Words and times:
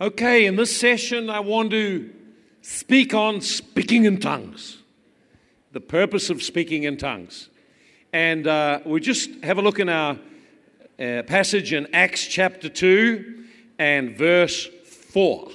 Okay, 0.00 0.46
in 0.46 0.56
this 0.56 0.76
session, 0.76 1.30
I 1.30 1.38
want 1.38 1.70
to 1.70 2.10
speak 2.62 3.14
on 3.14 3.40
speaking 3.40 4.06
in 4.06 4.18
tongues, 4.18 4.78
the 5.70 5.80
purpose 5.80 6.30
of 6.30 6.42
speaking 6.42 6.82
in 6.82 6.96
tongues. 6.96 7.48
And 8.12 8.48
uh, 8.48 8.80
we 8.84 8.98
just 8.98 9.30
have 9.44 9.58
a 9.58 9.62
look 9.62 9.78
in 9.78 9.88
our 9.88 10.18
uh, 10.98 11.22
passage 11.28 11.72
in 11.72 11.86
Acts 11.94 12.26
chapter 12.26 12.68
2 12.68 13.44
and 13.78 14.18
verse 14.18 14.66
4. 14.66 15.50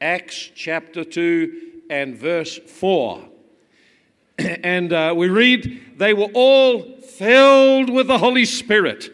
Acts 0.00 0.50
chapter 0.54 1.04
2 1.04 1.82
and 1.90 2.16
verse 2.16 2.56
4. 2.56 3.28
and 4.38 4.90
uh, 4.90 5.12
we 5.14 5.28
read, 5.28 5.98
They 5.98 6.14
were 6.14 6.30
all 6.32 6.80
filled 7.00 7.90
with 7.90 8.06
the 8.06 8.16
Holy 8.16 8.46
Spirit. 8.46 9.12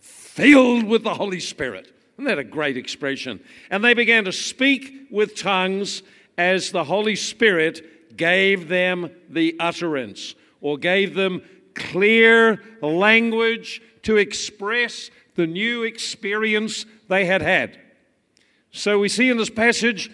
Filled 0.00 0.84
with 0.84 1.02
the 1.02 1.14
Holy 1.14 1.40
Spirit. 1.40 1.95
Isn't 2.16 2.24
that 2.24 2.38
a 2.38 2.44
great 2.44 2.78
expression? 2.78 3.40
And 3.70 3.84
they 3.84 3.92
began 3.92 4.24
to 4.24 4.32
speak 4.32 5.08
with 5.10 5.36
tongues 5.36 6.02
as 6.38 6.70
the 6.70 6.84
Holy 6.84 7.14
Spirit 7.14 8.16
gave 8.16 8.68
them 8.68 9.10
the 9.28 9.54
utterance 9.60 10.34
or 10.62 10.78
gave 10.78 11.14
them 11.14 11.42
clear 11.74 12.62
language 12.80 13.82
to 14.02 14.16
express 14.16 15.10
the 15.34 15.46
new 15.46 15.82
experience 15.82 16.86
they 17.08 17.26
had 17.26 17.42
had. 17.42 17.78
So 18.70 18.98
we 18.98 19.10
see 19.10 19.28
in 19.28 19.36
this 19.36 19.50
passage, 19.50 20.10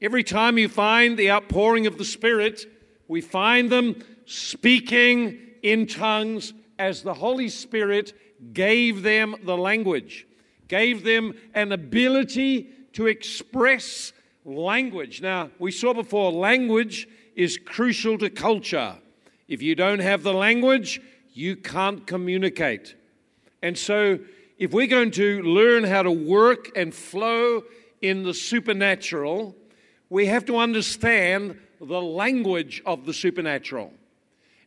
every 0.00 0.24
time 0.24 0.56
you 0.56 0.70
find 0.70 1.18
the 1.18 1.30
outpouring 1.30 1.86
of 1.86 1.98
the 1.98 2.04
Spirit, 2.06 2.64
we 3.06 3.20
find 3.20 3.68
them 3.68 4.02
speaking 4.24 5.38
in 5.62 5.86
tongues 5.86 6.54
as 6.78 7.02
the 7.02 7.14
Holy 7.14 7.50
Spirit 7.50 8.14
gave 8.54 9.02
them 9.02 9.36
the 9.44 9.56
language 9.56 10.26
gave 10.68 11.04
them 11.04 11.34
an 11.54 11.72
ability 11.72 12.68
to 12.94 13.06
express 13.06 14.12
language. 14.44 15.20
Now, 15.20 15.50
we 15.58 15.70
saw 15.70 15.92
before, 15.94 16.32
language 16.32 17.08
is 17.34 17.58
crucial 17.58 18.18
to 18.18 18.30
culture. 18.30 18.96
If 19.48 19.62
you 19.62 19.74
don't 19.74 19.98
have 19.98 20.22
the 20.22 20.32
language, 20.32 21.00
you 21.32 21.56
can't 21.56 22.06
communicate. 22.06 22.94
And 23.62 23.76
so, 23.76 24.18
if 24.58 24.72
we're 24.72 24.86
going 24.86 25.10
to 25.12 25.42
learn 25.42 25.84
how 25.84 26.02
to 26.02 26.10
work 26.10 26.70
and 26.76 26.94
flow 26.94 27.64
in 28.00 28.22
the 28.22 28.34
supernatural, 28.34 29.56
we 30.08 30.26
have 30.26 30.44
to 30.46 30.58
understand 30.58 31.58
the 31.80 32.00
language 32.00 32.82
of 32.86 33.04
the 33.04 33.12
supernatural 33.12 33.92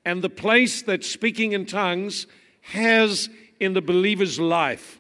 and 0.04 0.22
the 0.22 0.30
place 0.30 0.82
that 0.84 1.04
speaking 1.04 1.54
in 1.54 1.66
tongues 1.66 2.28
has 2.62 3.30
in 3.60 3.74
the 3.74 3.82
believer's 3.82 4.40
life. 4.40 4.97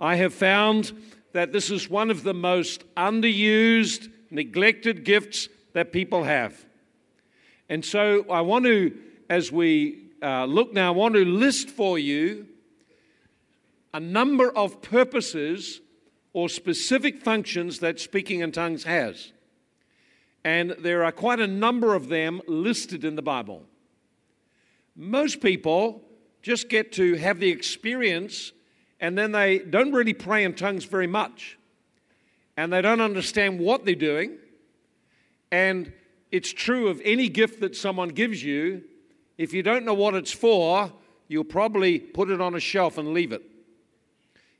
I 0.00 0.16
have 0.16 0.32
found 0.32 0.92
that 1.32 1.52
this 1.52 1.70
is 1.70 1.90
one 1.90 2.10
of 2.10 2.22
the 2.22 2.34
most 2.34 2.84
underused, 2.96 4.10
neglected 4.30 5.04
gifts 5.04 5.48
that 5.72 5.92
people 5.92 6.24
have. 6.24 6.64
And 7.68 7.84
so 7.84 8.24
I 8.30 8.40
want 8.40 8.64
to, 8.64 8.96
as 9.28 9.52
we 9.52 10.04
uh, 10.22 10.44
look 10.44 10.72
now, 10.72 10.92
I 10.92 10.96
want 10.96 11.14
to 11.14 11.24
list 11.24 11.68
for 11.70 11.98
you 11.98 12.46
a 13.92 14.00
number 14.00 14.50
of 14.50 14.80
purposes 14.82 15.80
or 16.32 16.48
specific 16.48 17.22
functions 17.22 17.80
that 17.80 17.98
speaking 17.98 18.40
in 18.40 18.52
tongues 18.52 18.84
has. 18.84 19.32
And 20.44 20.76
there 20.78 21.04
are 21.04 21.12
quite 21.12 21.40
a 21.40 21.46
number 21.46 21.94
of 21.94 22.08
them 22.08 22.40
listed 22.46 23.04
in 23.04 23.16
the 23.16 23.22
Bible. 23.22 23.64
Most 24.94 25.40
people 25.40 26.02
just 26.42 26.68
get 26.68 26.92
to 26.92 27.14
have 27.14 27.40
the 27.40 27.50
experience 27.50 28.52
and 29.00 29.16
then 29.16 29.32
they 29.32 29.58
don't 29.58 29.92
really 29.92 30.14
pray 30.14 30.44
in 30.44 30.54
tongues 30.54 30.84
very 30.84 31.06
much. 31.06 31.58
And 32.56 32.72
they 32.72 32.82
don't 32.82 33.00
understand 33.00 33.60
what 33.60 33.84
they're 33.84 33.94
doing. 33.94 34.38
And 35.52 35.92
it's 36.32 36.52
true 36.52 36.88
of 36.88 37.00
any 37.04 37.28
gift 37.28 37.60
that 37.60 37.76
someone 37.76 38.08
gives 38.08 38.42
you, 38.42 38.82
if 39.36 39.52
you 39.52 39.62
don't 39.62 39.84
know 39.84 39.94
what 39.94 40.14
it's 40.14 40.32
for, 40.32 40.92
you'll 41.28 41.44
probably 41.44 42.00
put 42.00 42.30
it 42.30 42.40
on 42.40 42.54
a 42.54 42.60
shelf 42.60 42.98
and 42.98 43.14
leave 43.14 43.32
it. 43.32 43.42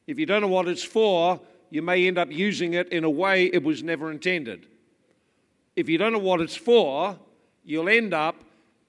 If 0.07 0.19
you 0.19 0.27
don't 0.27 0.41
know 0.41 0.49
what 0.49 0.69
it's 0.69 0.85
for, 0.85 1.41
you 1.71 1.83
may 1.83 2.07
end 2.07 2.17
up 2.17 2.31
using 2.31 2.75
it 2.75 2.89
in 2.91 3.05
a 3.05 3.11
way 3.11 3.47
it 3.47 3.63
was 3.63 3.83
never 3.83 4.11
intended. 4.11 4.67
If 5.77 5.89
you 5.89 5.99
don't 5.99 6.13
know 6.13 6.19
what 6.19 6.41
it's 6.41 6.57
for, 6.57 7.19
you'll 7.65 7.89
end 7.89 8.15
up 8.15 8.37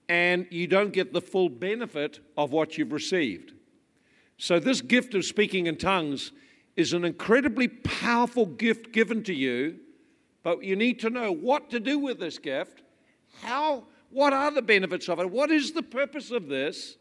and 0.07 0.47
you 0.49 0.67
don't 0.67 0.91
get 0.91 1.11
the 1.11 1.21
full 1.21 1.49
benefit 1.49 2.19
of 2.37 2.51
what 2.51 2.77
you've 2.77 2.93
received. 2.93 3.53
So, 4.41 4.57
this 4.57 4.79
gift 4.79 5.13
of 5.15 5.25
speaking 5.25 5.67
in 5.67 5.75
tongues 5.75 6.31
is 6.77 6.93
an 6.93 7.03
incredibly 7.03 7.67
powerful 7.67 8.45
gift 8.45 8.93
given 8.93 9.21
to 9.23 9.33
you, 9.33 9.79
but 10.43 10.63
you 10.63 10.77
need 10.77 11.01
to 11.01 11.09
know 11.09 11.33
what 11.33 11.69
to 11.71 11.79
do 11.81 11.99
with 11.99 12.21
this 12.21 12.39
gift. 12.39 12.81
How, 13.41 13.83
what 14.11 14.31
are 14.31 14.49
the 14.49 14.61
benefits 14.61 15.09
of 15.09 15.19
it? 15.19 15.29
What 15.29 15.51
is 15.51 15.73
the 15.73 15.83
purpose 15.83 16.31
of 16.31 16.47
this? 16.47 16.95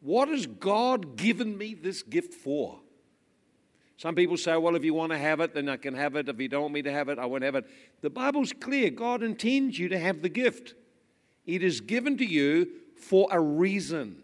What 0.00 0.28
has 0.28 0.46
God 0.46 1.16
given 1.16 1.58
me 1.58 1.74
this 1.74 2.04
gift 2.04 2.32
for? 2.32 2.78
Some 3.96 4.14
people 4.14 4.36
say, 4.36 4.56
well, 4.56 4.76
if 4.76 4.84
you 4.84 4.94
want 4.94 5.10
to 5.10 5.18
have 5.18 5.40
it, 5.40 5.52
then 5.52 5.68
I 5.68 5.78
can 5.78 5.94
have 5.94 6.14
it. 6.14 6.28
If 6.28 6.38
you 6.38 6.48
don't 6.48 6.62
want 6.62 6.74
me 6.74 6.82
to 6.82 6.92
have 6.92 7.08
it, 7.08 7.18
I 7.18 7.26
won't 7.26 7.42
have 7.42 7.56
it. 7.56 7.64
The 8.02 8.10
Bible's 8.10 8.52
clear. 8.52 8.90
God 8.90 9.24
intends 9.24 9.80
you 9.80 9.88
to 9.88 9.98
have 9.98 10.22
the 10.22 10.28
gift, 10.28 10.74
it 11.44 11.64
is 11.64 11.80
given 11.80 12.16
to 12.18 12.24
you 12.24 12.68
for 12.94 13.26
a 13.32 13.40
reason. 13.40 14.22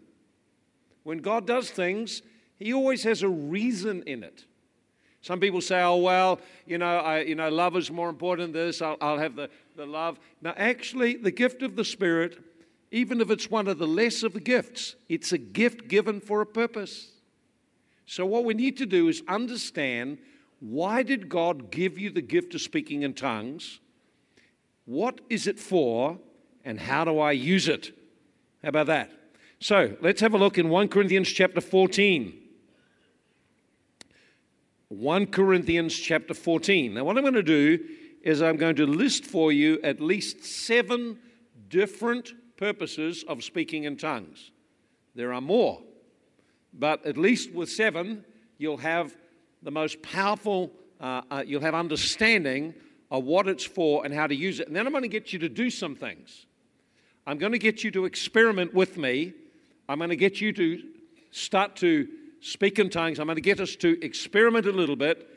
When 1.03 1.19
God 1.19 1.45
does 1.45 1.69
things, 1.69 2.21
He 2.57 2.73
always 2.73 3.03
has 3.03 3.21
a 3.21 3.29
reason 3.29 4.03
in 4.03 4.23
it. 4.23 4.45
Some 5.21 5.39
people 5.39 5.61
say, 5.61 5.81
oh, 5.81 5.95
well, 5.97 6.41
you 6.65 6.77
know, 6.77 6.99
I, 6.99 7.21
you 7.21 7.35
know 7.35 7.47
love 7.47 7.77
is 7.77 7.89
more 7.89 8.09
important 8.09 8.51
than 8.51 8.65
this. 8.65 8.81
I'll, 8.81 8.97
I'll 8.99 9.17
have 9.17 9.37
the, 9.37 9.49
the 9.77 9.85
love. 9.85 10.19
Now, 10.41 10.53
actually, 10.57 11.15
the 11.15 11.31
gift 11.31 11.61
of 11.63 11.77
the 11.77 11.85
Spirit, 11.85 12.43
even 12.91 13.21
if 13.21 13.31
it's 13.31 13.49
one 13.49 13.69
of 13.69 13.77
the 13.77 13.87
less 13.87 14.23
of 14.23 14.33
the 14.33 14.41
gifts, 14.41 14.95
it's 15.07 15.31
a 15.31 15.37
gift 15.37 15.87
given 15.87 16.19
for 16.19 16.41
a 16.41 16.45
purpose. 16.45 17.11
So, 18.05 18.25
what 18.25 18.43
we 18.43 18.53
need 18.53 18.77
to 18.77 18.85
do 18.85 19.07
is 19.07 19.23
understand 19.29 20.17
why 20.59 21.03
did 21.03 21.29
God 21.29 21.71
give 21.71 21.97
you 21.97 22.09
the 22.09 22.21
gift 22.21 22.53
of 22.53 22.61
speaking 22.61 23.03
in 23.03 23.13
tongues? 23.13 23.79
What 24.85 25.21
is 25.29 25.47
it 25.47 25.59
for? 25.59 26.19
And 26.65 26.79
how 26.79 27.05
do 27.05 27.19
I 27.19 27.31
use 27.31 27.67
it? 27.67 27.97
How 28.61 28.69
about 28.69 28.87
that? 28.87 29.11
So 29.63 29.95
let's 30.01 30.19
have 30.19 30.33
a 30.33 30.37
look 30.37 30.57
in 30.57 30.67
1 30.67 30.89
Corinthians 30.89 31.29
chapter 31.29 31.61
14. 31.61 32.37
1 34.89 35.27
Corinthians 35.27 35.97
chapter 35.97 36.33
14. 36.33 36.95
Now, 36.95 37.05
what 37.05 37.15
I'm 37.15 37.23
going 37.23 37.33
to 37.35 37.41
do 37.41 37.79
is 38.23 38.41
I'm 38.41 38.57
going 38.57 38.75
to 38.75 38.85
list 38.85 39.23
for 39.23 39.53
you 39.53 39.79
at 39.81 40.01
least 40.01 40.43
seven 40.43 41.17
different 41.69 42.33
purposes 42.57 43.23
of 43.25 43.41
speaking 43.41 43.85
in 43.85 43.95
tongues. 43.95 44.51
There 45.15 45.31
are 45.31 45.39
more, 45.39 45.79
but 46.73 47.05
at 47.05 47.17
least 47.17 47.53
with 47.53 47.71
seven, 47.71 48.25
you'll 48.57 48.75
have 48.75 49.15
the 49.61 49.71
most 49.71 50.01
powerful, 50.01 50.73
uh, 50.99 51.21
uh, 51.31 51.43
you'll 51.47 51.61
have 51.61 51.73
understanding 51.73 52.73
of 53.09 53.23
what 53.23 53.47
it's 53.47 53.63
for 53.63 54.03
and 54.03 54.13
how 54.13 54.27
to 54.27 54.35
use 54.35 54.59
it. 54.59 54.67
And 54.67 54.75
then 54.75 54.85
I'm 54.85 54.91
going 54.91 55.03
to 55.03 55.07
get 55.07 55.31
you 55.31 55.39
to 55.39 55.47
do 55.47 55.69
some 55.69 55.95
things. 55.95 56.47
I'm 57.25 57.37
going 57.37 57.53
to 57.53 57.59
get 57.59 57.85
you 57.85 57.91
to 57.91 58.03
experiment 58.03 58.73
with 58.73 58.97
me 58.97 59.31
I'm 59.87 59.97
going 59.97 60.09
to 60.09 60.15
get 60.15 60.39
you 60.39 60.53
to 60.53 60.81
start 61.31 61.75
to 61.77 62.07
speak 62.39 62.79
in 62.79 62.89
tongues. 62.89 63.19
I'm 63.19 63.27
going 63.27 63.35
to 63.35 63.41
get 63.41 63.59
us 63.59 63.75
to 63.77 64.03
experiment 64.03 64.65
a 64.65 64.71
little 64.71 64.95
bit, 64.95 65.29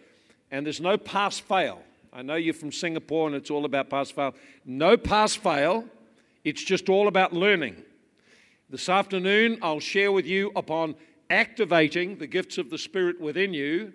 and 0.50 0.64
there's 0.64 0.80
no 0.80 0.96
pass 0.96 1.38
fail. 1.38 1.80
I 2.12 2.22
know 2.22 2.36
you're 2.36 2.54
from 2.54 2.72
Singapore 2.72 3.26
and 3.26 3.36
it's 3.36 3.50
all 3.50 3.64
about 3.64 3.90
pass 3.90 4.10
fail. 4.10 4.34
No 4.64 4.96
pass 4.96 5.34
fail, 5.34 5.84
it's 6.44 6.62
just 6.62 6.88
all 6.88 7.08
about 7.08 7.32
learning. 7.32 7.82
This 8.70 8.88
afternoon, 8.88 9.58
I'll 9.62 9.80
share 9.80 10.10
with 10.12 10.26
you 10.26 10.52
upon 10.56 10.94
activating 11.28 12.18
the 12.18 12.26
gifts 12.26 12.56
of 12.56 12.70
the 12.70 12.78
Spirit 12.78 13.20
within 13.20 13.52
you, 13.52 13.92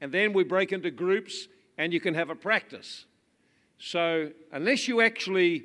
and 0.00 0.12
then 0.12 0.32
we 0.32 0.44
break 0.44 0.72
into 0.72 0.90
groups 0.90 1.48
and 1.78 1.92
you 1.92 2.00
can 2.00 2.14
have 2.14 2.28
a 2.28 2.34
practice. 2.34 3.06
So, 3.78 4.30
unless 4.52 4.86
you 4.86 5.00
actually 5.00 5.64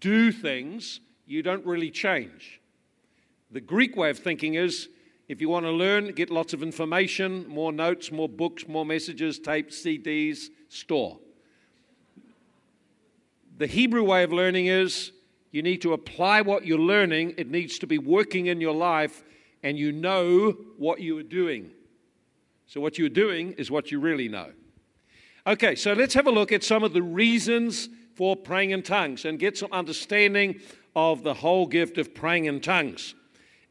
do 0.00 0.32
things, 0.32 1.00
you 1.26 1.42
don't 1.42 1.64
really 1.64 1.90
change. 1.90 2.60
The 3.56 3.62
Greek 3.62 3.96
way 3.96 4.10
of 4.10 4.18
thinking 4.18 4.52
is 4.52 4.90
if 5.28 5.40
you 5.40 5.48
want 5.48 5.64
to 5.64 5.70
learn, 5.70 6.12
get 6.12 6.28
lots 6.28 6.52
of 6.52 6.62
information, 6.62 7.48
more 7.48 7.72
notes, 7.72 8.12
more 8.12 8.28
books, 8.28 8.68
more 8.68 8.84
messages, 8.84 9.38
tapes, 9.38 9.82
CDs, 9.82 10.48
store. 10.68 11.18
The 13.56 13.66
Hebrew 13.66 14.04
way 14.04 14.24
of 14.24 14.30
learning 14.30 14.66
is 14.66 15.10
you 15.52 15.62
need 15.62 15.80
to 15.80 15.94
apply 15.94 16.42
what 16.42 16.66
you're 16.66 16.78
learning, 16.78 17.32
it 17.38 17.50
needs 17.50 17.78
to 17.78 17.86
be 17.86 17.96
working 17.96 18.44
in 18.44 18.60
your 18.60 18.74
life, 18.74 19.24
and 19.62 19.78
you 19.78 19.90
know 19.90 20.50
what 20.76 21.00
you 21.00 21.16
are 21.16 21.22
doing. 21.22 21.70
So, 22.66 22.82
what 22.82 22.98
you're 22.98 23.08
doing 23.08 23.52
is 23.52 23.70
what 23.70 23.90
you 23.90 24.00
really 24.00 24.28
know. 24.28 24.52
Okay, 25.46 25.76
so 25.76 25.94
let's 25.94 26.12
have 26.12 26.26
a 26.26 26.30
look 26.30 26.52
at 26.52 26.62
some 26.62 26.84
of 26.84 26.92
the 26.92 27.02
reasons 27.02 27.88
for 28.16 28.36
praying 28.36 28.72
in 28.72 28.82
tongues 28.82 29.24
and 29.24 29.38
get 29.38 29.56
some 29.56 29.72
understanding 29.72 30.60
of 30.94 31.22
the 31.22 31.32
whole 31.32 31.66
gift 31.66 31.96
of 31.96 32.14
praying 32.14 32.44
in 32.44 32.60
tongues. 32.60 33.14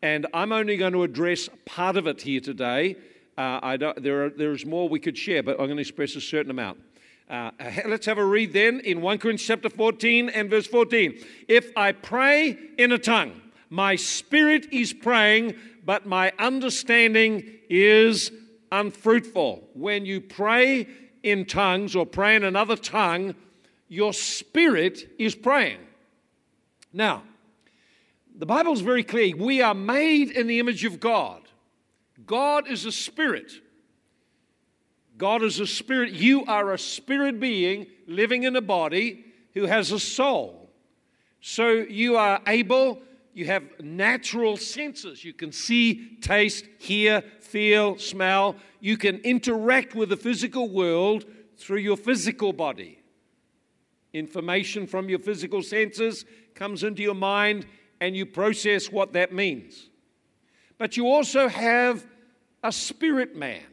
And 0.05 0.27
I'm 0.35 0.51
only 0.51 0.77
going 0.77 0.93
to 0.93 1.01
address 1.01 1.49
part 1.65 1.97
of 1.97 2.05
it 2.05 2.21
here 2.21 2.39
today. 2.39 2.95
Uh, 3.35 3.75
there 3.97 4.25
are, 4.25 4.29
there's 4.29 4.63
more 4.63 4.87
we 4.87 4.99
could 4.99 5.17
share, 5.17 5.41
but 5.41 5.53
I'm 5.53 5.65
going 5.65 5.77
to 5.77 5.81
express 5.81 6.15
a 6.15 6.21
certain 6.21 6.51
amount. 6.51 6.79
Uh, 7.27 7.49
let's 7.87 8.05
have 8.05 8.19
a 8.19 8.23
read 8.23 8.53
then 8.53 8.81
in 8.81 9.01
1 9.01 9.17
Corinthians 9.17 9.47
chapter 9.47 9.67
14 9.67 10.29
and 10.29 10.47
verse 10.47 10.67
14. 10.67 11.25
If 11.47 11.75
I 11.75 11.91
pray 11.91 12.55
in 12.77 12.91
a 12.91 12.99
tongue, 12.99 13.41
my 13.71 13.95
spirit 13.95 14.71
is 14.71 14.93
praying, 14.93 15.55
but 15.83 16.05
my 16.05 16.31
understanding 16.37 17.43
is 17.67 18.31
unfruitful. 18.71 19.67
When 19.73 20.05
you 20.05 20.21
pray 20.21 20.87
in 21.23 21.45
tongues 21.45 21.95
or 21.95 22.05
pray 22.05 22.35
in 22.35 22.43
another 22.43 22.75
tongue, 22.75 23.33
your 23.87 24.13
spirit 24.13 25.15
is 25.17 25.33
praying. 25.33 25.79
Now, 26.93 27.23
the 28.37 28.45
Bible's 28.45 28.81
very 28.81 29.03
clear. 29.03 29.35
We 29.35 29.61
are 29.61 29.73
made 29.73 30.31
in 30.31 30.47
the 30.47 30.59
image 30.59 30.83
of 30.85 30.99
God. 30.99 31.41
God 32.25 32.67
is 32.67 32.85
a 32.85 32.91
spirit. 32.91 33.51
God 35.17 35.43
is 35.43 35.59
a 35.59 35.67
spirit. 35.67 36.11
You 36.11 36.43
are 36.45 36.73
a 36.73 36.79
spirit 36.79 37.39
being 37.39 37.87
living 38.07 38.43
in 38.43 38.55
a 38.55 38.61
body 38.61 39.25
who 39.53 39.65
has 39.65 39.91
a 39.91 39.99
soul. 39.99 40.69
So 41.39 41.69
you 41.69 42.17
are 42.17 42.41
able, 42.47 43.01
you 43.33 43.45
have 43.45 43.63
natural 43.79 44.57
senses. 44.57 45.23
You 45.23 45.33
can 45.33 45.51
see, 45.51 46.17
taste, 46.21 46.65
hear, 46.79 47.23
feel, 47.39 47.97
smell. 47.97 48.57
You 48.81 48.97
can 48.97 49.17
interact 49.19 49.95
with 49.95 50.09
the 50.09 50.17
physical 50.17 50.69
world 50.69 51.25
through 51.57 51.79
your 51.79 51.97
physical 51.97 52.51
body. 52.51 52.99
Information 54.11 54.87
from 54.87 55.07
your 55.07 55.19
physical 55.19 55.61
senses 55.61 56.25
comes 56.55 56.83
into 56.83 57.01
your 57.01 57.15
mind 57.15 57.65
and 58.05 58.15
you 58.15 58.23
process 58.23 58.91
what 58.91 59.13
that 59.13 59.33
means. 59.33 59.89
But 60.77 60.95
you 60.95 61.07
also 61.07 61.47
have 61.47 62.05
a 62.61 62.71
spirit 62.71 63.35
man. 63.35 63.65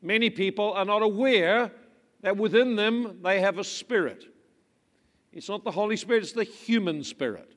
Many 0.00 0.30
people 0.30 0.74
are 0.74 0.84
not 0.84 1.02
aware 1.02 1.72
that 2.20 2.36
within 2.36 2.76
them 2.76 3.18
they 3.24 3.40
have 3.40 3.58
a 3.58 3.64
spirit. 3.64 4.26
It's 5.32 5.48
not 5.48 5.64
the 5.64 5.72
Holy 5.72 5.96
Spirit, 5.96 6.22
it's 6.22 6.32
the 6.34 6.44
human 6.44 7.02
spirit. 7.02 7.52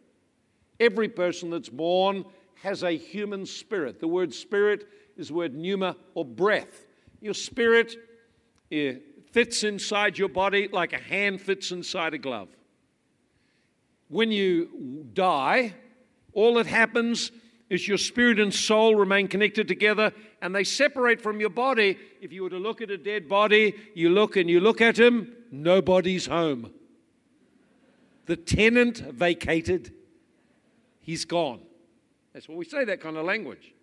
Every 0.80 1.08
person 1.08 1.52
that's 1.52 1.70
born 1.70 2.26
has 2.64 2.82
a 2.82 2.98
human 2.98 3.46
spirit. 3.46 4.00
The 4.00 4.08
word 4.08 4.34
spirit 4.34 4.88
is 5.18 5.28
the 5.28 5.36
word 5.36 5.54
pneuma 5.54 5.98
or 6.16 6.26
breath. 6.26 6.88
Your 7.22 7.36
spirit 7.36 7.96
eh, 8.72 8.96
fits 9.32 9.64
inside 9.64 10.18
your 10.18 10.30
body 10.30 10.68
like 10.72 10.94
a 10.94 11.00
hand 11.00 11.40
fits 11.40 11.72
inside 11.72 12.16
a 12.16 12.18
glove. 12.18 12.50
When 14.10 14.32
you 14.32 15.06
die, 15.14 15.74
all 16.34 16.56
that 16.56 16.66
happens 16.66 17.32
is 17.70 17.88
your 17.88 17.98
spirit 17.98 18.40
and 18.40 18.54
soul 18.54 18.96
remain 18.96 19.28
connected 19.28 19.68
together 19.68 20.12
and 20.42 20.54
they 20.54 20.64
separate 20.64 21.22
from 21.22 21.40
your 21.40 21.52
body. 21.52 21.98
If 22.20 22.34
you 22.34 22.44
were 22.44 22.50
to 22.50 22.58
look 22.58 22.82
at 22.82 22.90
a 22.90 22.98
dead 22.98 23.30
body, 23.30 23.76
you 23.94 24.10
look 24.10 24.36
and 24.36 24.50
you 24.50 24.60
look 24.60 24.82
at 24.82 25.00
him, 25.00 25.32
nobody's 25.52 26.26
home. 26.26 26.74
The 28.26 28.36
tenant 28.36 28.98
vacated, 28.98 29.94
he's 31.02 31.26
gone. 31.26 31.62
That's 32.34 32.48
what 32.48 32.58
we 32.58 32.66
say, 32.66 32.86
that 32.86 33.02
kind 33.02 33.18
of 33.18 33.26
language. 33.26 33.74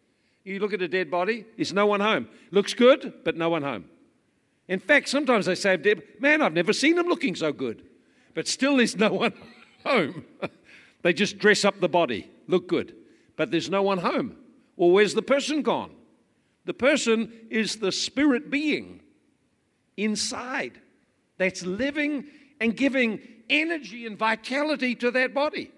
You 0.45 0.61
look 0.61 0.73
at 0.73 0.83
a 0.83 0.89
dead 0.89 1.11
body, 1.11 1.45
there's 1.57 1.73
no 1.73 1.87
one 1.87 2.01
home. 2.01 2.29
Looks 2.51 2.75
good, 2.75 3.13
but 3.25 3.37
no 3.37 3.49
one 3.49 3.63
home. 3.63 3.87
In 4.69 4.79
fact, 4.81 5.09
sometimes 5.09 5.47
they 5.47 5.55
say, 5.55 5.77
Man, 6.21 6.43
I've 6.43 6.53
never 6.53 6.73
seen 6.73 6.99
him 6.99 7.07
looking 7.07 7.35
so 7.35 7.53
good. 7.53 7.85
But 8.35 8.47
still, 8.47 8.77
there's 8.77 8.97
no 8.97 9.13
one 9.13 9.33
home. 9.87 10.25
they 11.03 11.13
just 11.13 11.39
dress 11.39 11.65
up 11.65 11.81
the 11.81 11.89
body, 11.89 12.31
look 12.47 12.69
good 12.69 12.95
but 13.37 13.51
there's 13.51 13.71
no 13.71 13.83
one 13.83 13.99
home. 13.99 14.37
Well, 14.77 14.91
where's 14.91 15.15
the 15.15 15.23
person 15.23 15.63
gone? 15.63 15.93
The 16.65 16.75
person 16.75 17.33
is 17.51 17.77
the 17.77 17.93
spirit 17.93 18.51
being 18.51 19.01
inside 19.97 20.81
that's 21.39 21.65
living 21.65 22.27
and 22.61 22.77
giving 22.77 23.21
energy 23.49 24.07
and 24.07 24.19
vitality 24.19 24.95
to 24.97 25.11
that 25.13 25.33
body. 25.33 25.71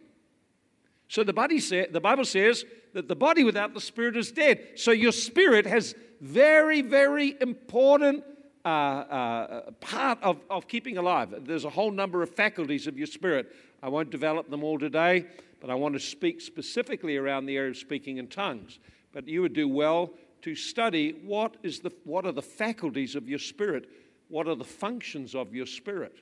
So 1.08 1.24
the, 1.24 1.32
body 1.32 1.60
say, 1.60 1.86
the 1.90 2.00
Bible 2.00 2.24
says 2.24 2.64
that 2.94 3.08
the 3.08 3.16
body 3.16 3.44
without 3.44 3.74
the 3.74 3.80
spirit 3.80 4.16
is 4.16 4.32
dead. 4.32 4.72
So 4.76 4.92
your 4.92 5.12
spirit 5.12 5.66
has 5.66 5.94
very, 6.20 6.80
very 6.80 7.36
important 7.40 8.24
uh, 8.64 8.68
uh, 8.68 9.70
part 9.80 10.22
of, 10.22 10.38
of 10.50 10.68
keeping 10.68 10.98
alive. 10.98 11.34
There's 11.44 11.64
a 11.64 11.70
whole 11.70 11.90
number 11.90 12.22
of 12.22 12.30
faculties 12.34 12.86
of 12.86 12.98
your 12.98 13.06
spirit. 13.06 13.54
I 13.82 13.88
won't 13.88 14.10
develop 14.10 14.50
them 14.50 14.64
all 14.64 14.78
today 14.78 15.26
but 15.60 15.70
I 15.70 15.74
want 15.74 15.94
to 15.94 16.00
speak 16.00 16.40
specifically 16.40 17.16
around 17.16 17.46
the 17.46 17.56
area 17.56 17.70
of 17.70 17.76
speaking 17.76 18.18
in 18.18 18.28
tongues. 18.28 18.78
But 19.12 19.26
you 19.26 19.42
would 19.42 19.52
do 19.52 19.68
well 19.68 20.12
to 20.42 20.54
study 20.54 21.20
what, 21.24 21.56
is 21.62 21.80
the, 21.80 21.90
what 22.04 22.24
are 22.26 22.32
the 22.32 22.42
faculties 22.42 23.16
of 23.16 23.28
your 23.28 23.38
spirit, 23.38 23.88
what 24.28 24.46
are 24.46 24.54
the 24.54 24.64
functions 24.64 25.34
of 25.34 25.54
your 25.54 25.66
spirit. 25.66 26.16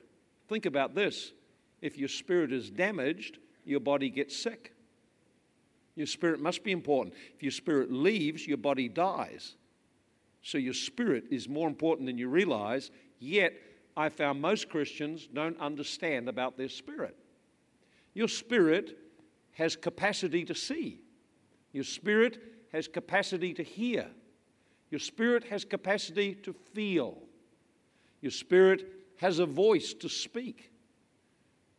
Think 0.47 0.65
about 0.65 0.95
this 0.95 1.33
if 1.81 1.97
your 1.97 2.09
spirit 2.09 2.51
is 2.51 2.69
damaged, 2.71 3.37
your 3.63 3.79
body 3.79 4.09
gets 4.09 4.35
sick. 4.35 4.73
Your 5.95 6.07
spirit 6.07 6.39
must 6.39 6.63
be 6.63 6.71
important. 6.71 7.15
If 7.35 7.43
your 7.43 7.51
spirit 7.51 7.91
leaves, 7.91 8.47
your 8.47 8.57
body 8.57 8.87
dies. 8.87 9.55
So 10.41 10.57
your 10.57 10.73
spirit 10.73 11.25
is 11.31 11.49
more 11.49 11.67
important 11.67 12.07
than 12.07 12.17
you 12.17 12.29
realize, 12.29 12.91
yet, 13.19 13.53
I 13.95 14.09
found 14.09 14.39
most 14.39 14.69
Christians 14.69 15.27
don't 15.31 15.59
understand 15.59 16.29
about 16.29 16.55
their 16.55 16.69
spirit. 16.69 17.17
Your 18.17 18.27
spirit 18.27 18.97
has 19.51 19.75
capacity 19.75 20.43
to 20.45 20.55
see. 20.55 21.01
Your 21.71 21.83
spirit 21.83 22.39
has 22.73 22.87
capacity 22.87 23.53
to 23.53 23.61
hear. 23.61 24.07
Your 24.89 24.97
spirit 24.97 25.43
has 25.43 25.63
capacity 25.63 26.33
to 26.33 26.51
feel. 26.73 27.19
Your 28.21 28.31
spirit 28.31 28.87
has 29.17 29.37
a 29.37 29.45
voice 29.45 29.93
to 29.93 30.09
speak. 30.09 30.71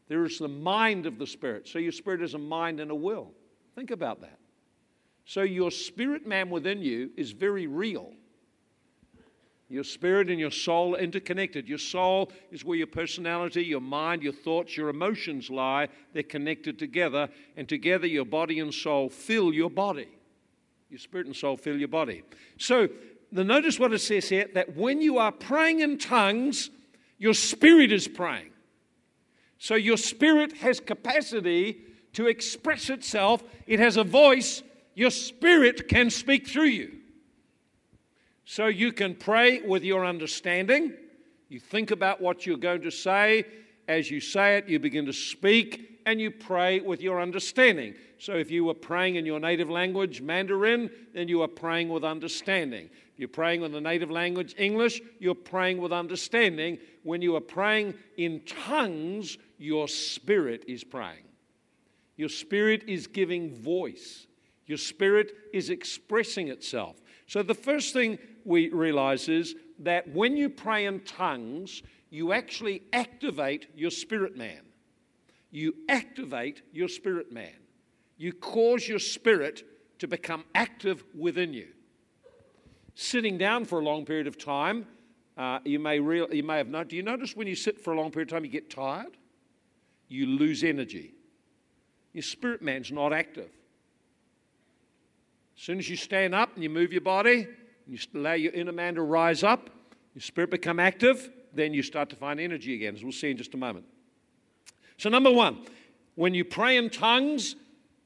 There 0.06 0.25
is 0.25 0.38
the 0.38 0.46
mind 0.46 1.06
of 1.06 1.19
the 1.19 1.26
spirit. 1.26 1.67
So 1.67 1.81
your 1.81 1.90
spirit 1.90 2.23
is 2.23 2.35
a 2.35 2.38
mind 2.38 2.79
and 2.79 2.93
a 2.93 2.94
will. 2.94 3.32
Think 3.75 3.91
about 3.91 4.20
that. 4.20 4.38
So 5.25 5.43
your 5.43 5.73
spirit 5.73 6.25
man 6.25 6.50
within 6.50 6.81
you 6.81 7.11
is 7.17 7.32
very 7.32 7.67
real. 7.67 8.12
Your 9.70 9.85
spirit 9.85 10.31
and 10.31 10.41
your 10.41 10.50
soul 10.50 10.97
are 10.97 10.99
interconnected. 10.99 11.69
Your 11.69 11.79
soul 11.79 12.32
is 12.50 12.65
where 12.65 12.79
your 12.79 12.87
personality, 12.87 13.62
your 13.62 13.82
mind, 13.82 14.23
your 14.23 14.32
thoughts, 14.32 14.76
your 14.76 14.88
emotions 14.88 15.50
lie. 15.50 15.88
They're 16.15 16.23
connected 16.23 16.79
together, 16.79 17.29
and 17.55 17.69
together 17.69 18.06
your 18.06 18.25
body 18.25 18.61
and 18.61 18.73
soul 18.73 19.11
fill 19.11 19.53
your 19.53 19.69
body. 19.69 20.09
Your 20.88 20.99
spirit 20.99 21.26
and 21.26 21.37
soul 21.37 21.59
fill 21.59 21.76
your 21.76 21.88
body. 21.88 22.23
So, 22.56 22.88
the, 23.31 23.44
notice 23.44 23.79
what 23.79 23.93
it 23.93 23.99
says 23.99 24.31
here 24.31 24.49
that 24.55 24.75
when 24.75 25.03
you 25.03 25.19
are 25.19 25.32
praying 25.32 25.81
in 25.81 25.99
tongues, 25.99 26.70
your 27.19 27.35
spirit 27.35 27.93
is 27.93 28.09
praying. 28.09 28.50
So, 29.58 29.75
your 29.75 29.98
spirit 29.98 30.55
has 30.58 30.81
capacity 30.81 31.82
to 32.15 32.27
express 32.27 32.89
itself, 32.89 33.43
it 33.67 33.81
has 33.81 33.98
a 33.98 34.05
voice. 34.05 34.63
Your 34.94 35.10
spirit 35.10 35.89
can 35.89 36.10
speak 36.10 36.48
through 36.48 36.65
you. 36.65 36.97
So 38.50 38.69
you 38.69 38.93
can 38.93 39.14
pray 39.14 39.60
with 39.60 39.84
your 39.84 40.06
understanding. 40.06 40.94
You 41.50 41.60
think 41.60 41.90
about 41.90 42.22
what 42.22 42.46
you're 42.46 42.56
going 42.56 42.81
to 42.81 42.90
say. 42.90 43.44
As 43.86 44.10
you 44.10 44.20
say 44.20 44.56
it, 44.56 44.67
you 44.67 44.78
begin 44.78 45.05
to 45.05 45.12
speak 45.12 46.00
and 46.06 46.19
you 46.19 46.31
pray 46.31 46.81
with 46.81 47.02
your 47.02 47.20
understanding. 47.20 47.94
So 48.19 48.36
if 48.36 48.50
you 48.50 48.64
were 48.64 48.72
praying 48.72 49.17
in 49.17 49.26
your 49.26 49.38
native 49.38 49.69
language, 49.69 50.22
Mandarin, 50.22 50.88
then 51.12 51.28
you 51.28 51.43
are 51.43 51.46
praying 51.46 51.90
with 51.90 52.05
understanding. 52.05 52.88
If 53.12 53.19
you're 53.19 53.28
praying 53.28 53.60
with 53.60 53.72
the 53.72 53.82
native 53.82 54.10
language, 54.10 54.55
English, 54.56 55.02
you're 55.19 55.34
praying 55.34 55.76
with 55.76 55.93
understanding. 55.93 56.78
When 57.02 57.20
you 57.20 57.36
are 57.36 57.43
praying 57.43 57.96
in 58.17 58.40
tongues, 58.46 59.36
your 59.58 59.88
spirit 59.88 60.64
is 60.67 60.84
praying. 60.84 61.24
Your 62.17 62.31
spirit 62.31 62.84
is 62.86 63.08
giving 63.08 63.55
voice. 63.55 64.26
Your 64.67 64.78
spirit 64.78 65.32
is 65.52 65.69
expressing 65.69 66.48
itself. 66.48 66.96
So 67.28 67.43
the 67.43 67.55
first 67.55 67.93
thing 67.93 68.19
we 68.48 68.70
realize 68.70 69.28
is 69.28 69.55
that 69.81 70.08
when 70.08 70.36
you 70.36 70.48
pray 70.48 70.86
in 70.86 71.00
tongues, 71.00 71.82
you 72.10 72.32
actually 72.32 72.82
activate 72.93 73.69
your 73.76 73.90
spirit 73.90 74.36
man. 74.36 74.62
You 75.50 75.74
activate 75.88 76.62
your 76.72 76.88
spirit 76.88 77.31
man. 77.31 77.55
You 78.17 78.32
cause 78.32 78.88
your 78.88 78.98
spirit 78.98 79.62
to 79.98 80.08
become 80.08 80.44
active 80.55 81.05
within 81.14 81.52
you. 81.52 81.69
Sitting 82.94 83.38
down 83.38 83.64
for 83.64 83.81
a 83.81 83.84
long 83.84 84.05
period 84.05 84.26
of 84.26 84.38
time, 84.38 84.86
uh, 85.36 85.60
you, 85.64 85.78
may 85.78 86.00
real, 86.00 86.26
you 86.32 86.43
may 86.43 86.56
have 86.56 86.69
noticed. 86.69 86.90
Do 86.90 86.96
you 86.96 87.02
notice 87.02 87.36
when 87.36 87.46
you 87.46 87.55
sit 87.55 87.81
for 87.81 87.93
a 87.93 87.96
long 87.96 88.10
period 88.10 88.28
of 88.28 88.32
time, 88.32 88.44
you 88.44 88.50
get 88.50 88.70
tired? 88.70 89.17
You 90.08 90.26
lose 90.26 90.64
energy. 90.64 91.14
Your 92.12 92.22
spirit 92.22 92.62
man's 92.62 92.90
not 92.90 93.12
active. 93.12 93.50
As 95.56 95.62
soon 95.62 95.78
as 95.78 95.88
you 95.88 95.96
stand 95.96 96.34
up 96.34 96.55
and 96.55 96.62
you 96.62 96.70
move 96.70 96.93
your 96.93 97.02
body, 97.02 97.46
you 97.89 97.99
allow 98.15 98.35
your 98.35 98.53
inner 98.53 98.73
man 98.73 98.95
to 98.97 99.03
rise 99.03 99.43
up, 99.43 99.71
your 100.15 100.23
spirit 100.23 100.51
become 100.51 100.79
active, 100.79 101.31
then 101.55 101.73
you 101.73 101.83
start 101.83 102.11
to 102.11 102.17
find 102.17 102.39
energy 102.39 102.75
again, 102.75 102.95
as 102.95 103.03
we'll 103.03 103.13
see 103.13 103.31
in 103.31 103.37
just 103.37 103.55
a 103.55 103.57
moment. 103.57 103.87
So, 104.99 105.09
number 105.09 105.31
one, 105.31 105.65
when 106.15 106.35
you 106.35 106.45
pray 106.45 106.77
in 106.77 106.91
tongues, 106.91 107.57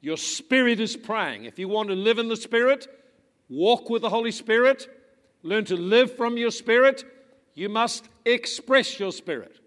your 0.01 0.17
spirit 0.17 0.79
is 0.81 0.97
praying. 0.97 1.45
If 1.45 1.59
you 1.59 1.69
want 1.69 1.89
to 1.89 1.95
live 1.95 2.19
in 2.19 2.29
the 2.29 2.37
spirit, 2.37 2.87
walk 3.49 3.91
with 3.91 4.03
the 4.03 4.11
Holy 4.11 4.31
Spirit, 4.31 4.89
learn 5.43 5.65
to 5.67 5.77
live 5.77 6.17
from 6.17 6.37
your 6.37 6.51
spirit, 6.51 7.05
You 7.55 7.69
must 7.69 8.09
express 8.25 8.99
your 8.99 9.13
spirit. 9.13 9.59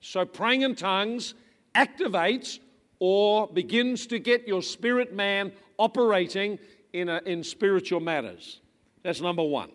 So, 0.00 0.24
praying 0.24 0.62
in 0.62 0.74
tongues 0.74 1.34
activates 1.74 2.58
or 2.98 3.46
begins 3.48 4.06
to 4.08 4.18
get 4.18 4.46
your 4.46 4.62
spirit 4.62 5.14
man 5.14 5.52
operating 5.78 6.58
in, 6.92 7.08
a, 7.08 7.20
in 7.24 7.42
spiritual 7.42 8.00
matters. 8.00 8.60
That's 9.02 9.20
number 9.20 9.42
one. 9.42 9.70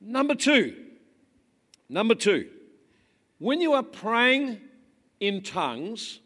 Number 0.00 0.34
two, 0.34 0.74
number 1.88 2.14
two, 2.14 2.48
when 3.38 3.60
you 3.60 3.72
are 3.72 3.82
praying 3.82 4.60
in 5.20 5.42
tongues, 5.42 6.20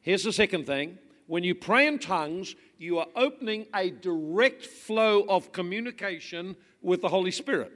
here's 0.00 0.24
the 0.24 0.32
second 0.32 0.66
thing. 0.66 0.98
When 1.26 1.42
you 1.42 1.54
pray 1.54 1.86
in 1.86 1.98
tongues, 1.98 2.54
you 2.78 2.98
are 2.98 3.06
opening 3.16 3.66
a 3.74 3.90
direct 3.90 4.64
flow 4.64 5.22
of 5.22 5.52
communication 5.52 6.56
with 6.82 7.00
the 7.02 7.08
Holy 7.08 7.30
Spirit. 7.30 7.72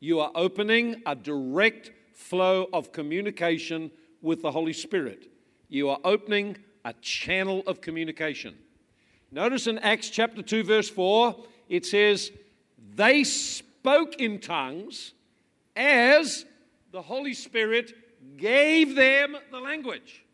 You 0.00 0.20
are 0.20 0.30
opening 0.34 1.02
a 1.06 1.14
direct 1.14 1.90
flow 2.14 2.68
of 2.72 2.92
communication 2.92 3.90
with 4.22 4.42
the 4.42 4.50
Holy 4.50 4.72
Spirit. 4.72 5.30
You 5.68 5.88
are 5.88 5.98
opening 6.04 6.56
a 6.84 6.92
channel 6.94 7.62
of 7.66 7.80
communication. 7.80 8.56
Notice 9.30 9.66
in 9.66 9.78
Acts 9.78 10.08
chapter 10.08 10.40
2, 10.40 10.62
verse 10.62 10.88
4, 10.88 11.36
it 11.68 11.84
says, 11.84 12.30
They 12.98 13.22
spoke 13.22 14.16
in 14.16 14.40
tongues 14.40 15.14
as 15.76 16.44
the 16.90 17.00
Holy 17.00 17.32
Spirit 17.32 17.92
gave 18.36 18.96
them 18.96 19.36
the 19.52 19.60
language. 19.60 20.24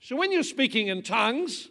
So 0.00 0.14
when 0.14 0.30
you're 0.30 0.44
speaking 0.44 0.86
in 0.86 1.02
tongues, 1.02 1.68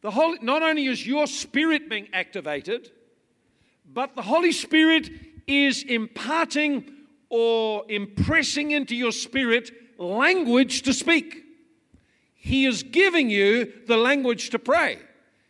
the 0.00 0.10
Holy, 0.10 0.38
not 0.40 0.62
only 0.62 0.86
is 0.86 1.06
your 1.06 1.26
spirit 1.26 1.90
being 1.90 2.08
activated, 2.14 2.90
but 3.92 4.16
the 4.16 4.22
Holy 4.22 4.50
Spirit 4.52 5.10
is 5.46 5.82
imparting 5.82 6.90
or 7.28 7.84
impressing 7.90 8.70
into 8.70 8.96
your 8.96 9.12
spirit 9.12 9.72
language 9.98 10.80
to 10.82 10.94
speak. 10.94 11.44
He 12.32 12.64
is 12.64 12.82
giving 12.82 13.28
you 13.28 13.70
the 13.86 13.98
language 13.98 14.48
to 14.50 14.58
pray. 14.58 15.00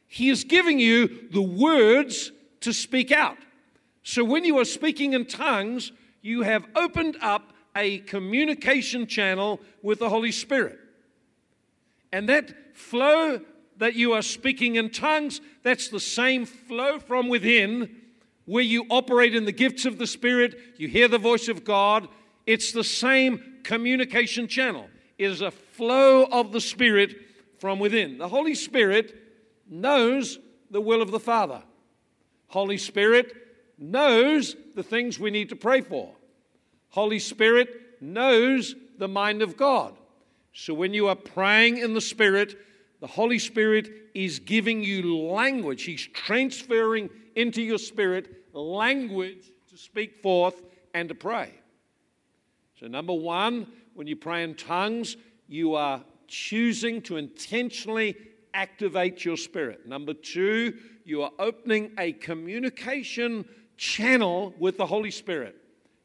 He 0.09 0.31
is 0.31 0.43
giving 0.43 0.81
you 0.81 1.29
the 1.31 1.43
words 1.43 2.33
to 2.65 2.73
speak 2.73 3.13
out. 3.13 3.39
So 4.03 4.25
when 4.25 4.45
you 4.45 4.59
are 4.59 4.65
speaking 4.65 5.13
in 5.15 5.25
tongues, 5.25 5.93
you 6.21 6.43
have 6.43 6.67
opened 6.75 7.17
up 7.21 7.53
a 7.77 7.99
communication 8.01 9.07
channel 9.07 9.61
with 9.83 9.99
the 9.99 10.09
Holy 10.09 10.33
Spirit. 10.33 10.79
And 12.13 12.29
that 12.29 12.77
flow 12.77 13.41
that 13.79 13.95
you 13.95 14.13
are 14.13 14.23
speaking 14.23 14.77
in 14.77 14.91
tongues, 14.91 15.41
that's 15.63 15.89
the 15.89 16.01
same 16.01 16.47
flow 16.47 16.99
from 16.99 17.29
within 17.29 17.97
where 18.47 18.63
you 18.63 18.87
operate 18.91 19.35
in 19.35 19.47
the 19.47 19.53
gifts 19.53 19.87
of 19.87 19.99
the 19.99 20.07
Spirit, 20.07 20.59
you 20.77 20.87
hear 20.87 21.09
the 21.09 21.19
voice 21.19 21.49
of 21.49 21.65
God. 21.65 22.09
It's 22.47 22.73
the 22.73 22.85
same 22.85 23.61
communication 23.63 24.49
channel. 24.49 24.89
It 25.19 25.31
is 25.31 25.41
a 25.41 25.51
flow 25.51 26.25
of 26.25 26.53
the 26.53 26.61
Spirit 26.61 27.17
from 27.59 27.79
within. 27.79 28.19
The 28.19 28.29
Holy 28.29 28.55
Spirit 28.55 29.15
knows 29.69 30.39
the 30.71 30.81
will 30.81 31.01
of 31.01 31.11
the 31.11 31.21
Father. 31.21 31.63
Holy 32.55 32.79
Spirit 32.79 33.35
knows 33.79 34.55
the 34.77 34.83
things 34.85 35.19
we 35.19 35.33
need 35.33 35.49
to 35.49 35.57
pray 35.57 35.81
for. 35.81 36.15
Holy 36.91 37.19
Spirit 37.19 37.69
knows 38.01 38.77
the 38.97 39.09
mind 39.09 39.43
of 39.43 39.57
God. 39.57 39.93
So 40.53 40.73
when 40.73 40.95
you 40.95 41.09
are 41.09 41.17
praying 41.17 41.79
in 41.79 41.95
the 41.95 42.01
Spirit, 42.01 42.57
the 43.01 43.09
Holy 43.09 43.41
Spirit 43.41 43.91
is 44.15 44.39
giving 44.39 44.85
you 44.85 45.19
language. 45.19 45.83
He's 45.83 46.07
transferring 46.07 47.11
into 47.35 47.61
your 47.61 47.79
spirit 47.79 48.45
language 48.53 49.51
to 49.71 49.77
speak 49.77 50.23
forth 50.23 50.63
and 50.95 51.09
to 51.09 51.15
pray. 51.17 51.51
So, 52.79 52.87
number 52.87 53.15
one, 53.15 53.67
when 53.95 54.07
you 54.07 54.15
pray 54.15 54.45
in 54.45 54.55
tongues, 54.55 55.17
you 55.49 55.75
are 55.75 56.05
choosing 56.29 57.03
to 57.03 57.17
intentionally 57.17 58.17
activate 58.55 59.25
your 59.25 59.37
spirit. 59.37 59.87
Number 59.87 60.15
two, 60.15 60.79
you 61.05 61.23
are 61.23 61.33
opening 61.39 61.93
a 61.99 62.13
communication 62.13 63.45
channel 63.77 64.55
with 64.59 64.79
the 64.79 64.87
Holy 64.87 65.11
Spirit, 65.11 65.57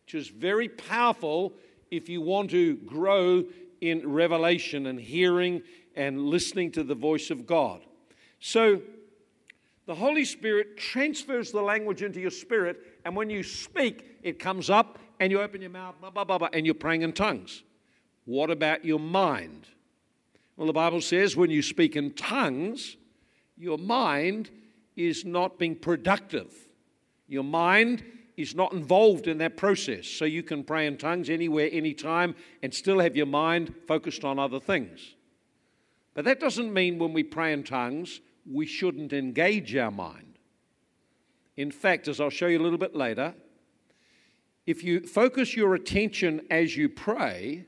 which 0.05 0.15
is 0.15 0.27
very 0.27 0.67
powerful 0.67 1.53
if 1.91 2.09
you 2.09 2.21
want 2.21 2.49
to 2.49 2.75
grow 2.77 3.45
in 3.81 4.11
revelation 4.11 4.87
and 4.87 4.99
hearing 4.99 5.61
and 5.95 6.19
listening 6.21 6.71
to 6.71 6.83
the 6.83 6.95
voice 6.95 7.29
of 7.29 7.45
God. 7.45 7.81
So, 8.39 8.81
the 9.85 9.95
Holy 9.95 10.25
Spirit 10.25 10.77
transfers 10.77 11.51
the 11.51 11.61
language 11.61 12.03
into 12.03 12.19
your 12.19 12.29
spirit, 12.29 12.77
and 13.05 13.15
when 13.15 13.29
you 13.29 13.41
speak, 13.41 14.19
it 14.21 14.37
comes 14.37 14.69
up 14.69 14.99
and 15.19 15.31
you 15.31 15.41
open 15.41 15.61
your 15.61 15.71
mouth, 15.71 15.95
blah, 15.99 16.11
blah, 16.11 16.23
blah, 16.23 16.47
and 16.53 16.65
you're 16.65 16.75
praying 16.75 17.01
in 17.01 17.11
tongues. 17.11 17.63
What 18.25 18.51
about 18.51 18.85
your 18.85 18.99
mind? 18.99 19.67
Well, 20.59 20.67
the 20.67 20.73
Bible 20.73 20.99
says 20.99 21.37
when 21.37 21.49
you 21.49 21.61
speak 21.61 21.95
in 21.95 22.11
tongues, 22.11 22.97
your 23.55 23.77
mind 23.77 24.51
is 24.97 25.23
not 25.23 25.57
being 25.57 25.73
productive. 25.73 26.53
Your 27.29 27.45
mind 27.45 28.03
is 28.35 28.53
not 28.53 28.73
involved 28.73 29.29
in 29.29 29.37
that 29.37 29.55
process. 29.55 30.05
So 30.05 30.25
you 30.25 30.43
can 30.43 30.65
pray 30.65 30.85
in 30.85 30.97
tongues 30.97 31.29
anywhere, 31.29 31.69
anytime, 31.71 32.35
and 32.61 32.73
still 32.73 32.99
have 32.99 33.15
your 33.15 33.25
mind 33.25 33.73
focused 33.87 34.25
on 34.25 34.37
other 34.37 34.59
things. 34.59 35.15
But 36.13 36.25
that 36.25 36.41
doesn't 36.41 36.73
mean 36.73 36.99
when 36.99 37.13
we 37.13 37.23
pray 37.23 37.53
in 37.53 37.63
tongues, 37.63 38.19
we 38.45 38.65
shouldn't 38.65 39.13
engage 39.13 39.73
our 39.77 39.91
mind. 39.91 40.39
In 41.55 41.71
fact, 41.71 42.09
as 42.09 42.19
I'll 42.19 42.29
show 42.29 42.47
you 42.47 42.59
a 42.59 42.63
little 42.63 42.77
bit 42.77 42.97
later, 42.97 43.33
if 44.65 44.83
you 44.83 45.07
focus 45.07 45.55
your 45.55 45.73
attention 45.75 46.41
as 46.51 46.75
you 46.75 46.89
pray, 46.89 47.65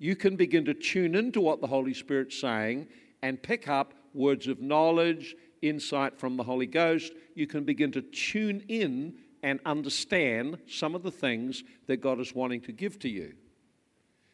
you 0.00 0.16
can 0.16 0.34
begin 0.34 0.64
to 0.64 0.74
tune 0.74 1.14
into 1.14 1.40
what 1.40 1.60
the 1.60 1.68
Holy 1.68 1.94
Spirit's 1.94 2.40
saying 2.40 2.88
and 3.22 3.40
pick 3.40 3.68
up 3.68 3.94
words 4.12 4.48
of 4.48 4.60
knowledge, 4.60 5.36
insight 5.62 6.18
from 6.18 6.36
the 6.36 6.42
Holy 6.42 6.66
Ghost. 6.66 7.12
You 7.36 7.46
can 7.46 7.62
begin 7.62 7.92
to 7.92 8.02
tune 8.02 8.64
in 8.66 9.14
and 9.44 9.60
understand 9.64 10.58
some 10.66 10.96
of 10.96 11.04
the 11.04 11.10
things 11.12 11.62
that 11.86 11.98
God 11.98 12.18
is 12.18 12.34
wanting 12.34 12.62
to 12.62 12.72
give 12.72 12.98
to 13.00 13.08
you. 13.08 13.34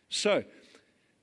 So, 0.09 0.45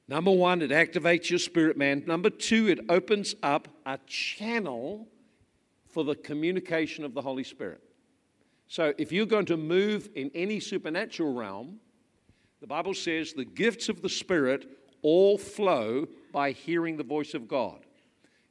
Number 0.07 0.31
one, 0.31 0.61
it 0.61 0.71
activates 0.71 1.29
your 1.29 1.39
spirit 1.39 1.77
man. 1.77 2.03
Number 2.05 2.29
two, 2.29 2.67
it 2.67 2.81
opens 2.89 3.35
up 3.41 3.67
a 3.85 3.97
channel 4.05 5.07
for 5.89 6.03
the 6.03 6.15
communication 6.15 7.05
of 7.05 7.13
the 7.13 7.21
Holy 7.21 7.43
Spirit. 7.43 7.81
So 8.67 8.93
if 8.97 9.11
you're 9.11 9.25
going 9.25 9.45
to 9.45 9.57
move 9.57 10.09
in 10.15 10.31
any 10.33 10.59
supernatural 10.59 11.33
realm, 11.33 11.79
the 12.63 12.67
Bible 12.67 12.93
says 12.93 13.33
the 13.33 13.43
gifts 13.43 13.89
of 13.89 14.01
the 14.01 14.07
Spirit 14.07 14.65
all 15.01 15.37
flow 15.37 16.07
by 16.31 16.51
hearing 16.51 16.95
the 16.95 17.03
voice 17.03 17.33
of 17.33 17.45
God. 17.45 17.85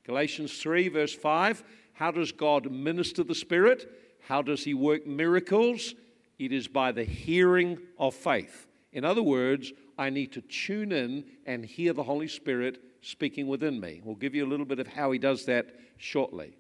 Galatians 0.05 0.61
3, 0.61 0.89
verse 0.89 1.15
5 1.15 1.65
How 1.95 2.11
does 2.11 2.31
God 2.31 2.71
minister 2.71 3.25
the 3.25 3.35
Spirit? 3.35 3.91
How 4.29 4.43
does 4.43 4.65
He 4.65 4.75
work 4.75 5.07
miracles? 5.07 5.95
It 6.39 6.53
is 6.53 6.69
by 6.69 6.93
the 6.93 7.05
hearing 7.05 7.79
of 7.99 8.15
faith. 8.15 8.67
In 8.93 9.03
other 9.07 9.23
words, 9.23 9.73
I 9.97 10.11
need 10.11 10.33
to 10.33 10.43
tune 10.43 10.93
in 10.93 11.25
and 11.47 11.65
hear 11.65 11.95
the 11.95 12.03
Holy 12.03 12.29
Spirit 12.29 12.83
speaking 13.01 13.47
within 13.47 13.81
me. 13.81 14.03
We'll 14.05 14.17
give 14.17 14.35
you 14.35 14.45
a 14.45 14.51
little 14.51 14.67
bit 14.67 14.79
of 14.79 14.89
how 14.89 15.11
He 15.13 15.19
does 15.19 15.47
that 15.47 15.75
shortly. 15.97 16.55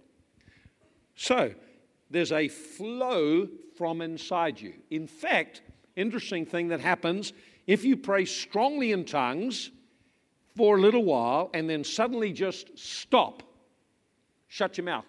So, 1.16 1.52
there's 2.10 2.32
a 2.32 2.48
flow 2.48 3.46
from 3.76 4.00
inside 4.00 4.58
you. 4.58 4.72
In 4.90 5.06
fact, 5.06 5.60
interesting 5.96 6.46
thing 6.46 6.68
that 6.68 6.80
happens 6.80 7.32
if 7.66 7.84
you 7.84 7.96
pray 7.96 8.24
strongly 8.24 8.92
in 8.92 9.04
tongues 9.04 9.70
for 10.56 10.76
a 10.76 10.80
little 10.80 11.04
while 11.04 11.50
and 11.54 11.68
then 11.68 11.84
suddenly 11.84 12.32
just 12.32 12.76
stop, 12.78 13.42
shut 14.48 14.76
your 14.76 14.84
mouth. 14.84 15.04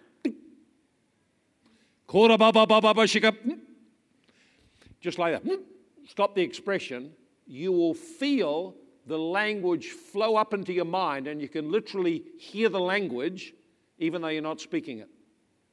Just 5.02 5.18
like 5.18 5.44
that. 5.44 5.60
Stop 6.08 6.36
the 6.36 6.42
expression 6.42 7.12
you 7.48 7.72
will 7.72 7.94
feel 7.94 8.76
the 9.06 9.18
language 9.18 9.90
flow 9.90 10.36
up 10.38 10.54
into 10.54 10.72
your 10.72 10.86
mind, 10.86 11.28
and 11.28 11.42
you 11.42 11.50
can 11.50 11.70
literally 11.72 12.24
hear 12.38 12.70
the 12.70 12.80
language 12.80 13.54
even 14.00 14.22
though 14.22 14.30
you're 14.30 14.42
not 14.42 14.62
speaking 14.62 15.00
it. 15.00 15.10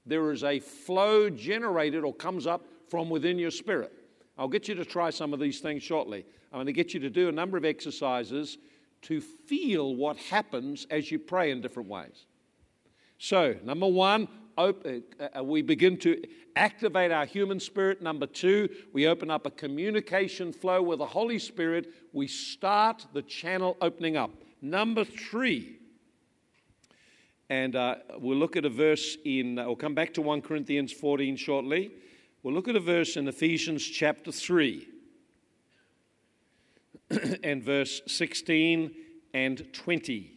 There 0.07 0.33
is 0.33 0.45
a 0.45 0.61
flow 0.61 1.31
generated 1.31 2.05
or 2.05 2.15
comes 2.15 2.47
up 2.47 2.65
from 2.89 3.09
within 3.09 3.39
your 3.39 3.51
spirit. 3.51 3.93
I'll 4.41 4.49
get 4.49 4.69
you 4.69 4.75
to 4.77 4.87
try 4.87 5.11
some 5.11 5.35
of 5.35 5.39
these 5.39 5.61
things 5.61 5.83
shortly. 5.83 6.25
I'm 6.51 6.57
going 6.57 6.67
to 6.67 6.73
get 6.73 6.95
you 6.95 7.01
to 7.01 7.11
do 7.11 7.29
a 7.29 7.33
number 7.33 7.59
of 7.59 7.67
exercises 7.67 8.57
to 9.03 9.21
feel 9.21 9.95
what 9.95 10.17
happens 10.17 10.87
as 10.91 11.11
you 11.11 11.19
pray 11.19 11.51
in 11.51 11.61
different 11.61 11.91
ways. 11.91 12.25
So, 13.19 13.57
number 13.63 13.87
one, 13.87 14.29
uh, 14.57 14.73
uh, 15.37 15.45
we 15.45 15.61
begin 15.61 15.99
to 15.99 16.23
activate 16.57 17.13
our 17.13 17.27
human 17.27 17.61
spirit. 17.61 18.01
Number 18.01 18.27
two, 18.27 18.71
we 18.95 19.07
open 19.07 19.31
up 19.31 19.45
a 19.45 19.51
communication 19.51 20.55
flow 20.55 20.83
with 20.83 21.01
the 21.01 21.07
Holy 21.07 21.39
Spirit. 21.39 21.93
We 22.15 22.27
start 22.27 23.07
the 23.13 23.23
channel 23.23 23.77
opening 23.83 24.17
up. 24.17 24.31
Number 24.63 25.05
three, 25.05 25.77
and 27.51 27.77
uh, 27.77 27.97
we'll 28.19 28.39
look 28.39 28.57
at 28.57 28.65
a 28.65 28.71
verse 28.71 29.19
in, 29.27 29.59
uh, 29.59 29.67
we'll 29.67 29.77
come 29.77 29.95
back 29.95 30.15
to 30.15 30.23
1 30.23 30.41
Corinthians 30.41 30.93
14 30.93 31.37
shortly. 31.37 31.91
We'll 32.43 32.55
look 32.55 32.69
at 32.69 32.77
a 32.77 32.81
verse 32.81 33.17
in 33.17 33.29
Ephesians 33.29 33.85
chapter 33.85 34.33
3. 34.33 34.89
and 37.43 37.63
verse 37.63 38.01
16 38.07 38.93
and 39.35 39.73
20. 39.73 40.33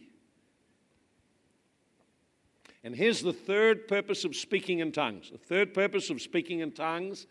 And 2.82 2.94
here's 2.94 3.22
the 3.22 3.32
third 3.32 3.88
purpose 3.88 4.24
of 4.24 4.36
speaking 4.36 4.80
in 4.80 4.92
tongues. 4.92 5.30
The 5.30 5.38
third 5.38 5.72
purpose 5.72 6.10
of 6.10 6.20
speaking 6.20 6.60
in 6.60 6.72
tongues 6.72 7.26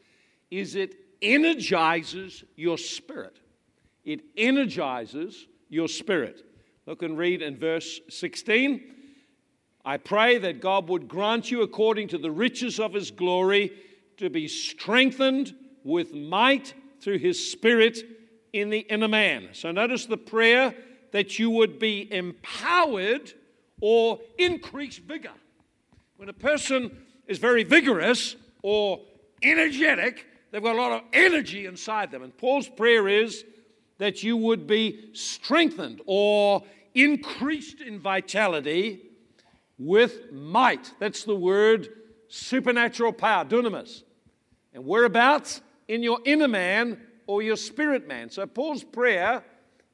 is 0.49 0.75
it 0.75 0.95
energizes 1.21 2.43
your 2.55 2.77
spirit. 2.77 3.39
It 4.03 4.21
energizes 4.35 5.47
your 5.69 5.87
spirit. 5.87 6.43
Look 6.85 7.03
and 7.03 7.17
read 7.17 7.41
in 7.41 7.57
verse 7.57 7.99
16. 8.09 8.81
I 9.85 9.97
pray 9.97 10.37
that 10.39 10.61
God 10.61 10.89
would 10.89 11.07
grant 11.07 11.51
you, 11.51 11.61
according 11.61 12.07
to 12.09 12.17
the 12.17 12.31
riches 12.31 12.79
of 12.79 12.93
his 12.93 13.11
glory, 13.11 13.71
to 14.17 14.29
be 14.29 14.47
strengthened 14.47 15.55
with 15.83 16.13
might 16.13 16.73
through 17.01 17.19
his 17.19 17.51
spirit 17.51 17.99
in 18.53 18.69
the 18.69 18.79
inner 18.79 19.07
man. 19.07 19.49
So 19.53 19.71
notice 19.71 20.05
the 20.05 20.17
prayer 20.17 20.73
that 21.11 21.39
you 21.39 21.49
would 21.49 21.79
be 21.79 22.11
empowered 22.11 23.33
or 23.81 24.19
increase 24.37 24.97
vigor. 24.97 25.33
When 26.17 26.29
a 26.29 26.33
person 26.33 27.03
is 27.27 27.37
very 27.39 27.63
vigorous 27.63 28.35
or 28.61 29.01
energetic, 29.41 30.25
they've 30.51 30.63
got 30.63 30.75
a 30.75 30.81
lot 30.81 30.91
of 30.91 31.01
energy 31.11 31.65
inside 31.65 32.11
them. 32.11 32.23
And 32.23 32.35
Paul's 32.37 32.69
prayer 32.69 33.07
is 33.07 33.43
that 33.97 34.23
you 34.23 34.37
would 34.37 34.67
be 34.67 35.09
strengthened 35.13 36.01
or 36.05 36.63
increased 36.95 37.81
in 37.81 37.99
vitality 37.99 39.01
with 39.77 40.31
might. 40.31 40.93
That's 40.99 41.23
the 41.23 41.35
word 41.35 41.89
supernatural 42.33 43.13
power, 43.13 43.45
dunamis. 43.45 44.01
And 44.73 44.85
whereabouts? 44.85 45.61
In 45.87 46.01
your 46.01 46.19
inner 46.25 46.47
man 46.47 46.99
or 47.27 47.43
your 47.43 47.57
spirit 47.57 48.07
man. 48.07 48.31
So 48.31 48.47
Paul's 48.47 48.83
prayer 48.83 49.43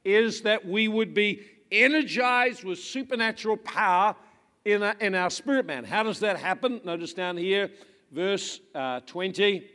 is 0.06 0.42
that 0.44 0.66
we 0.66 0.88
would 0.88 1.14
be 1.14 1.42
energized 1.70 2.64
with 2.64 2.80
supernatural 2.80 3.58
power 3.58 4.16
in, 4.64 4.84
a, 4.84 4.96
in 5.02 5.16
our 5.16 5.30
spirit 5.30 5.66
man. 5.66 5.84
How 5.84 6.04
does 6.04 6.22
that 6.22 6.38
happen? 6.38 6.80
Notice 6.86 7.14
down 7.14 7.36
here, 7.36 7.72
verse 8.12 8.62
uh, 8.74 9.02
20. 9.02 9.68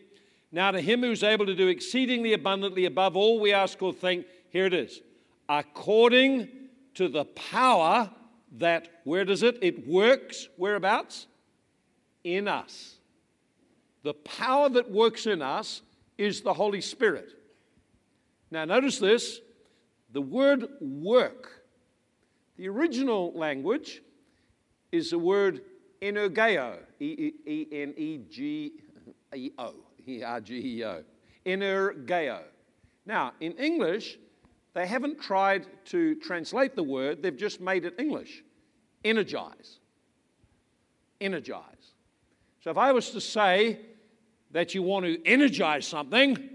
Now, 0.51 0.71
to 0.71 0.81
him 0.81 1.03
who's 1.03 1.23
able 1.23 1.45
to 1.47 1.55
do 1.55 1.69
exceedingly 1.69 2.33
abundantly 2.33 2.87
above 2.87 3.15
all 3.15 3.41
we 3.41 3.53
ask 3.53 3.83
or 3.83 3.93
think, 3.93 4.25
here 4.49 4.65
it 4.65 4.73
is, 4.73 5.03
according 5.49 6.49
to 6.95 7.09
the 7.09 7.27
power 7.27 8.11
that, 8.53 8.89
where 9.05 9.25
does 9.27 9.43
it? 9.43 9.59
It 9.61 9.87
works, 9.87 10.49
whereabouts? 10.57 11.27
In 12.25 12.49
us. 12.49 12.97
The 14.03 14.15
power 14.15 14.69
that 14.71 14.91
works 14.91 15.27
in 15.27 15.41
us 15.41 15.83
is 16.19 16.41
the 16.43 16.53
Holy 16.53 16.81
Spirit. 16.81 17.31
Now, 18.51 18.65
notice 18.65 18.99
this 18.99 19.41
the 20.13 20.21
word 20.21 20.67
work, 20.81 21.65
the 22.57 22.69
original 22.69 23.33
language 23.35 24.03
is 24.93 25.11
the 25.11 25.19
word 25.19 25.63
energeo, 26.01 26.79
E 27.01 27.33
N 27.73 27.95
E 27.97 28.21
G 28.31 28.73
E 29.35 29.51
O, 29.59 29.75
E 30.07 30.23
R 30.23 30.41
G 30.41 30.79
E 30.79 30.85
O. 30.85 31.03
Energeo. 31.45 32.43
Now, 33.07 33.33
in 33.41 33.53
English, 33.53 34.19
they 34.73 34.87
haven't 34.87 35.21
tried 35.21 35.67
to 35.87 36.15
translate 36.17 36.75
the 36.75 36.83
word, 36.83 37.23
they've 37.23 37.37
just 37.37 37.61
made 37.61 37.85
it 37.85 37.95
English. 37.99 38.45
Energize. 39.05 39.79
Energize. 41.21 41.74
So 42.65 42.71
if 42.71 42.79
I 42.79 42.93
was 42.93 43.11
to 43.11 43.21
say 43.21 43.79
that 44.53 44.75
you 44.75 44.83
want 44.83 45.05
to 45.05 45.23
energize 45.27 45.87
something, 45.87 46.49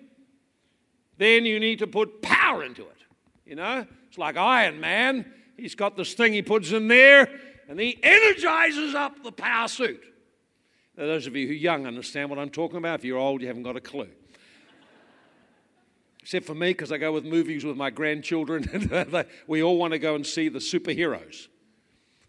then 1.20 1.46
you 1.46 1.60
need 1.60 1.78
to 1.80 1.88
put 1.88 2.24
power 2.24 2.64
into 2.64 2.82
it. 2.82 2.98
You 3.46 3.54
know, 3.54 3.86
it's 4.08 4.18
like 4.18 4.36
Iron 4.36 4.80
Man. 4.80 5.32
He's 5.56 5.76
got 5.76 5.96
this 5.96 6.16
thing 6.16 6.34
he 6.34 6.42
puts 6.42 6.72
in 6.72 6.88
there, 6.88 7.30
and 7.68 7.80
he 7.80 8.00
energizes 8.02 8.96
up 8.96 9.22
the 9.22 9.32
power 9.32 9.68
suit. 9.68 10.02
Now, 10.98 11.06
those 11.06 11.28
of 11.28 11.36
you 11.36 11.46
who 11.46 11.54
are 11.54 11.58
young 11.58 11.86
understand 11.86 12.32
what 12.32 12.40
I'm 12.40 12.50
talking 12.50 12.78
about. 12.78 13.02
If 13.02 13.06
you're 13.06 13.20
old, 13.20 13.42
you 13.42 13.48
haven't 13.48 13.62
got 13.62 13.76
a 13.76 13.82
clue. 13.82 14.10
Except 16.22 16.44
for 16.44 16.56
me, 16.56 16.72
because 16.72 16.92
I 16.92 16.98
go 16.98 17.12
with 17.12 17.24
movies 17.24 17.64
with 17.64 17.78
my 17.78 17.92
grandchildren, 17.92 18.68
and 18.92 19.26
we 19.46 19.62
all 19.62 19.78
want 19.78 19.92
to 19.92 20.00
go 20.00 20.16
and 20.16 20.26
see 20.26 20.50
the 20.50 20.58
superheroes. 20.58 21.50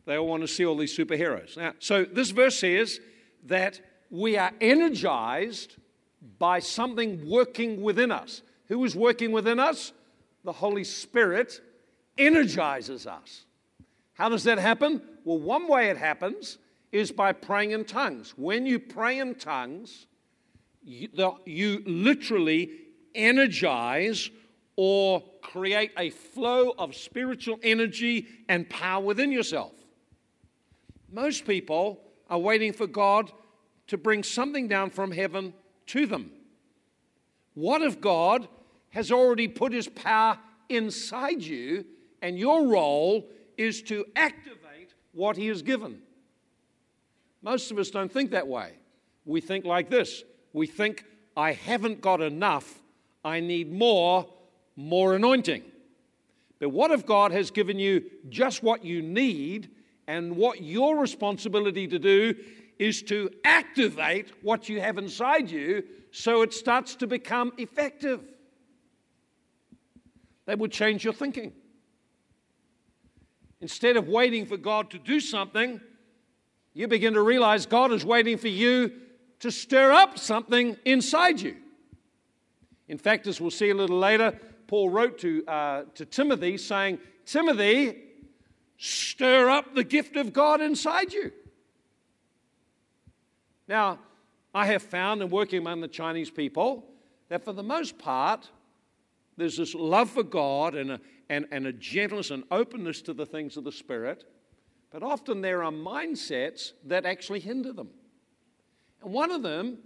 They 0.05 0.19
all 0.19 0.27
want 0.27 0.43
to 0.43 0.49
see 0.49 0.67
all 0.67 0.77
these 0.77 0.95
superheroes. 0.95 1.57
Now, 1.57 1.73
so 1.79 2.05
this 2.05 2.29
verse 2.29 2.59
says 2.59 3.01
that 3.47 3.81
we 4.11 4.37
are 4.37 4.53
energized 4.61 5.77
by 6.39 6.59
something 6.59 7.29
working 7.29 7.83
within 7.83 8.11
us. 8.11 8.43
Who 8.69 8.85
is 8.85 8.95
working 8.95 9.33
within 9.33 9.59
us? 9.59 9.93
The 10.45 10.53
Holy 10.53 10.85
Spirit 10.85 11.61
energizes 12.19 13.07
us. 13.07 13.45
How 14.15 14.29
does 14.29 14.45
that 14.45 14.59
happen? 14.59 15.03
Well, 15.25 15.39
one 15.39 15.69
way 15.69 15.89
it 15.89 15.97
happens 15.97 16.59
is 16.93 17.13
by 17.13 17.33
praying 17.33 17.71
in 17.71 17.85
tongues. 17.85 18.35
When 18.37 18.67
you 18.67 18.79
pray 18.79 19.19
in 19.19 19.35
tongues, 19.37 20.07
you, 20.83 21.09
the, 21.15 21.33
you 21.47 21.83
literally 21.87 22.71
energize 23.15 24.31
or 24.77 25.23
create 25.43 25.93
a 25.99 26.11
flow 26.11 26.73
of 26.79 26.95
spiritual 26.95 27.59
energy 27.63 28.27
and 28.49 28.69
power 28.69 29.03
within 29.03 29.31
yourself. 29.33 29.73
Most 31.11 31.47
people 31.47 32.01
are 32.31 32.39
waiting 32.39 32.73
for 32.73 32.87
God 32.87 33.31
to 33.89 33.99
bring 33.99 34.23
something 34.23 34.69
down 34.69 34.89
from 34.91 35.11
heaven 35.11 35.53
to 35.87 36.07
them. 36.07 36.31
What 37.55 37.83
if 37.83 38.01
God 38.01 38.49
has 38.91 39.13
already 39.13 39.49
put 39.49 39.73
his 39.73 39.89
power 39.89 40.39
inside 40.71 41.43
you 41.43 41.85
and 42.23 42.39
your 42.39 42.67
role 42.67 43.29
is 43.57 43.83
to 43.83 44.07
activate 44.17 44.95
what 45.13 45.37
He 45.37 45.49
has 45.49 45.63
given. 45.63 46.01
Most 47.43 47.71
of 47.71 47.79
us 47.79 47.91
don't 47.91 48.13
think 48.13 48.31
that 48.31 48.47
way. 48.47 48.73
We 49.25 49.41
think 49.41 49.65
like 49.65 49.91
this 49.91 50.25
we 50.53 50.67
think, 50.67 51.05
I 51.37 51.53
haven't 51.53 52.01
got 52.01 52.21
enough, 52.21 52.81
I 53.25 53.41
need 53.41 53.73
more, 53.73 54.27
more 54.77 55.15
anointing. 55.15 55.63
But 56.59 56.71
what 56.71 56.91
if 56.91 57.07
God 57.07 57.33
has 57.33 57.51
given 57.51 57.79
you 57.79 58.05
just 58.29 58.63
what 58.63 58.85
you 58.85 59.01
need, 59.01 59.71
and 60.11 60.37
what 60.37 60.61
your 60.61 60.99
responsibility 60.99 61.87
to 61.87 61.97
do 61.97 62.35
is 62.81 63.01
to 63.01 63.31
activate 63.45 64.33
what 64.43 64.69
you 64.69 64.81
have 64.81 64.99
inside 64.99 65.49
you 65.49 65.85
so 66.11 66.43
it 66.43 66.53
starts 66.53 66.97
to 66.97 67.07
become 67.07 67.53
effective? 67.59 68.21
That 70.47 70.59
would 70.59 70.73
change 70.73 71.05
your 71.05 71.13
thinking. 71.13 71.53
Instead 73.61 73.97
of 73.97 74.09
waiting 74.09 74.47
for 74.47 74.57
God 74.57 74.91
to 74.91 74.99
do 74.99 75.21
something, 75.21 75.81
you 76.75 76.89
begin 76.89 77.15
to 77.15 77.23
realize 77.23 77.65
God 77.65 77.93
is 77.93 78.05
waiting 78.05 78.37
for 78.37 78.49
you 78.49 78.91
to 79.39 79.53
stir 79.53 79.93
up 79.93 80.19
something 80.19 80.77
inside 80.85 81.41
you. 81.41 81.55
In 82.89 82.99
fact, 82.99 83.29
as 83.29 83.41
we'll 83.41 83.53
see 83.53 83.71
a 83.71 83.75
little 83.77 83.99
later, 83.99 84.37
Paul 84.67 84.91
wrote 84.91 85.21
to, 85.21 85.47
uh, 85.47 85.83
to 85.95 86.05
Timothy 86.05 86.57
saying, 86.57 86.99
Timothy, 87.27 88.10
stir 88.83 89.51
up 89.51 89.75
the 89.75 89.85
gift 89.85 90.17
of 90.17 90.33
God 90.33 90.63
inside 90.63 91.13
you. 91.13 91.31
Now, 93.69 93.99
I 94.55 94.67
have 94.67 94.83
found 94.83 95.21
in 95.21 95.29
working 95.29 95.59
among 95.59 95.83
the 95.83 95.89
Chinese 95.89 96.31
people 96.31 96.87
that 97.29 97.45
for 97.45 97.53
the 97.53 97.63
most 97.63 97.99
part, 97.99 98.49
there's 99.37 99.59
this 99.59 99.75
love 99.75 100.09
for 100.09 100.23
God 100.23 100.75
and 100.75 100.93
a, 100.93 101.01
and, 101.29 101.47
and 101.51 101.67
a 101.67 101.73
gentleness 101.75 102.31
and 102.31 102.43
openness 102.51 103.03
to 103.03 103.13
the 103.13 103.27
things 103.27 103.59
of 103.59 103.65
the 103.65 103.71
Spirit, 103.71 104.25
but 104.91 105.03
often 105.03 105.43
there 105.43 105.63
are 105.63 105.71
mindsets 105.71 106.73
that 106.87 107.05
actually 107.05 107.41
hinder 107.41 107.75
them. 107.75 107.91
And 109.03 109.13
one 109.13 109.31
of 109.31 109.43
them 109.43 109.77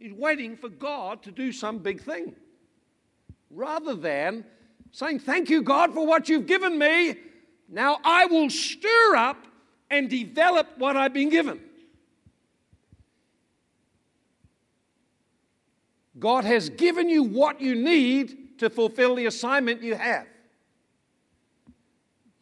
is 0.00 0.12
waiting 0.12 0.56
for 0.56 0.68
God 0.68 1.22
to 1.22 1.30
do 1.30 1.52
some 1.52 1.78
big 1.78 2.02
thing 2.02 2.34
rather 3.48 3.94
than 3.94 4.44
saying, 4.90 5.20
Thank 5.20 5.48
you, 5.50 5.62
God, 5.62 5.94
for 5.94 6.04
what 6.04 6.28
you've 6.28 6.46
given 6.46 6.76
me. 6.76 7.16
Now 7.70 7.98
I 8.04 8.26
will 8.26 8.50
stir 8.50 9.16
up 9.16 9.46
and 9.88 10.10
develop 10.10 10.66
what 10.76 10.96
I've 10.96 11.14
been 11.14 11.30
given. 11.30 11.60
God 16.18 16.44
has 16.44 16.68
given 16.68 17.08
you 17.08 17.22
what 17.22 17.60
you 17.60 17.74
need 17.74 18.58
to 18.58 18.68
fulfill 18.68 19.14
the 19.14 19.26
assignment 19.26 19.82
you 19.82 19.94
have. 19.94 20.26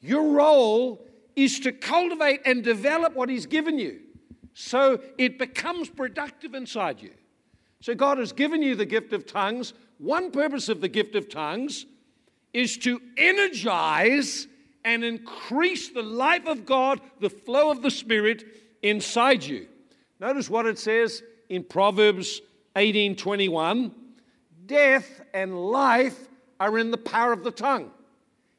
Your 0.00 0.32
role 0.32 1.04
is 1.36 1.60
to 1.60 1.72
cultivate 1.72 2.40
and 2.44 2.64
develop 2.64 3.14
what 3.14 3.28
He's 3.28 3.46
given 3.46 3.78
you 3.78 4.00
so 4.60 5.00
it 5.18 5.38
becomes 5.38 5.88
productive 5.88 6.54
inside 6.54 7.00
you. 7.00 7.12
So, 7.80 7.94
God 7.94 8.18
has 8.18 8.32
given 8.32 8.60
you 8.60 8.74
the 8.74 8.84
gift 8.84 9.12
of 9.12 9.24
tongues. 9.24 9.72
One 9.98 10.32
purpose 10.32 10.68
of 10.68 10.80
the 10.80 10.88
gift 10.88 11.14
of 11.14 11.28
tongues 11.28 11.86
is 12.52 12.76
to 12.78 13.00
energize 13.16 14.48
and 14.88 15.05
increase 15.05 15.90
the 15.90 16.03
life 16.03 16.46
of 16.46 16.64
God, 16.64 17.03
the 17.20 17.29
flow 17.29 17.70
of 17.70 17.83
the 17.83 17.90
Spirit 17.90 18.42
inside 18.81 19.44
you. 19.44 19.68
Notice 20.18 20.48
what 20.48 20.64
it 20.64 20.79
says 20.79 21.22
in 21.51 21.62
Proverbs 21.62 22.40
18:21, 22.74 23.92
death 24.64 25.20
and 25.35 25.70
life 25.70 26.29
are 26.59 26.79
in 26.79 26.90
the 26.90 26.96
power 26.96 27.35
of 27.35 27.44
the 27.44 27.51
tongue. 27.51 27.90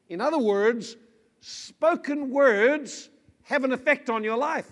In 0.08 0.20
other 0.20 0.38
words, 0.38 0.96
spoken 1.40 2.30
words 2.30 3.08
have 3.42 3.64
an 3.64 3.72
effect 3.72 4.08
on 4.08 4.22
your 4.22 4.36
life. 4.36 4.70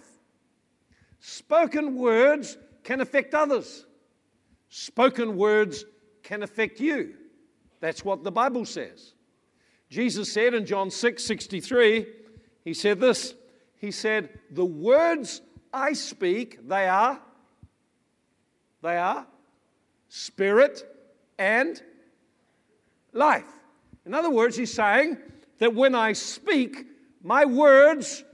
Spoken 1.18 1.97
words 1.97 2.57
can 2.85 3.01
affect 3.01 3.35
others. 3.35 3.85
Spoken 4.68 5.37
words 5.37 5.85
can 6.23 6.44
affect 6.44 6.79
you. 6.79 7.16
That's 7.81 8.05
what 8.05 8.23
the 8.23 8.31
Bible 8.31 8.64
says. 8.64 9.14
Jesus 9.88 10.33
said 10.33 10.55
in 10.55 10.66
John 10.66 10.90
6 10.90 11.24
63, 11.24 12.07
He 12.64 12.74
said 12.74 13.01
this 13.01 13.35
He 13.77 13.90
said, 13.90 14.38
The 14.51 14.64
words 14.64 15.40
I 15.72 15.92
speak, 15.92 16.68
they 16.68 16.88
are, 16.88 17.20
they 18.83 18.96
are 18.96 19.27
spirit 20.09 20.85
and 21.38 21.81
life. 23.12 23.44
In 24.05 24.14
other 24.14 24.31
words, 24.31 24.57
He's 24.57 24.72
saying 24.72 25.18
that 25.59 25.74
when 25.74 25.94
I 25.94 26.12
speak, 26.12 26.87
my 27.22 27.44
words, 27.44 28.24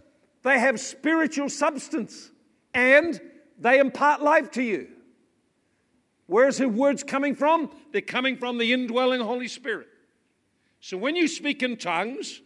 they 0.42 0.58
have 0.58 0.78
spiritual 0.78 1.48
substance 1.48 2.30
and 2.72 3.20
they 3.58 3.78
impart 3.78 4.22
life 4.22 4.50
to 4.52 4.62
you. 4.62 4.88
Where's 6.26 6.58
the 6.58 6.68
words 6.68 7.02
coming 7.02 7.34
from? 7.34 7.70
They're 7.92 8.00
coming 8.00 8.36
from 8.36 8.58
the 8.58 8.72
indwelling 8.72 9.20
Holy 9.20 9.48
Spirit. 9.48 9.88
So 10.84 10.98
when 10.98 11.16
you 11.16 11.28
speak 11.28 11.62
in 11.62 11.78
tongues, 11.78 12.42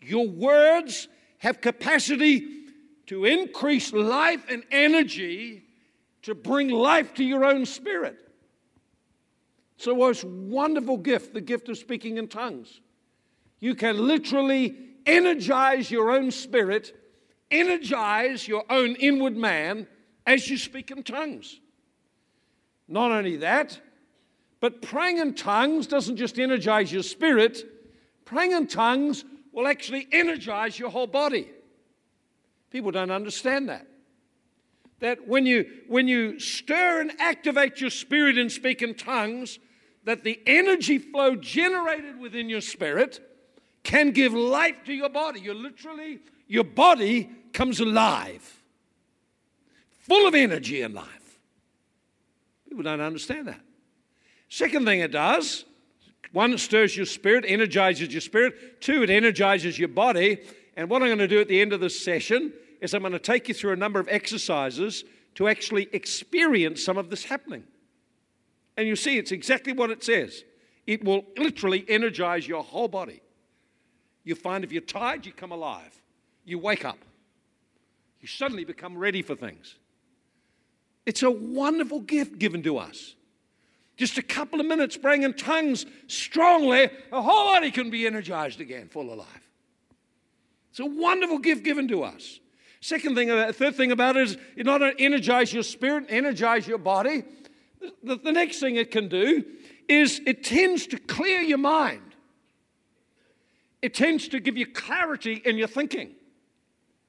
your 0.00 0.26
words 0.26 1.08
have 1.40 1.60
capacity 1.60 2.48
to 3.08 3.26
increase 3.26 3.92
life 3.92 4.42
and 4.48 4.64
energy 4.70 5.64
to 6.22 6.34
bring 6.34 6.70
life 6.70 7.12
to 7.16 7.22
your 7.22 7.44
own 7.44 7.66
spirit. 7.66 8.16
So, 9.76 9.94
most 9.94 10.24
wonderful 10.24 10.96
gift, 10.96 11.34
the 11.34 11.42
gift 11.42 11.68
of 11.68 11.76
speaking 11.76 12.16
in 12.16 12.28
tongues. 12.28 12.80
You 13.60 13.74
can 13.74 13.98
literally 13.98 14.74
energize 15.04 15.90
your 15.90 16.12
own 16.12 16.30
spirit, 16.30 16.98
energize 17.50 18.48
your 18.48 18.64
own 18.70 18.94
inward 18.94 19.36
man 19.36 19.86
as 20.26 20.48
you 20.48 20.56
speak 20.56 20.90
in 20.90 21.02
tongues. 21.02 21.60
Not 22.88 23.12
only 23.12 23.36
that, 23.36 23.78
but 24.60 24.80
praying 24.80 25.18
in 25.18 25.34
tongues 25.34 25.86
doesn't 25.86 26.16
just 26.16 26.38
energize 26.38 26.90
your 26.90 27.02
spirit, 27.02 27.68
praying 28.32 28.52
in 28.52 28.66
tongues 28.66 29.24
will 29.52 29.66
actually 29.66 30.08
energize 30.10 30.78
your 30.78 30.90
whole 30.90 31.06
body. 31.06 31.48
People 32.70 32.90
don't 32.90 33.10
understand 33.10 33.68
that. 33.68 33.86
That 35.00 35.28
when 35.28 35.44
you, 35.44 35.66
when 35.88 36.08
you 36.08 36.38
stir 36.40 37.00
and 37.02 37.12
activate 37.18 37.80
your 37.80 37.90
spirit 37.90 38.38
and 38.38 38.50
speak 38.50 38.80
in 38.80 38.94
tongues, 38.94 39.58
that 40.04 40.24
the 40.24 40.40
energy 40.46 40.98
flow 40.98 41.36
generated 41.36 42.18
within 42.18 42.48
your 42.48 42.60
spirit 42.60 43.20
can 43.82 44.12
give 44.12 44.32
life 44.32 44.76
to 44.86 44.94
your 44.94 45.10
body. 45.10 45.40
You 45.40 45.54
literally, 45.54 46.20
your 46.46 46.64
body 46.64 47.28
comes 47.52 47.80
alive, 47.80 48.62
full 50.00 50.26
of 50.26 50.34
energy 50.34 50.82
and 50.82 50.94
life. 50.94 51.38
People 52.68 52.84
don't 52.84 53.00
understand 53.00 53.48
that. 53.48 53.60
Second 54.48 54.86
thing 54.86 55.00
it 55.00 55.12
does 55.12 55.66
one, 56.32 56.54
it 56.54 56.60
stirs 56.60 56.96
your 56.96 57.06
spirit, 57.06 57.44
energizes 57.46 58.12
your 58.12 58.20
spirit. 58.20 58.80
Two, 58.80 59.02
it 59.02 59.10
energizes 59.10 59.78
your 59.78 59.88
body. 59.88 60.38
And 60.76 60.88
what 60.88 61.02
I'm 61.02 61.08
going 61.08 61.18
to 61.18 61.28
do 61.28 61.40
at 61.40 61.48
the 61.48 61.60
end 61.60 61.72
of 61.72 61.80
this 61.80 62.02
session 62.02 62.52
is 62.80 62.94
I'm 62.94 63.02
going 63.02 63.12
to 63.12 63.18
take 63.18 63.48
you 63.48 63.54
through 63.54 63.72
a 63.72 63.76
number 63.76 64.00
of 64.00 64.08
exercises 64.08 65.04
to 65.34 65.48
actually 65.48 65.88
experience 65.92 66.82
some 66.84 66.96
of 66.96 67.10
this 67.10 67.24
happening. 67.24 67.64
And 68.76 68.88
you 68.88 68.96
see, 68.96 69.18
it's 69.18 69.32
exactly 69.32 69.72
what 69.72 69.90
it 69.90 70.02
says. 70.02 70.44
It 70.86 71.04
will 71.04 71.24
literally 71.36 71.84
energize 71.88 72.48
your 72.48 72.62
whole 72.62 72.88
body. 72.88 73.20
You 74.24 74.34
find 74.34 74.64
if 74.64 74.72
you're 74.72 74.82
tired, 74.82 75.26
you 75.26 75.32
come 75.32 75.52
alive. 75.52 76.00
You 76.44 76.58
wake 76.58 76.84
up. 76.84 76.98
You 78.20 78.28
suddenly 78.28 78.64
become 78.64 78.96
ready 78.96 79.20
for 79.20 79.34
things. 79.34 79.76
It's 81.04 81.22
a 81.22 81.30
wonderful 81.30 82.00
gift 82.00 82.38
given 82.38 82.62
to 82.62 82.78
us. 82.78 83.16
Just 83.96 84.18
a 84.18 84.22
couple 84.22 84.58
of 84.58 84.66
minutes 84.66 84.96
praying 84.96 85.22
in 85.22 85.34
tongues 85.34 85.86
strongly, 86.06 86.90
the 87.10 87.22
whole 87.22 87.52
body 87.52 87.70
can 87.70 87.90
be 87.90 88.06
energized 88.06 88.60
again, 88.60 88.88
full 88.88 89.12
of 89.12 89.18
life. 89.18 89.50
It's 90.70 90.80
a 90.80 90.86
wonderful 90.86 91.38
gift 91.38 91.64
given 91.64 91.86
to 91.88 92.02
us. 92.02 92.40
Second 92.80 93.14
thing, 93.14 93.28
third 93.52 93.76
thing 93.76 93.92
about 93.92 94.16
it 94.16 94.22
is 94.22 94.36
it 94.56 94.66
not 94.66 94.82
only 94.82 94.94
energize 94.98 95.52
your 95.52 95.62
spirit, 95.62 96.06
energize 96.08 96.66
your 96.66 96.78
body. 96.78 97.22
The, 98.02 98.16
the 98.16 98.32
next 98.32 98.58
thing 98.58 98.76
it 98.76 98.90
can 98.90 99.08
do 99.08 99.44
is 99.88 100.20
it 100.26 100.42
tends 100.42 100.86
to 100.88 100.98
clear 100.98 101.40
your 101.40 101.58
mind. 101.58 102.14
It 103.82 103.94
tends 103.94 104.28
to 104.28 104.40
give 104.40 104.56
you 104.56 104.66
clarity 104.66 105.42
in 105.44 105.58
your 105.58 105.68
thinking. 105.68 106.14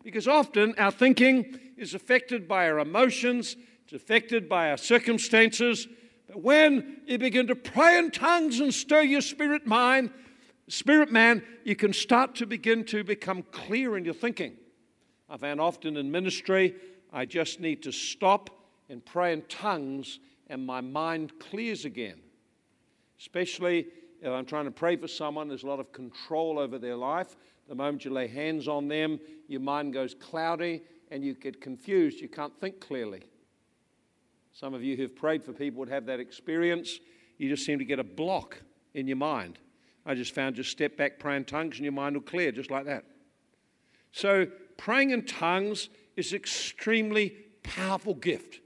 Because 0.04 0.28
often 0.28 0.76
our 0.78 0.92
thinking 0.92 1.60
is 1.78 1.94
affected 1.94 2.48
by 2.48 2.70
our 2.70 2.80
emotions, 2.80 3.56
it's 3.86 3.94
affected 3.94 4.50
by 4.50 4.70
our 4.70 4.78
circumstances. 4.78 5.88
But 6.28 6.42
when 6.42 7.02
you 7.06 7.18
begin 7.18 7.48
to 7.48 7.56
pray 7.56 7.98
in 7.98 8.12
tongues 8.12 8.60
and 8.60 8.74
stir 8.74 9.02
your 9.02 9.22
spirit 9.22 9.66
mind, 9.66 10.12
spirit 10.68 11.12
man, 11.12 11.44
you 11.64 11.76
can 11.76 11.94
start 11.94 12.36
to 12.36 12.46
begin 12.46 12.86
to 12.86 13.04
become 13.04 13.44
clear 13.52 13.98
in 13.98 14.06
your 14.06 14.14
thinking. 14.14 14.58
I 15.30 15.38
found 15.38 15.60
often 15.60 15.98
in 15.98 16.12
ministry, 16.12 16.76
I 17.12 17.26
just 17.26 17.60
need 17.60 17.84
to 17.84 17.92
stop 17.92 18.50
and 18.90 19.04
pray 19.04 19.34
in 19.34 19.42
tongues, 19.44 20.20
and 20.48 20.66
my 20.66 20.82
mind 20.82 21.40
clears 21.40 21.86
again. 21.86 22.20
Especially 23.20 23.88
if 24.22 24.30
I'm 24.30 24.46
trying 24.46 24.66
to 24.66 24.72
pray 24.72 24.96
for 24.96 25.08
someone, 25.08 25.48
there's 25.48 25.64
a 25.64 25.68
lot 25.68 25.80
of 25.80 25.92
control 25.92 26.60
over 26.60 26.78
their 26.78 26.96
life. 26.96 27.36
The 27.68 27.76
moment 27.76 28.06
you 28.06 28.12
lay 28.12 28.28
hands 28.28 28.68
on 28.68 28.88
them, 28.88 29.20
your 29.48 29.62
mind 29.62 29.94
goes 29.94 30.14
cloudy 30.14 30.82
and 31.12 31.24
you 31.24 31.34
get 31.34 31.62
confused. 31.62 32.20
You 32.20 32.30
can't 32.30 32.58
think 32.60 32.80
clearly. 32.80 33.24
Some 34.54 34.76
of 34.76 34.84
you 34.84 34.96
who've 34.96 35.16
prayed 35.16 35.44
for 35.44 35.52
people 35.52 35.80
would 35.80 35.90
have 35.90 36.06
that 36.06 36.20
experience. 36.20 37.00
You 37.38 37.50
just 37.50 37.66
seem 37.66 37.80
to 37.80 37.86
get 37.86 37.98
a 37.98 38.04
block 38.04 38.62
in 38.94 39.08
your 39.08 39.18
mind. 39.18 39.58
I 40.06 40.14
just 40.14 40.36
found 40.36 40.56
just 40.56 40.70
step 40.70 40.96
back, 40.96 41.18
pray 41.18 41.36
in 41.36 41.46
tongues, 41.46 41.78
and 41.78 41.84
your 41.84 41.94
mind 41.94 42.16
will 42.16 42.22
clear 42.22 42.52
just 42.52 42.70
like 42.70 42.86
that. 42.86 43.04
So, 44.12 44.46
praying 44.78 45.10
in 45.10 45.26
tongues 45.26 45.90
is 46.16 46.34
extremely 46.34 47.36
powerful 47.64 48.14
gift. 48.14 48.60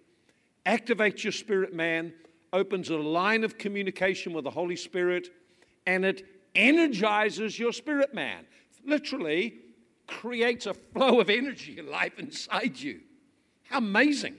Activates 0.65 1.23
your 1.23 1.31
spirit 1.31 1.73
man, 1.73 2.13
opens 2.51 2.89
a 2.89 2.97
line 2.97 3.45
of 3.45 3.57
communication 3.57 4.33
with 4.33 4.43
the 4.43 4.51
Holy 4.51 4.75
Spirit, 4.75 5.29
and 5.85 6.03
it 6.03 6.25
energizes 6.53 7.57
your 7.57 7.71
spirit 7.71 8.13
man. 8.13 8.45
Literally 8.85 9.53
creates 10.05 10.65
a 10.65 10.73
flow 10.73 11.21
of 11.21 11.29
energy 11.29 11.79
and 11.79 11.87
life 11.87 12.19
inside 12.19 12.77
you. 12.77 12.99
How 13.69 13.77
amazing! 13.77 14.35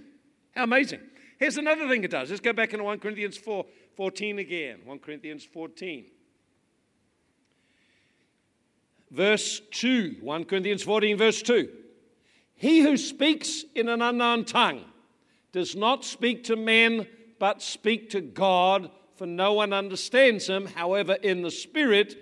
How 0.54 0.64
amazing. 0.64 1.00
Here's 1.38 1.56
another 1.56 1.88
thing 1.88 2.04
it 2.04 2.10
does. 2.10 2.30
Let's 2.30 2.40
go 2.40 2.52
back 2.52 2.72
into 2.72 2.84
1 2.84 2.98
Corinthians 2.98 3.36
4, 3.36 3.64
14 3.96 4.38
again. 4.38 4.78
1 4.84 4.98
Corinthians 4.98 5.44
14. 5.44 6.06
Verse 9.10 9.60
2. 9.70 10.16
1 10.20 10.44
Corinthians 10.44 10.82
14, 10.82 11.16
verse 11.16 11.40
2. 11.42 11.68
He 12.54 12.80
who 12.80 12.96
speaks 12.96 13.64
in 13.74 13.88
an 13.88 14.02
unknown 14.02 14.44
tongue 14.44 14.84
does 15.52 15.76
not 15.76 16.04
speak 16.04 16.44
to 16.44 16.56
men, 16.56 17.06
but 17.38 17.62
speak 17.62 18.10
to 18.10 18.20
God, 18.20 18.90
for 19.16 19.26
no 19.26 19.52
one 19.52 19.72
understands 19.72 20.48
him. 20.48 20.66
However, 20.66 21.14
in 21.14 21.42
the 21.42 21.52
Spirit, 21.52 22.16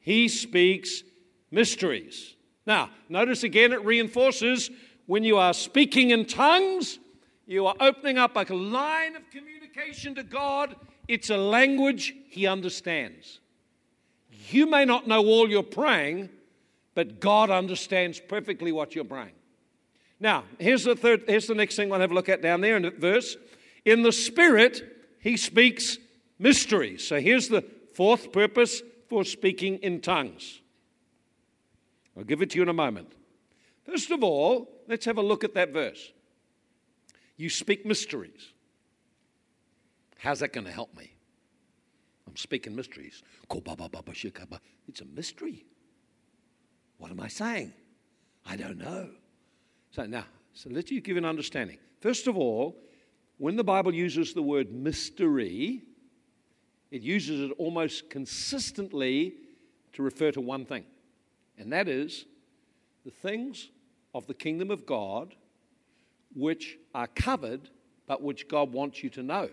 he 0.00 0.28
speaks 0.28 1.02
mysteries. 1.50 2.36
Now, 2.66 2.90
notice 3.08 3.42
again, 3.42 3.72
it 3.72 3.84
reinforces 3.84 4.70
when 5.06 5.24
you 5.24 5.36
are 5.36 5.52
speaking 5.52 6.10
in 6.10 6.24
tongues, 6.24 6.98
you 7.52 7.66
are 7.66 7.76
opening 7.80 8.16
up 8.16 8.34
a 8.34 8.54
line 8.54 9.14
of 9.14 9.30
communication 9.30 10.14
to 10.14 10.22
God. 10.22 10.74
It's 11.06 11.28
a 11.30 11.36
language 11.36 12.14
He 12.28 12.46
understands. 12.46 13.40
You 14.48 14.66
may 14.66 14.84
not 14.84 15.06
know 15.06 15.24
all 15.24 15.48
you're 15.48 15.62
praying, 15.62 16.30
but 16.94 17.20
God 17.20 17.50
understands 17.50 18.18
perfectly 18.18 18.72
what 18.72 18.94
you're 18.94 19.04
praying. 19.04 19.34
Now, 20.18 20.44
here's 20.58 20.84
the 20.84 20.96
third, 20.96 21.24
here's 21.28 21.46
the 21.46 21.54
next 21.54 21.76
thing 21.76 21.88
we'll 21.88 22.00
have 22.00 22.10
a 22.10 22.14
look 22.14 22.28
at 22.28 22.40
down 22.40 22.62
there 22.62 22.76
in 22.76 22.82
the 22.82 22.90
verse. 22.90 23.36
In 23.84 24.02
the 24.02 24.12
Spirit, 24.12 24.82
He 25.20 25.36
speaks 25.36 25.98
mysteries. 26.38 27.06
So 27.06 27.20
here's 27.20 27.48
the 27.48 27.64
fourth 27.92 28.32
purpose 28.32 28.82
for 29.08 29.24
speaking 29.24 29.76
in 29.78 30.00
tongues. 30.00 30.60
I'll 32.16 32.24
give 32.24 32.40
it 32.40 32.50
to 32.50 32.56
you 32.56 32.62
in 32.62 32.68
a 32.68 32.74
moment. 32.74 33.12
First 33.84 34.10
of 34.10 34.24
all, 34.24 34.68
let's 34.88 35.04
have 35.04 35.18
a 35.18 35.22
look 35.22 35.44
at 35.44 35.54
that 35.54 35.72
verse. 35.72 36.12
You 37.36 37.48
speak 37.48 37.84
mysteries. 37.86 38.52
How's 40.18 40.40
that 40.40 40.52
going 40.52 40.66
to 40.66 40.72
help 40.72 40.96
me? 40.96 41.12
I'm 42.26 42.36
speaking 42.36 42.76
mysteries. 42.76 43.22
It's 43.50 45.00
a 45.00 45.04
mystery. 45.04 45.64
What 46.98 47.10
am 47.10 47.20
I 47.20 47.28
saying? 47.28 47.72
I 48.46 48.56
don't 48.56 48.78
know. 48.78 49.10
So 49.90 50.06
now, 50.06 50.24
so 50.54 50.70
let 50.70 50.90
you 50.90 51.00
give 51.00 51.16
an 51.16 51.24
understanding. 51.24 51.78
First 52.00 52.26
of 52.26 52.36
all, 52.36 52.76
when 53.38 53.56
the 53.56 53.64
Bible 53.64 53.92
uses 53.92 54.34
the 54.34 54.42
word 54.42 54.72
mystery, 54.72 55.82
it 56.90 57.02
uses 57.02 57.50
it 57.50 57.54
almost 57.58 58.08
consistently 58.08 59.34
to 59.94 60.02
refer 60.02 60.30
to 60.30 60.40
one 60.40 60.64
thing. 60.64 60.84
And 61.58 61.72
that 61.72 61.88
is 61.88 62.26
the 63.04 63.10
things 63.10 63.70
of 64.14 64.26
the 64.26 64.34
kingdom 64.34 64.70
of 64.70 64.86
God 64.86 65.34
which 66.34 66.78
are 66.94 67.06
covered, 67.06 67.70
but 68.06 68.22
which 68.22 68.48
God 68.48 68.72
wants 68.72 69.02
you 69.02 69.10
to 69.10 69.22
know. 69.22 69.48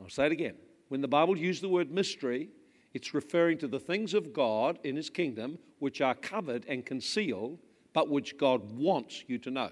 I'll 0.00 0.08
say 0.08 0.26
it 0.26 0.32
again. 0.32 0.54
When 0.88 1.00
the 1.00 1.08
Bible 1.08 1.36
uses 1.36 1.60
the 1.60 1.68
word 1.68 1.90
mystery, 1.90 2.48
it's 2.94 3.14
referring 3.14 3.58
to 3.58 3.68
the 3.68 3.78
things 3.78 4.14
of 4.14 4.32
God 4.32 4.78
in 4.82 4.96
His 4.96 5.10
kingdom 5.10 5.58
which 5.78 6.00
are 6.00 6.14
covered 6.14 6.64
and 6.66 6.84
concealed, 6.84 7.58
but 7.92 8.08
which 8.08 8.36
God 8.36 8.72
wants 8.72 9.24
you 9.26 9.38
to 9.38 9.50
know. 9.50 9.70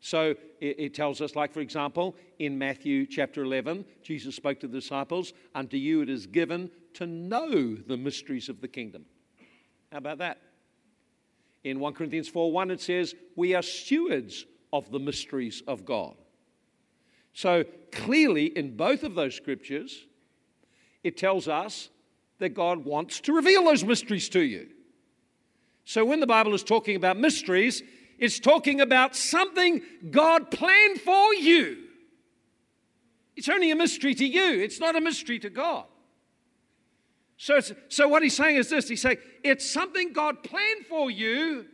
So 0.00 0.34
it, 0.60 0.76
it, 0.78 0.94
tells 0.94 1.20
us, 1.20 1.34
like 1.34 1.52
for 1.52 1.60
example, 1.60 2.16
in 2.38 2.56
Matthew 2.56 3.04
chapter 3.04 3.42
11, 3.42 3.84
Jesus 4.02 4.36
spoke 4.36 4.60
to 4.60 4.68
the 4.68 4.78
disciples, 4.78 5.32
Unto 5.54 5.76
you 5.76 6.02
it 6.02 6.08
is 6.08 6.26
given 6.26 6.70
to 6.94 7.06
know 7.06 7.74
the 7.74 7.96
mysteries 7.96 8.48
of 8.48 8.60
the 8.60 8.68
kingdom. 8.68 9.04
How 9.90 9.98
about 9.98 10.18
that? 10.18 10.40
In 11.64 11.80
1 11.80 11.94
Corinthians 11.94 12.28
4 12.28 12.52
1, 12.52 12.70
it 12.70 12.80
says, 12.80 13.14
We 13.36 13.54
are 13.54 13.62
stewards 13.62 14.46
of 14.72 14.90
the 14.90 14.98
mysteries 14.98 15.62
of 15.66 15.84
God. 15.84 16.14
So 17.32 17.64
clearly, 17.92 18.46
in 18.46 18.76
both 18.76 19.02
of 19.02 19.14
those 19.14 19.34
scriptures, 19.34 20.06
it 21.04 21.16
tells 21.16 21.48
us 21.48 21.90
that 22.38 22.50
God 22.50 22.84
wants 22.84 23.20
to 23.20 23.32
reveal 23.32 23.64
those 23.64 23.84
mysteries 23.84 24.28
to 24.30 24.40
you. 24.40 24.68
So 25.84 26.04
when 26.04 26.20
the 26.20 26.26
Bible 26.26 26.54
is 26.54 26.62
talking 26.62 26.96
about 26.96 27.16
mysteries, 27.16 27.82
it's 28.18 28.38
talking 28.38 28.80
about 28.80 29.16
something 29.16 29.80
God 30.10 30.50
planned 30.50 31.00
for 31.00 31.34
you. 31.34 31.78
It's 33.36 33.48
only 33.48 33.70
a 33.70 33.76
mystery 33.76 34.14
to 34.16 34.26
you, 34.26 34.60
it's 34.60 34.80
not 34.80 34.96
a 34.96 35.00
mystery 35.00 35.38
to 35.40 35.50
God. 35.50 35.86
So, 37.38 37.60
so 37.88 38.08
what 38.08 38.22
he's 38.22 38.36
saying 38.36 38.56
is 38.56 38.68
this 38.68 38.88
He's 38.88 39.00
saying 39.00 39.18
it's 39.42 39.68
something 39.68 40.12
God 40.12 40.42
planned 40.42 40.86
for 40.88 41.10
you 41.10 41.64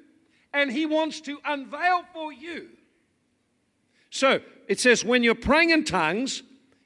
and 0.53 0.71
he 0.71 0.87
wants 0.87 1.21
to 1.23 1.39
unveil 1.45 2.05
for 2.13 2.33
you. 2.33 2.69
So 4.11 4.41
it 4.69 4.79
says, 4.79 5.05
when 5.05 5.25
you're 5.25 5.35
praying 5.35 5.71
in 5.71 5.85
tongues 5.85 6.45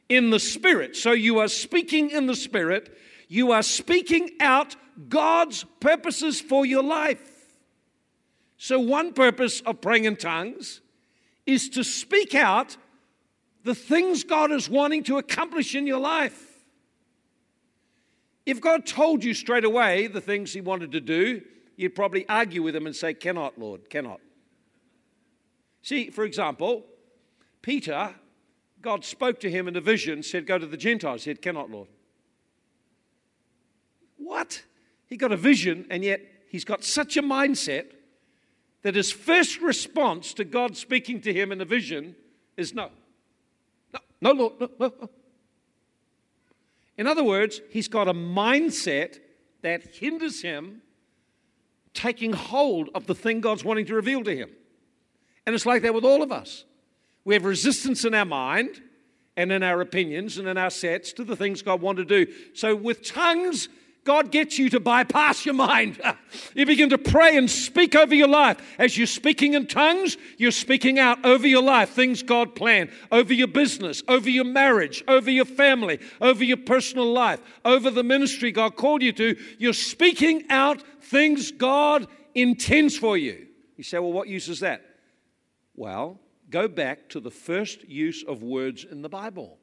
in 0.08 0.30
the 0.30 0.40
Spirit, 0.40 0.96
so 0.96 1.12
you 1.12 1.40
are 1.40 1.48
speaking 1.48 2.10
in 2.10 2.26
the 2.26 2.34
Spirit, 2.34 2.96
you 3.28 3.52
are 3.52 3.62
speaking 3.62 4.30
out 4.40 4.74
God's 5.08 5.64
purposes 5.80 6.40
for 6.40 6.64
your 6.64 6.82
life. 6.82 7.20
So, 8.56 8.80
one 8.80 9.12
purpose 9.12 9.60
of 9.60 9.80
praying 9.80 10.06
in 10.06 10.16
tongues 10.16 10.80
is 11.46 11.68
to 11.70 11.84
speak 11.84 12.34
out 12.34 12.76
the 13.62 13.74
things 13.74 14.24
God 14.24 14.50
is 14.50 14.68
wanting 14.68 15.04
to 15.04 15.18
accomplish 15.18 15.74
in 15.74 15.86
your 15.86 16.00
life. 16.00 16.47
If 18.48 18.62
God 18.62 18.86
told 18.86 19.22
you 19.24 19.34
straight 19.34 19.66
away 19.66 20.06
the 20.06 20.22
things 20.22 20.54
He 20.54 20.62
wanted 20.62 20.92
to 20.92 21.02
do, 21.02 21.42
you'd 21.76 21.94
probably 21.94 22.26
argue 22.30 22.62
with 22.62 22.74
Him 22.74 22.86
and 22.86 22.96
say, 22.96 23.12
Cannot, 23.12 23.58
Lord, 23.58 23.90
cannot. 23.90 24.20
See, 25.82 26.08
for 26.08 26.24
example, 26.24 26.86
Peter, 27.60 28.14
God 28.80 29.04
spoke 29.04 29.38
to 29.40 29.50
him 29.50 29.68
in 29.68 29.76
a 29.76 29.82
vision, 29.82 30.22
said, 30.22 30.46
Go 30.46 30.56
to 30.56 30.64
the 30.64 30.78
Gentiles. 30.78 31.24
He 31.24 31.30
said, 31.30 31.42
Cannot, 31.42 31.70
Lord. 31.70 31.88
What? 34.16 34.62
He 35.08 35.18
got 35.18 35.30
a 35.30 35.36
vision, 35.36 35.86
and 35.90 36.02
yet 36.02 36.22
he's 36.48 36.64
got 36.64 36.82
such 36.84 37.18
a 37.18 37.22
mindset 37.22 37.92
that 38.80 38.94
his 38.94 39.12
first 39.12 39.60
response 39.60 40.32
to 40.32 40.44
God 40.44 40.74
speaking 40.74 41.20
to 41.20 41.34
him 41.34 41.52
in 41.52 41.60
a 41.60 41.66
vision 41.66 42.16
is 42.56 42.72
no. 42.72 42.88
No, 43.92 44.00
no, 44.22 44.32
Lord, 44.32 44.52
no, 44.58 44.70
no, 44.80 44.92
no. 45.02 45.10
In 46.98 47.06
other 47.06 47.24
words, 47.24 47.60
he's 47.70 47.88
got 47.88 48.08
a 48.08 48.12
mindset 48.12 49.18
that 49.62 49.94
hinders 49.94 50.42
him 50.42 50.82
taking 51.94 52.32
hold 52.32 52.90
of 52.94 53.06
the 53.06 53.14
thing 53.14 53.40
God's 53.40 53.64
wanting 53.64 53.86
to 53.86 53.94
reveal 53.94 54.22
to 54.24 54.36
him. 54.36 54.50
And 55.46 55.54
it's 55.54 55.64
like 55.64 55.82
that 55.82 55.94
with 55.94 56.04
all 56.04 56.22
of 56.22 56.30
us. 56.30 56.64
We 57.24 57.34
have 57.34 57.44
resistance 57.44 58.04
in 58.04 58.14
our 58.14 58.24
mind 58.24 58.82
and 59.36 59.52
in 59.52 59.62
our 59.62 59.80
opinions 59.80 60.38
and 60.38 60.48
in 60.48 60.58
our 60.58 60.70
sets 60.70 61.12
to 61.14 61.24
the 61.24 61.36
things 61.36 61.62
God 61.62 61.80
wants 61.80 62.00
to 62.00 62.04
do. 62.04 62.32
So 62.54 62.74
with 62.74 63.04
tongues, 63.04 63.68
God 64.04 64.30
gets 64.30 64.58
you 64.58 64.68
to 64.70 64.80
bypass 64.80 65.46
your 65.46 65.54
mind. 65.54 66.00
You 66.54 66.66
begin 66.66 66.90
to 66.90 66.97
pray 67.08 67.36
and 67.36 67.50
speak 67.50 67.94
over 67.94 68.14
your 68.14 68.28
life. 68.28 68.60
As 68.78 68.96
you're 68.96 69.06
speaking 69.06 69.54
in 69.54 69.66
tongues, 69.66 70.16
you're 70.36 70.50
speaking 70.50 70.98
out 70.98 71.24
over 71.24 71.46
your 71.46 71.62
life, 71.62 71.90
things 71.90 72.22
God 72.22 72.54
planned, 72.54 72.90
over 73.10 73.32
your 73.32 73.48
business, 73.48 74.02
over 74.06 74.30
your 74.30 74.44
marriage, 74.44 75.02
over 75.08 75.30
your 75.30 75.44
family, 75.44 75.98
over 76.20 76.44
your 76.44 76.56
personal 76.56 77.12
life, 77.12 77.40
over 77.64 77.90
the 77.90 78.04
ministry 78.04 78.52
God 78.52 78.76
called 78.76 79.02
you 79.02 79.12
to. 79.12 79.36
You're 79.58 79.72
speaking 79.72 80.44
out 80.50 80.82
things 81.00 81.50
God 81.50 82.06
intends 82.34 82.96
for 82.96 83.16
you. 83.16 83.46
You 83.76 83.84
say, 83.84 83.98
well, 83.98 84.12
what 84.12 84.28
use 84.28 84.48
is 84.48 84.60
that? 84.60 84.84
Well, 85.74 86.20
go 86.50 86.68
back 86.68 87.08
to 87.10 87.20
the 87.20 87.30
first 87.30 87.88
use 87.88 88.24
of 88.26 88.42
words 88.42 88.84
in 88.84 89.02
the 89.02 89.08
Bible. 89.08 89.58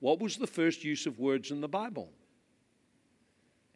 What 0.00 0.20
was 0.20 0.36
the 0.36 0.46
first 0.46 0.84
use 0.84 1.06
of 1.06 1.18
words 1.18 1.50
in 1.50 1.60
the 1.60 1.68
Bible? 1.68 2.10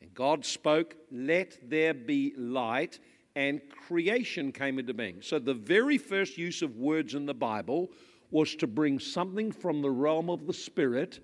And 0.01 0.15
God 0.15 0.45
spoke, 0.45 0.97
Let 1.11 1.59
there 1.69 1.95
be 1.95 2.35
light, 2.37 2.99
and 3.35 3.61
creation 3.71 4.53
came 4.53 4.79
into 4.79 4.95
being. 4.95 5.23
So, 5.23 5.39
the 5.39 5.55
very 5.55 5.99
first 5.99 6.39
use 6.39 6.63
of 6.63 6.77
words 6.77 7.15
in 7.15 7.27
the 7.27 7.35
Bible 7.35 7.91
was 8.31 8.55
to 8.57 8.67
bring 8.67 8.99
something 8.99 9.53
from 9.53 9.81
the 9.81 9.91
realm 9.91 10.29
of 10.29 10.47
the 10.47 10.53
Spirit 10.53 11.21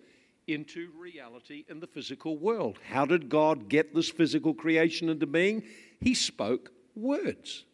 into 0.47 0.91
reality 0.99 1.65
in 1.69 1.81
the 1.81 1.87
physical 1.87 2.37
world. 2.37 2.79
How 2.89 3.07
did 3.07 3.29
God 3.29 3.69
get 3.69 3.95
this 3.95 4.11
physical 4.11 4.55
creation 4.55 5.09
into 5.09 5.27
being? 5.27 5.63
He 6.01 6.15
spoke 6.15 6.71
words. 6.95 7.65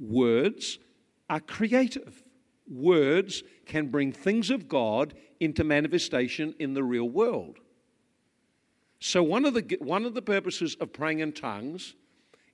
Words 0.00 0.78
are 1.28 1.40
creative. 1.40 2.22
Words 2.68 3.42
can 3.66 3.88
bring 3.88 4.12
things 4.12 4.50
of 4.50 4.68
God 4.68 5.14
into 5.40 5.64
manifestation 5.64 6.54
in 6.58 6.74
the 6.74 6.84
real 6.84 7.08
world. 7.08 7.58
So, 9.04 9.20
one 9.20 9.44
of, 9.44 9.54
the, 9.54 9.78
one 9.80 10.04
of 10.04 10.14
the 10.14 10.22
purposes 10.22 10.76
of 10.78 10.92
praying 10.92 11.18
in 11.18 11.32
tongues 11.32 11.94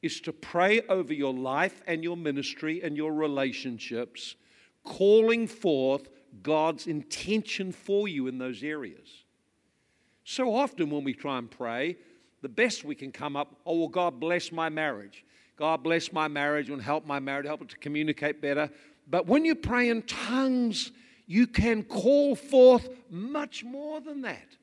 is 0.00 0.18
to 0.22 0.32
pray 0.32 0.80
over 0.88 1.12
your 1.12 1.34
life 1.34 1.82
and 1.86 2.02
your 2.02 2.16
ministry 2.16 2.80
and 2.82 2.96
your 2.96 3.12
relationships, 3.12 4.34
calling 4.82 5.46
forth 5.46 6.08
God's 6.42 6.86
intention 6.86 7.70
for 7.70 8.08
you 8.08 8.28
in 8.28 8.38
those 8.38 8.62
areas. 8.62 9.24
So 10.24 10.56
often 10.56 10.88
when 10.88 11.04
we 11.04 11.12
try 11.12 11.36
and 11.36 11.50
pray, 11.50 11.98
the 12.40 12.48
best 12.48 12.82
we 12.82 12.94
can 12.94 13.12
come 13.12 13.36
up, 13.36 13.54
oh, 13.66 13.80
well, 13.80 13.88
God 13.88 14.18
bless 14.18 14.50
my 14.50 14.70
marriage. 14.70 15.26
God 15.58 15.82
bless 15.82 16.14
my 16.14 16.28
marriage 16.28 16.70
and 16.70 16.80
help 16.80 17.04
my 17.04 17.18
marriage, 17.18 17.44
help 17.44 17.60
it 17.60 17.68
to 17.68 17.76
communicate 17.76 18.40
better. 18.40 18.70
But 19.06 19.26
when 19.26 19.44
you 19.44 19.54
pray 19.54 19.90
in 19.90 20.00
tongues, 20.00 20.92
you 21.26 21.46
can 21.46 21.82
call 21.82 22.34
forth 22.34 22.88
much 23.10 23.64
more 23.64 24.00
than 24.00 24.22
that. 24.22 24.56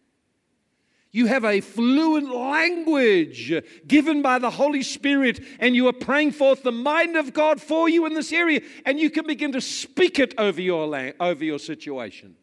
You 1.16 1.28
have 1.28 1.46
a 1.46 1.62
fluent 1.62 2.30
language 2.30 3.54
given 3.88 4.22
by 4.22 4.38
the 4.38 4.50
Holy 4.50 4.84
Spirit, 4.84 5.40
and 5.62 5.74
you 5.74 5.88
are 5.88 5.94
praying 5.94 6.34
forth 6.34 6.62
the 6.62 6.74
mind 6.74 7.16
of 7.16 7.32
God 7.32 7.62
for 7.62 7.88
you 7.88 8.06
in 8.06 8.14
this 8.14 8.34
area, 8.34 8.60
and 8.86 9.00
you 9.00 9.10
can 9.10 9.26
begin 9.26 9.54
to 9.54 9.62
speak 9.62 10.20
it 10.20 10.34
over 10.38 10.60
your, 10.60 11.14
over 11.22 11.46
your 11.46 11.58
situation. 11.58 12.36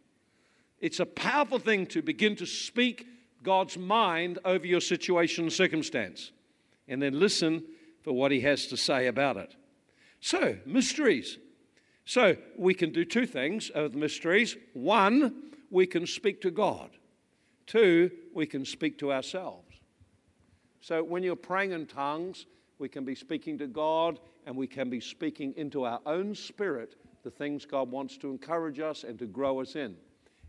It's 0.81 1.01
a 1.01 1.05
powerful 1.05 1.59
thing 1.59 1.85
to 1.89 2.01
begin 2.01 2.35
to 2.37 2.47
speak 2.47 3.07
God's 3.43 3.77
mind 3.77 4.39
over 4.43 4.67
your 4.67 4.81
situation 4.81 5.45
and 5.45 5.53
circumstance, 5.53 6.33
and 6.89 7.03
then 7.03 7.21
listen 7.21 7.65
for 8.01 8.15
what 8.15 8.33
He 8.33 8.41
has 8.41 8.69
to 8.69 8.79
say 8.79 9.07
about 9.07 9.37
it. 9.37 9.55
So, 10.21 10.57
mysteries. 10.65 11.37
So, 12.07 12.39
we 12.57 12.73
can 12.73 12.91
do 12.91 13.05
two 13.05 13.27
things 13.27 13.71
with 13.75 13.95
mysteries. 13.95 14.57
One, 14.73 15.53
we 15.71 15.87
can 15.87 16.07
speak 16.07 16.41
to 16.41 16.51
God. 16.51 16.89
Two, 17.67 18.11
we 18.35 18.47
can 18.47 18.65
speak 18.65 18.99
to 18.99 19.13
ourselves. 19.13 19.69
So 20.81 21.03
when 21.03 21.23
you're 21.23 21.37
praying 21.37 21.73
in 21.73 21.87
tongues, 21.87 22.47
we 22.79 22.89
can 22.89 23.05
be 23.05 23.15
speaking 23.15 23.59
to 23.59 23.67
God 23.67 24.19
and 24.47 24.57
we 24.57 24.67
can 24.67 24.91
be 24.91 25.01
speaking 25.01 25.55
into 25.57 25.85
our 25.85 26.01
own 26.05 26.35
spirit 26.35 26.97
the 27.23 27.31
things 27.31 27.65
God 27.65 27.91
wants 27.91 28.17
to 28.19 28.31
encourage 28.31 28.81
us 28.81 29.05
and 29.05 29.19
to 29.21 29.27
grow 29.27 29.61
us 29.61 29.77
in. 29.77 29.97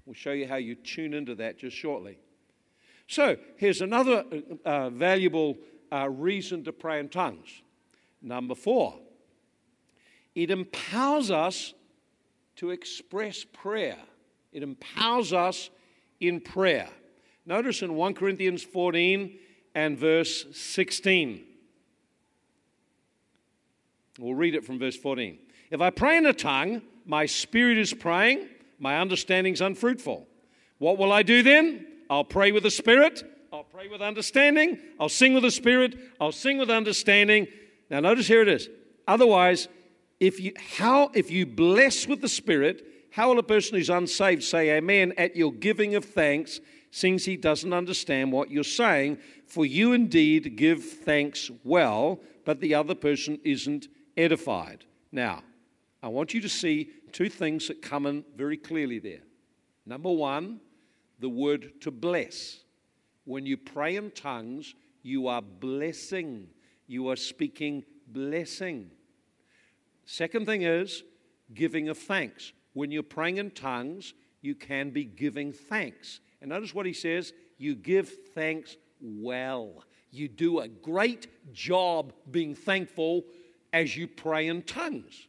We'll 0.06 0.16
show 0.16 0.32
you 0.32 0.48
how 0.48 0.56
you 0.56 0.76
tune 0.76 1.14
into 1.14 1.36
that 1.36 1.58
just 1.60 1.78
shortly. 1.78 2.18
So 3.08 3.38
here's 3.58 3.82
another 3.82 4.26
uh, 4.66 4.68
uh 4.68 4.90
valuable 4.90 5.58
uh, 5.92 6.10
reason 6.10 6.64
to 6.64 6.74
pray 6.74 7.00
in 7.00 7.10
tongues. 7.10 7.62
Number 8.22 8.56
four, 8.56 8.96
it 10.34 10.50
empowers 10.50 11.30
us 11.30 11.74
to 12.56 12.72
express 12.72 13.44
prayer. 13.44 14.00
It 14.52 14.64
empowers 14.64 15.34
us 15.34 15.70
in 16.20 16.40
prayer. 16.40 16.90
Notice 17.46 17.82
in 17.82 17.96
1 17.96 18.14
Corinthians 18.14 18.64
14 18.64 19.38
and 19.76 19.98
verse 19.98 20.46
16. 20.54 21.44
We'll 24.20 24.36
read 24.36 24.56
it 24.56 24.64
from 24.64 24.80
verse 24.80 24.96
14. 24.96 25.40
If 25.72 25.82
I 25.82 25.90
pray 25.90 26.18
in 26.18 26.26
a 26.26 26.34
tongue, 26.34 26.82
my 27.06 27.26
spirit 27.26 27.78
is 27.78 27.94
praying, 27.94 28.48
my 28.80 29.00
understanding's 29.00 29.60
unfruitful. 29.60 30.28
What 30.78 30.98
will 30.98 31.12
I 31.12 31.24
do 31.24 31.44
then? 31.44 31.88
I'll 32.10 32.24
pray 32.24 32.52
with 32.52 32.64
the 32.64 32.72
spirit, 32.72 33.24
I'll 33.54 33.64
pray 33.64 33.88
with 33.88 34.02
understanding. 34.02 34.80
I'll 35.00 35.10
sing 35.10 35.36
with 35.36 35.44
the 35.44 35.52
Spirit. 35.52 35.96
I'll 36.20 36.32
sing 36.32 36.58
with 36.58 36.72
understanding. 36.72 37.48
Now, 37.88 38.00
notice 38.00 38.26
here 38.26 38.42
it 38.42 38.48
is. 38.48 38.68
Otherwise, 39.08 39.68
if 40.20 40.40
you, 40.40 40.54
how, 40.58 41.12
if 41.14 41.30
you 41.30 41.46
bless 41.46 42.08
with 42.08 42.22
the 42.22 42.28
Spirit, 42.28 42.84
how 43.12 43.30
will 43.30 43.38
a 43.38 43.44
person 43.44 43.78
who's 43.78 43.92
unsaved 43.92 44.42
say 44.42 44.72
amen 44.72 45.14
at 45.20 45.36
your 45.36 45.54
giving 45.54 45.94
of 45.94 46.04
thanks, 46.04 46.62
since 46.96 47.26
he 47.26 47.36
doesn't 47.36 47.74
understand 47.74 48.32
what 48.32 48.52
you're 48.52 48.64
saying? 48.64 49.18
For 49.48 49.66
you 49.66 49.94
indeed 49.94 50.56
give 50.56 50.84
thanks 50.84 51.50
well, 51.64 52.20
but 52.46 52.60
the 52.60 52.76
other 52.76 52.94
person 52.94 53.40
isn't 53.44 53.88
edified. 54.16 54.86
Now, 55.12 55.42
I 56.04 56.10
want 56.10 56.36
you 56.36 56.42
to 56.42 56.50
see 56.50 56.92
two 57.12 57.30
things 57.30 57.68
that 57.68 57.82
come 57.82 58.06
in 58.06 58.24
very 58.36 58.58
clearly 58.58 59.00
there. 59.00 59.24
Number 59.88 60.12
one, 60.12 60.60
the 61.18 61.30
word 61.30 61.82
to 61.82 61.90
bless. 61.90 62.60
When 63.26 63.48
you 63.48 63.58
pray 63.58 63.96
in 63.96 64.12
tongues, 64.12 64.76
you 65.02 65.28
are 65.28 65.42
blessing, 65.42 66.46
you 66.86 67.08
are 67.08 67.16
speaking 67.16 67.86
blessing. 68.08 68.92
Second 70.06 70.46
thing 70.46 70.62
is 70.62 71.02
giving 71.56 71.90
of 71.90 71.98
thanks. 71.98 72.54
When 72.74 72.92
you're 72.92 73.02
praying 73.02 73.38
in 73.38 73.50
tongues, 73.50 74.14
you 74.42 74.54
can 74.54 74.92
be 74.92 75.06
giving 75.06 75.54
thanks. 75.54 76.20
And 76.44 76.50
notice 76.50 76.76
what 76.76 76.86
he 76.86 76.92
says 76.92 77.32
you 77.58 77.74
give 77.74 78.10
thanks 78.36 78.76
well. 79.02 79.86
You 80.12 80.28
do 80.28 80.60
a 80.60 80.68
great 80.68 81.28
job 81.54 82.12
being 82.30 82.54
thankful 82.54 83.24
as 83.72 83.96
you 83.96 84.08
pray 84.08 84.48
in 84.48 84.62
tongues. 84.64 85.28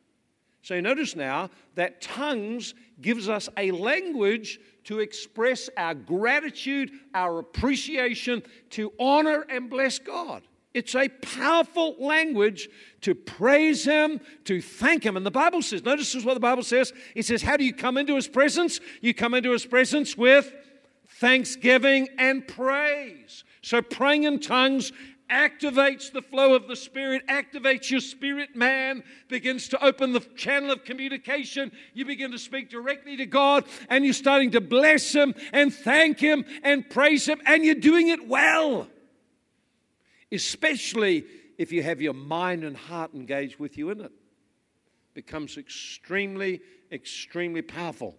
So 0.63 0.81
notice 0.81 1.15
now 1.15 1.51
that 1.77 2.01
tongues 2.01 2.75
gives 3.01 3.29
us 3.29 3.49
a 3.57 3.71
language 3.71 4.59
to 4.85 4.99
express 4.99 5.71
our 5.77 5.95
gratitude, 5.95 6.91
our 7.15 7.39
appreciation, 7.39 8.43
to 8.71 8.93
honor 8.99 9.47
and 9.49 9.71
bless 9.71 10.01
God. 10.01 10.43
It's 10.73 10.97
a 10.97 11.09
powerful 11.09 11.95
language 12.01 12.69
to 13.03 13.15
praise 13.15 13.85
Him, 13.85 14.21
to 14.47 14.61
thank 14.61 15.07
Him. 15.07 15.17
And 15.17 15.25
the 15.25 15.31
Bible 15.31 15.63
says, 15.63 15.85
notice 15.85 16.13
this 16.13 16.23
is 16.23 16.25
what 16.27 16.35
the 16.35 16.41
Bible 16.41 16.65
says. 16.65 16.93
It 17.15 17.25
says, 17.25 17.43
How 17.43 17.57
do 17.57 17.65
you 17.65 17.73
come 17.73 17.97
into 17.97 18.17
His 18.17 18.27
presence? 18.27 18.81
You 19.01 19.15
come 19.15 19.35
into 19.35 19.53
His 19.53 19.65
presence 19.65 20.19
with 20.19 20.53
thanksgiving 21.09 22.09
and 22.19 22.47
praise. 22.47 23.45
So 23.63 23.83
praying 23.83 24.25
in 24.25 24.41
tongues 24.41 24.93
activates 25.31 26.13
the 26.13 26.23
flow 26.23 26.55
of 26.55 26.69
the 26.69 26.77
Spirit, 26.77 27.27
activates 27.29 27.91
your 27.91 28.01
spirit 28.01 28.55
man, 28.55 29.03
begins 29.29 29.69
to 29.69 29.85
open 29.85 30.13
the 30.13 30.21
channel 30.21 30.71
of 30.71 30.85
communication. 30.85 31.73
You 31.95 32.05
begin 32.05 32.31
to 32.33 32.39
speak 32.39 32.71
directly 32.71 33.17
to 33.17 33.27
God, 33.27 33.65
and 33.89 34.05
you're 34.05 34.13
starting 34.15 34.51
to 34.53 34.61
bless 34.61 35.13
Him 35.13 35.35
and 35.53 35.73
thank 35.73 36.21
Him 36.21 36.45
and 36.63 36.89
praise 36.89 37.27
Him, 37.27 37.41
and 37.47 37.65
you're 37.65 37.75
doing 37.75 38.09
it 38.09 38.29
well. 38.29 38.89
Especially 40.31 41.25
if 41.59 41.73
you 41.73 41.83
have 41.83 42.01
your 42.01 42.15
mind 42.15 42.65
and 42.65 42.77
heart 42.77 43.15
engaged 43.15 43.59
with 43.59 43.79
you 43.79 43.91
in 43.91 44.01
it. 44.01 44.13
Becomes 45.15 45.57
extremely, 45.57 46.61
extremely 46.91 47.63
powerful. 47.63 48.17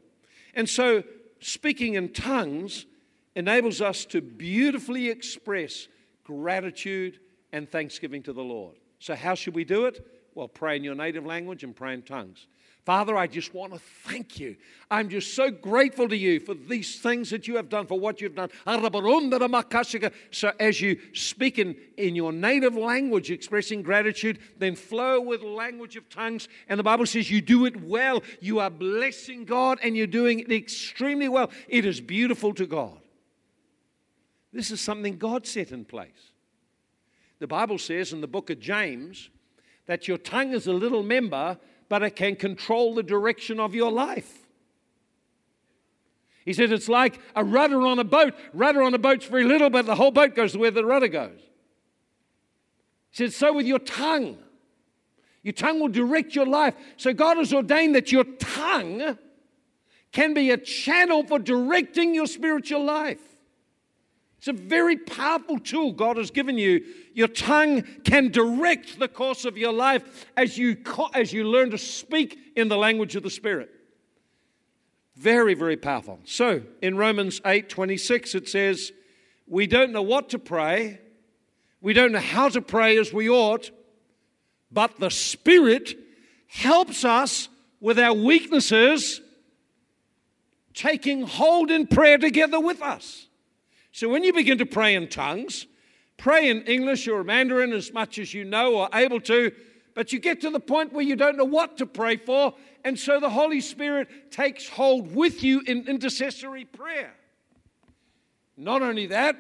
And 0.53 0.67
so, 0.67 1.03
speaking 1.45 1.93
in 1.93 2.09
tongues 2.09 2.87
enables 3.35 3.79
us 3.79 4.03
to 4.05 4.19
beautifully 4.19 5.09
express 5.09 5.87
gratitude 6.23 7.19
and 7.51 7.69
thanksgiving 7.69 8.23
to 8.23 8.33
the 8.33 8.43
Lord. 8.43 8.77
So, 8.99 9.13
how 9.15 9.35
should 9.35 9.53
we 9.53 9.63
do 9.63 9.85
it? 9.85 10.05
Well, 10.33 10.47
pray 10.47 10.75
in 10.75 10.83
your 10.83 10.95
native 10.95 11.25
language 11.25 11.63
and 11.63 11.75
pray 11.75 11.93
in 11.93 12.01
tongues. 12.01 12.47
Father, 12.85 13.17
I 13.17 13.25
just 13.25 13.51
want 13.55 13.73
to 13.73 13.79
thank 13.79 14.39
you. 14.39 14.55
I'm 14.91 15.09
just 15.09 15.33
so 15.33 15.49
grateful 15.49 16.07
to 16.07 16.15
you 16.15 16.39
for 16.39 16.53
these 16.53 16.99
things 16.99 17.31
that 17.31 17.47
you 17.47 17.55
have 17.55 17.67
done, 17.67 17.87
for 17.87 17.99
what 17.99 18.21
you've 18.21 18.35
done. 18.35 18.49
So, 20.31 20.51
as 20.59 20.81
you 20.81 20.99
speak 21.13 21.57
in, 21.57 21.75
in 21.97 22.15
your 22.15 22.31
native 22.31 22.75
language, 22.75 23.31
expressing 23.31 23.81
gratitude, 23.81 24.37
then 24.59 24.75
flow 24.75 25.19
with 25.19 25.41
language 25.41 25.95
of 25.95 26.07
tongues. 26.09 26.47
And 26.69 26.79
the 26.79 26.83
Bible 26.83 27.07
says 27.07 27.31
you 27.31 27.41
do 27.41 27.65
it 27.65 27.81
well. 27.81 28.21
You 28.39 28.59
are 28.59 28.69
blessing 28.69 29.45
God 29.45 29.79
and 29.81 29.97
you're 29.97 30.05
doing 30.05 30.41
it 30.41 30.51
extremely 30.51 31.27
well. 31.27 31.49
It 31.67 31.85
is 31.85 31.99
beautiful 31.99 32.53
to 32.53 32.67
God. 32.67 32.99
This 34.53 34.69
is 34.69 34.79
something 34.79 35.17
God 35.17 35.47
set 35.47 35.71
in 35.71 35.85
place. 35.85 36.31
The 37.39 37.47
Bible 37.47 37.79
says 37.79 38.13
in 38.13 38.21
the 38.21 38.27
book 38.27 38.51
of 38.51 38.59
James 38.59 39.31
that 39.87 40.07
your 40.07 40.19
tongue 40.19 40.53
is 40.53 40.67
a 40.67 40.73
little 40.73 41.03
member, 41.03 41.57
but 41.89 42.03
it 42.03 42.15
can 42.15 42.35
control 42.35 42.95
the 42.95 43.03
direction 43.03 43.59
of 43.59 43.75
your 43.75 43.91
life. 43.91 44.31
He 46.45 46.53
said 46.53 46.71
it's 46.71 46.89
like 46.89 47.19
a 47.35 47.43
rudder 47.43 47.81
on 47.81 47.97
a 47.97 48.03
boat. 48.03 48.35
Rudder 48.53 48.83
on 48.83 48.93
a 48.93 48.99
boat's 48.99 49.25
very 49.25 49.43
little, 49.43 49.69
but 49.69 49.85
the 49.85 49.95
whole 49.95 50.11
boat 50.11 50.35
goes 50.35 50.55
where 50.55 50.71
the 50.71 50.85
rudder 50.85 51.07
goes. 51.07 51.39
He 53.09 53.17
said, 53.17 53.33
so 53.33 53.53
with 53.53 53.65
your 53.65 53.79
tongue. 53.79 54.37
Your 55.41 55.53
tongue 55.53 55.79
will 55.79 55.89
direct 55.89 56.35
your 56.35 56.45
life. 56.45 56.75
So 56.97 57.13
God 57.13 57.37
has 57.37 57.53
ordained 57.53 57.95
that 57.95 58.11
your 58.11 58.23
tongue 58.23 59.17
can 60.11 60.33
be 60.33 60.51
a 60.51 60.57
channel 60.57 61.23
for 61.25 61.39
directing 61.39 62.15
your 62.15 62.27
spiritual 62.27 62.83
life. 62.83 63.34
It's 64.47 64.59
a 64.59 64.63
very 64.63 64.95
powerful 64.95 65.57
tool 65.57 65.91
God 65.91 66.17
has 66.17 66.29
given 66.29 66.59
you. 66.59 66.85
Your 67.15 67.27
tongue 67.27 67.81
can 68.03 68.29
direct 68.29 68.99
the 68.99 69.07
course 69.07 69.43
of 69.43 69.57
your 69.57 69.73
life 69.73 70.27
as 70.37 70.55
you, 70.55 70.77
as 71.15 71.33
you 71.33 71.45
learn 71.45 71.71
to 71.71 71.79
speak 71.79 72.37
in 72.55 72.67
the 72.67 72.77
language 72.77 73.15
of 73.15 73.23
the 73.23 73.31
Spirit. 73.31 73.71
Very, 75.15 75.55
very 75.55 75.77
powerful. 75.77 76.19
So 76.25 76.61
in 76.83 76.95
Romans 76.95 77.41
8 77.43 77.69
26, 77.69 78.35
it 78.35 78.47
says, 78.47 78.91
We 79.47 79.65
don't 79.65 79.91
know 79.91 80.03
what 80.03 80.29
to 80.29 80.37
pray, 80.37 80.99
we 81.81 81.93
don't 81.93 82.11
know 82.11 82.19
how 82.19 82.49
to 82.49 82.61
pray 82.61 82.99
as 82.99 83.11
we 83.11 83.27
ought, 83.27 83.71
but 84.71 84.99
the 84.99 85.09
Spirit 85.09 85.95
helps 86.45 87.03
us 87.03 87.49
with 87.79 87.97
our 87.97 88.13
weaknesses, 88.13 89.21
taking 90.75 91.23
hold 91.23 91.71
in 91.71 91.87
prayer 91.87 92.19
together 92.19 92.59
with 92.59 92.83
us. 92.83 93.25
So 93.95 94.09
when 94.09 94.25
you 94.25 94.33
begin 94.33 94.57
to 94.57 94.65
pray 94.65 94.93
in 94.93 95.07
tongues, 95.07 95.67
pray 96.17 96.49
in 96.49 96.63
English 96.63 97.07
or 97.07 97.23
Mandarin 97.23 97.71
as 97.71 97.93
much 97.93 98.19
as 98.19 98.33
you 98.33 98.43
know 98.43 98.75
or 98.75 98.89
able 98.93 99.21
to, 99.21 99.53
but 99.93 100.11
you 100.11 100.19
get 100.19 100.41
to 100.41 100.49
the 100.49 100.59
point 100.59 100.91
where 100.91 101.05
you 101.05 101.15
don't 101.15 101.37
know 101.37 101.45
what 101.45 101.77
to 101.77 101.85
pray 101.85 102.17
for, 102.17 102.53
and 102.83 102.99
so 102.99 103.21
the 103.21 103.29
Holy 103.29 103.61
Spirit 103.61 104.33
takes 104.33 104.67
hold 104.67 105.15
with 105.15 105.45
you 105.45 105.61
in 105.61 105.87
intercessory 105.87 106.65
prayer. 106.65 107.13
Not 108.57 108.81
only 108.81 109.07
that, 109.07 109.37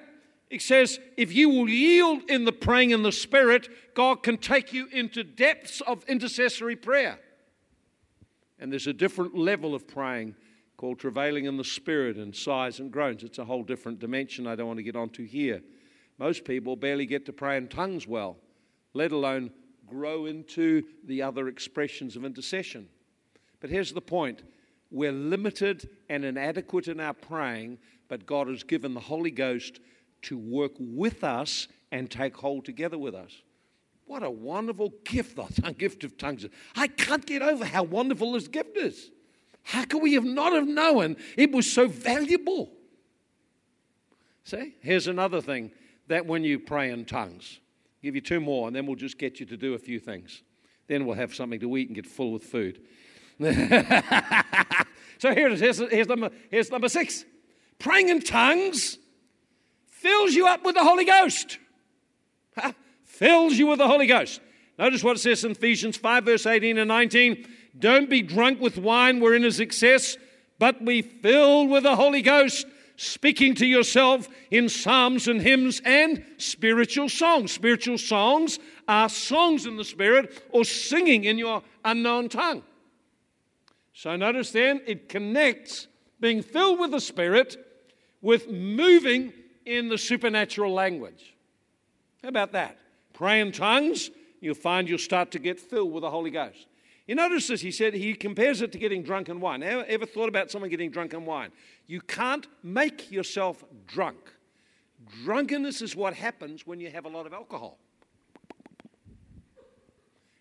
it 0.49 0.61
says, 0.61 1.01
if 1.17 1.33
you 1.33 1.49
will 1.49 1.67
yield 1.67 2.21
in 2.29 2.45
the 2.45 2.53
praying 2.53 2.91
in 2.91 3.03
the 3.03 3.11
Spirit, 3.11 3.67
God 3.93 4.23
can 4.23 4.37
take 4.37 4.71
you 4.71 4.87
into 4.89 5.25
depths 5.25 5.81
of 5.81 6.05
intercessory 6.05 6.77
prayer. 6.77 7.19
And 8.57 8.71
there's 8.71 8.87
a 8.87 8.93
different 8.93 9.35
level 9.35 9.75
of 9.75 9.85
praying 9.85 10.33
called 10.77 10.99
Travailing 10.99 11.45
in 11.45 11.57
the 11.57 11.63
Spirit 11.63 12.17
and 12.17 12.35
Sighs 12.35 12.79
and 12.79 12.91
Groans. 12.91 13.23
It's 13.23 13.39
a 13.39 13.45
whole 13.45 13.63
different 13.63 13.99
dimension 13.99 14.47
I 14.47 14.55
don't 14.55 14.67
want 14.67 14.77
to 14.77 14.83
get 14.83 14.95
onto 14.95 15.25
here. 15.25 15.61
Most 16.17 16.45
people 16.45 16.75
barely 16.75 17.05
get 17.05 17.25
to 17.25 17.33
pray 17.33 17.57
in 17.57 17.67
tongues 17.67 18.07
well, 18.07 18.37
let 18.93 19.11
alone 19.11 19.51
grow 19.87 20.25
into 20.25 20.83
the 21.03 21.21
other 21.21 21.47
expressions 21.47 22.15
of 22.15 22.25
intercession. 22.25 22.87
But 23.59 23.69
here's 23.69 23.93
the 23.93 24.01
point 24.01 24.43
we're 24.91 25.11
limited 25.11 25.89
and 26.09 26.23
inadequate 26.23 26.87
in 26.87 26.99
our 26.99 27.13
praying, 27.13 27.79
but 28.07 28.25
God 28.25 28.47
has 28.47 28.63
given 28.63 28.93
the 28.93 28.99
Holy 28.99 29.31
Ghost 29.31 29.79
to 30.23 30.37
work 30.37 30.73
with 30.79 31.23
us 31.23 31.67
and 31.91 32.09
take 32.09 32.35
hold 32.37 32.65
together 32.65 32.97
with 32.97 33.15
us. 33.15 33.41
What 34.05 34.23
a 34.23 34.29
wonderful 34.29 34.93
gift, 35.03 35.35
the 35.35 35.71
gift 35.77 36.03
of 36.03 36.17
tongues. 36.17 36.45
I 36.75 36.87
can't 36.87 37.25
get 37.25 37.41
over 37.41 37.65
how 37.65 37.83
wonderful 37.83 38.33
this 38.33 38.47
gift 38.47 38.77
is. 38.77 39.11
How 39.65 39.83
could 39.83 40.03
we 40.03 40.13
have 40.13 40.23
not 40.23 40.53
have 40.53 40.67
known 40.67 41.17
it 41.35 41.51
was 41.51 41.71
so 41.71 41.87
valuable? 41.87 42.71
See, 44.43 44.75
here's 44.79 45.07
another 45.07 45.41
thing 45.41 45.71
that 46.07 46.27
when 46.27 46.43
you 46.43 46.59
pray 46.59 46.91
in 46.91 47.03
tongues, 47.03 47.59
I'll 47.59 48.03
give 48.03 48.13
you 48.13 48.21
two 48.21 48.39
more, 48.39 48.67
and 48.67 48.75
then 48.75 48.85
we'll 48.85 48.95
just 48.95 49.17
get 49.17 49.39
you 49.39 49.45
to 49.47 49.57
do 49.57 49.73
a 49.73 49.79
few 49.79 49.99
things. 49.99 50.43
Then 50.87 51.07
we'll 51.07 51.15
have 51.15 51.33
something 51.33 51.59
to 51.61 51.77
eat 51.77 51.87
and 51.87 51.95
get 51.95 52.05
full 52.05 52.31
with 52.31 52.43
food. 52.43 52.79
so 53.39 53.47
here 55.33 55.47
it 55.47 55.53
is. 55.53 55.59
Here's, 55.59 55.79
here's, 55.79 56.07
number, 56.07 56.29
here's 56.51 56.69
number 56.69 56.87
six. 56.87 57.25
Praying 57.79 58.09
in 58.09 58.21
tongues 58.21 58.99
fills 59.87 60.35
you 60.35 60.45
up 60.45 60.63
with 60.63 60.75
the 60.75 60.83
Holy 60.83 61.05
Ghost. 61.05 61.57
Huh? 62.55 62.73
Fills 63.03 63.53
you 63.53 63.65
with 63.65 63.79
the 63.79 63.87
Holy 63.87 64.05
Ghost. 64.05 64.41
Notice 64.77 65.03
what 65.03 65.15
it 65.15 65.21
says 65.21 65.43
in 65.43 65.51
Ephesians 65.51 65.97
5, 65.97 66.23
verse 66.23 66.45
18 66.45 66.77
and 66.77 66.87
19. 66.87 67.47
Don't 67.77 68.09
be 68.09 68.21
drunk 68.21 68.61
with 68.61 68.77
wine 68.77 69.19
wherein 69.19 69.43
is 69.43 69.59
excess, 69.59 70.17
but 70.59 70.85
be 70.85 71.01
filled 71.01 71.69
with 71.69 71.83
the 71.83 71.95
Holy 71.95 72.21
Ghost, 72.21 72.65
speaking 72.95 73.55
to 73.55 73.65
yourself 73.65 74.29
in 74.49 74.69
psalms 74.69 75.27
and 75.27 75.41
hymns 75.41 75.81
and 75.83 76.23
spiritual 76.37 77.09
songs. 77.09 77.51
Spiritual 77.51 77.97
songs 77.97 78.59
are 78.87 79.09
songs 79.09 79.65
in 79.65 79.75
the 79.75 79.83
Spirit 79.83 80.43
or 80.51 80.63
singing 80.63 81.25
in 81.25 81.37
your 81.37 81.61
unknown 81.83 82.29
tongue. 82.29 82.63
So 83.93 84.15
notice 84.15 84.51
then, 84.51 84.81
it 84.85 85.09
connects 85.09 85.87
being 86.19 86.41
filled 86.41 86.79
with 86.79 86.91
the 86.91 87.01
Spirit 87.01 87.57
with 88.21 88.49
moving 88.49 89.33
in 89.65 89.89
the 89.89 89.97
supernatural 89.97 90.73
language. 90.73 91.35
How 92.23 92.29
about 92.29 92.53
that? 92.53 92.77
Pray 93.13 93.39
in 93.41 93.51
tongues, 93.51 94.09
you'll 94.41 94.55
find 94.55 94.89
you'll 94.89 94.97
start 94.97 95.31
to 95.31 95.39
get 95.39 95.59
filled 95.59 95.91
with 95.91 96.01
the 96.01 96.09
Holy 96.09 96.31
Ghost. 96.31 96.67
You 97.07 97.13
notice 97.13 97.47
this, 97.47 97.61
he 97.61 97.71
said, 97.71 97.93
he 97.93 98.15
compares 98.15 98.61
it 98.61 98.71
to 98.71 98.79
getting 98.79 99.03
drunk 99.03 99.29
in 99.29 99.39
wine. 99.39 99.61
Ever, 99.61 99.85
ever 99.87 100.05
thought 100.05 100.27
about 100.27 100.49
someone 100.49 100.71
getting 100.71 100.89
drunk 100.89 101.13
in 101.13 101.25
wine? 101.25 101.51
You 101.85 102.01
can't 102.01 102.47
make 102.63 103.11
yourself 103.11 103.63
drunk. 103.85 104.17
Drunkenness 105.23 105.83
is 105.83 105.95
what 105.95 106.15
happens 106.15 106.65
when 106.65 106.79
you 106.79 106.89
have 106.89 107.05
a 107.05 107.09
lot 107.09 107.27
of 107.27 107.33
alcohol. 107.33 107.77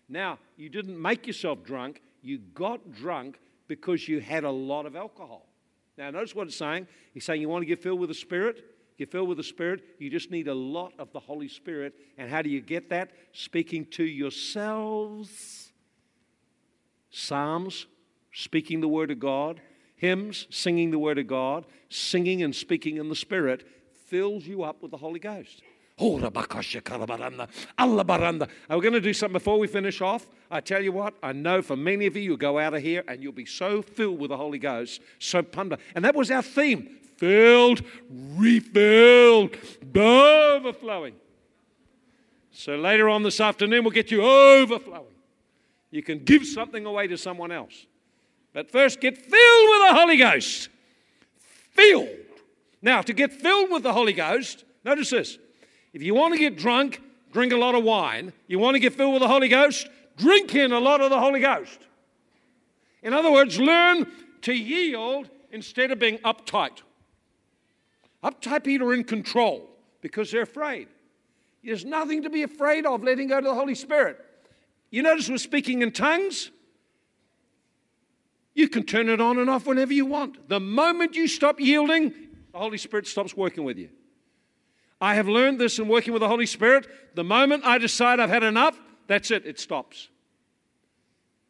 Now, 0.09 0.39
you 0.57 0.69
didn't 0.69 0.99
make 0.99 1.27
yourself 1.27 1.63
drunk, 1.63 2.01
you 2.21 2.39
got 2.39 2.91
drunk 2.91 3.39
because 3.67 4.07
you 4.07 4.19
had 4.19 4.43
a 4.43 4.51
lot 4.51 4.85
of 4.85 4.95
alcohol. 4.95 5.47
Now, 5.97 6.09
notice 6.09 6.35
what 6.35 6.47
it's 6.47 6.57
saying. 6.57 6.87
He's 7.13 7.23
saying 7.23 7.41
you 7.41 7.49
want 7.49 7.61
to 7.61 7.67
get 7.67 7.81
filled 7.81 7.99
with 7.99 8.09
the 8.09 8.15
Spirit. 8.15 8.63
Get 8.97 9.11
filled 9.11 9.27
with 9.27 9.37
the 9.37 9.43
Spirit. 9.43 9.83
You 9.99 10.09
just 10.09 10.31
need 10.31 10.47
a 10.47 10.53
lot 10.53 10.93
of 10.99 11.11
the 11.11 11.19
Holy 11.19 11.47
Spirit. 11.47 11.93
And 12.17 12.29
how 12.29 12.41
do 12.41 12.49
you 12.49 12.61
get 12.61 12.89
that? 12.89 13.11
Speaking 13.33 13.85
to 13.91 14.03
yourselves. 14.03 15.64
Psalms, 17.15 17.87
speaking 18.33 18.81
the 18.81 18.87
Word 18.89 19.09
of 19.09 19.19
God. 19.19 19.61
Hymns, 19.95 20.47
singing 20.49 20.91
the 20.91 20.99
Word 20.99 21.17
of 21.17 21.27
God. 21.27 21.65
Singing 21.89 22.43
and 22.43 22.53
speaking 22.53 22.97
in 22.97 23.07
the 23.07 23.15
Spirit 23.15 23.65
fills 24.07 24.45
you 24.45 24.63
up 24.63 24.81
with 24.81 24.91
the 24.91 24.97
Holy 24.97 25.19
Ghost. 25.19 25.61
Oh, 25.97 26.17
Are 26.17 26.29
we 28.77 28.81
going 28.81 28.93
to 28.93 28.99
do 28.99 29.13
something 29.13 29.31
before 29.31 29.57
we 29.57 29.67
finish 29.67 30.01
off? 30.01 30.27
I 30.51 30.59
tell 30.59 30.83
you 30.83 30.91
what, 30.91 31.13
I 31.23 31.31
know 31.31 31.61
for 31.61 31.77
many 31.77 32.05
of 32.05 32.17
you, 32.17 32.21
you'll 32.21 32.37
go 32.37 32.59
out 32.59 32.73
of 32.73 32.81
here 32.81 33.05
and 33.07 33.23
you'll 33.23 33.31
be 33.31 33.45
so 33.45 33.81
filled 33.81 34.19
with 34.19 34.29
the 34.29 34.37
Holy 34.37 34.59
Ghost, 34.59 35.01
so 35.19 35.41
pumped. 35.41 35.81
And 35.95 36.03
that 36.03 36.15
was 36.15 36.29
our 36.29 36.41
theme 36.41 36.97
filled, 37.15 37.81
refilled, 38.11 39.55
overflowing. 39.95 41.15
So 42.51 42.75
later 42.75 43.07
on 43.07 43.23
this 43.23 43.39
afternoon, 43.39 43.85
we'll 43.85 43.91
get 43.91 44.11
you 44.11 44.21
overflowing. 44.21 45.14
You 45.91 46.03
can 46.03 46.19
give 46.19 46.45
something 46.45 46.85
away 46.85 47.07
to 47.07 47.17
someone 47.17 47.51
else. 47.51 47.85
But 48.53 48.71
first, 48.71 49.01
get 49.01 49.17
filled 49.17 49.69
with 49.69 49.89
the 49.89 49.95
Holy 49.95 50.17
Ghost. 50.17 50.69
Filled. 51.71 52.09
Now, 52.81 53.01
to 53.01 53.13
get 53.13 53.33
filled 53.33 53.71
with 53.71 53.83
the 53.83 53.93
Holy 53.93 54.13
Ghost, 54.13 54.63
notice 54.83 55.09
this 55.09 55.37
if 55.93 56.01
you 56.01 56.13
want 56.13 56.33
to 56.33 56.39
get 56.39 56.57
drunk, 56.57 57.01
drink 57.31 57.53
a 57.53 57.57
lot 57.57 57.75
of 57.75 57.83
wine. 57.83 58.33
You 58.47 58.59
want 58.59 58.75
to 58.75 58.79
get 58.79 58.93
filled 58.93 59.13
with 59.13 59.21
the 59.21 59.27
Holy 59.27 59.47
Ghost, 59.47 59.87
drink 60.17 60.55
in 60.55 60.71
a 60.71 60.79
lot 60.79 61.01
of 61.01 61.09
the 61.09 61.19
Holy 61.19 61.39
Ghost. 61.39 61.79
In 63.01 63.13
other 63.13 63.31
words, 63.31 63.59
learn 63.59 64.07
to 64.41 64.53
yield 64.53 65.29
instead 65.51 65.91
of 65.91 65.99
being 65.99 66.17
uptight. 66.19 66.81
Uptight 68.23 68.63
people 68.63 68.89
are 68.89 68.93
in 68.93 69.03
control 69.03 69.69
because 70.01 70.31
they're 70.31 70.41
afraid. 70.41 70.87
There's 71.63 71.85
nothing 71.85 72.23
to 72.23 72.29
be 72.29 72.43
afraid 72.43 72.85
of 72.85 73.03
letting 73.03 73.27
go 73.27 73.39
to 73.39 73.47
the 73.47 73.53
Holy 73.53 73.75
Spirit. 73.75 74.23
You 74.95 75.03
notice 75.03 75.29
we're 75.29 75.39
speaking 75.39 75.81
in 75.81 75.91
tongues? 75.91 76.51
You 78.53 78.69
can 78.69 78.83
turn 78.83 79.09
it 79.09 79.19
on 79.19 79.37
and 79.37 79.49
off 79.49 79.67
whenever 79.67 79.91
you 79.91 80.05
want. 80.05 80.47
The 80.47 80.61
moment 80.61 81.17
you 81.17 81.27
stop 81.27 81.59
yielding, 81.59 82.13
the 82.53 82.57
Holy 82.57 82.77
Spirit 82.77 83.05
stops 83.05 83.35
working 83.35 83.65
with 83.65 83.77
you. 83.77 83.89
I 85.01 85.15
have 85.15 85.27
learned 85.27 85.59
this 85.59 85.79
in 85.79 85.89
working 85.89 86.13
with 86.13 86.21
the 86.21 86.29
Holy 86.29 86.45
Spirit. 86.45 86.87
The 87.13 87.25
moment 87.25 87.65
I 87.65 87.77
decide 87.77 88.21
I've 88.21 88.29
had 88.29 88.43
enough, 88.43 88.79
that's 89.07 89.31
it, 89.31 89.45
it 89.45 89.59
stops. 89.59 90.07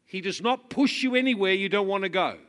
He 0.05 0.21
does 0.21 0.41
not 0.41 0.71
push 0.71 1.03
you 1.03 1.13
anywhere 1.13 1.53
you 1.53 1.69
don't 1.69 1.87
want 1.87 2.01
to 2.01 2.09
go, 2.09 2.39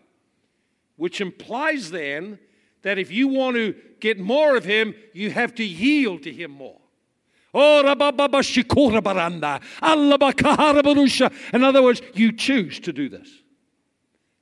which 0.96 1.20
implies 1.20 1.90
then 1.90 2.38
that 2.80 2.96
if 2.96 3.10
you 3.10 3.28
want 3.28 3.56
to 3.56 3.74
get 4.00 4.18
more 4.18 4.56
of 4.56 4.64
Him, 4.64 4.94
you 5.12 5.30
have 5.30 5.54
to 5.56 5.62
yield 5.62 6.22
to 6.22 6.32
Him 6.32 6.52
more. 6.52 6.80
Oh, 7.58 7.80
in 11.54 11.64
other 11.64 11.82
words, 11.82 12.02
you 12.12 12.32
choose 12.32 12.78
to 12.80 12.92
do 12.92 13.08
this. 13.08 13.30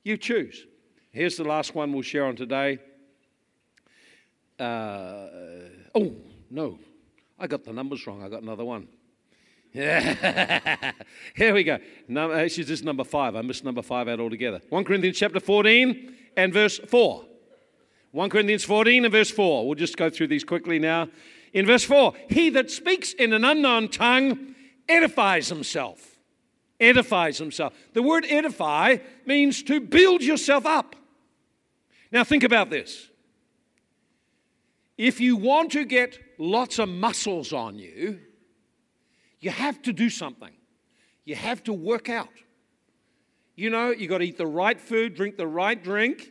You 0.03 0.17
choose. 0.17 0.67
Here's 1.13 1.37
the 1.37 1.45
last 1.45 1.77
one 1.77 1.93
we'll 1.93 2.03
share 2.03 2.25
on 2.25 2.35
today. 2.35 2.81
Uh, 4.59 5.29
oh, 5.95 6.13
no, 6.51 6.81
I 7.39 7.47
got 7.47 7.63
the 7.63 7.73
numbers 7.73 8.05
wrong. 8.05 8.21
I 8.21 8.29
got 8.29 8.43
another 8.43 8.65
one. 8.65 8.89
Here 9.73 11.55
we 11.55 11.63
go. 11.63 11.79
No, 12.09 12.33
actually, 12.33 12.65
this 12.65 12.81
is 12.81 12.85
number 12.85 13.05
five. 13.05 13.37
I 13.37 13.43
missed 13.43 13.65
number 13.65 13.83
five 13.83 14.09
out 14.09 14.19
altogether. 14.19 14.61
1 14.71 14.85
Corinthians 14.85 15.19
chapter 15.19 15.39
14 15.39 16.17
and 16.37 16.53
verse 16.53 16.81
4. 16.81 17.25
1 18.11 18.31
Corinthians 18.31 18.65
14 18.65 19.05
and 19.05 19.13
verse 19.13 19.31
4. 19.31 19.67
We'll 19.67 19.77
just 19.77 19.97
go 19.97 20.11
through 20.11 20.29
these 20.29 20.45
quickly 20.45 20.81
now. 20.81 21.09
In 21.55 21.67
verse 21.67 21.85
4, 21.85 22.13
he 22.29 22.51
that 22.51 22.71
speaks 22.71 23.13
in 23.13 23.33
an 23.33 23.45
unknown 23.45 23.89
tongue 23.89 24.55
edifies 24.89 25.49
himself. 25.49 26.19
Edifies 26.81 27.39
himself. 27.39 27.73
The 27.93 28.03
word 28.03 28.27
edify 28.29 28.99
means 29.25 29.63
to 29.63 29.81
build 29.81 30.23
yourself 30.23 30.67
up. 30.67 30.97
Now, 32.11 32.25
think 32.25 32.43
about 32.43 32.71
this. 32.71 33.09
If 34.99 35.21
you 35.21 35.37
want 35.37 35.73
to 35.73 35.85
get 35.85 36.19
lots 36.39 36.81
of 36.81 36.89
muscles 36.89 37.53
on 37.53 37.79
you, 37.79 38.21
you 39.39 39.51
have 39.51 39.81
to 39.83 39.93
do 39.93 40.11
something. 40.11 40.53
You 41.25 41.37
have 41.37 41.63
to 41.65 41.73
work 41.73 42.09
out. 42.09 42.29
You 43.55 43.71
know, 43.71 43.91
you 43.91 44.09
got 44.09 44.19
to 44.19 44.25
eat 44.25 44.39
the 44.39 44.47
right 44.47 44.81
food, 44.81 45.15
drink 45.15 45.37
the 45.37 45.47
right 45.47 45.81
drink. 45.81 46.31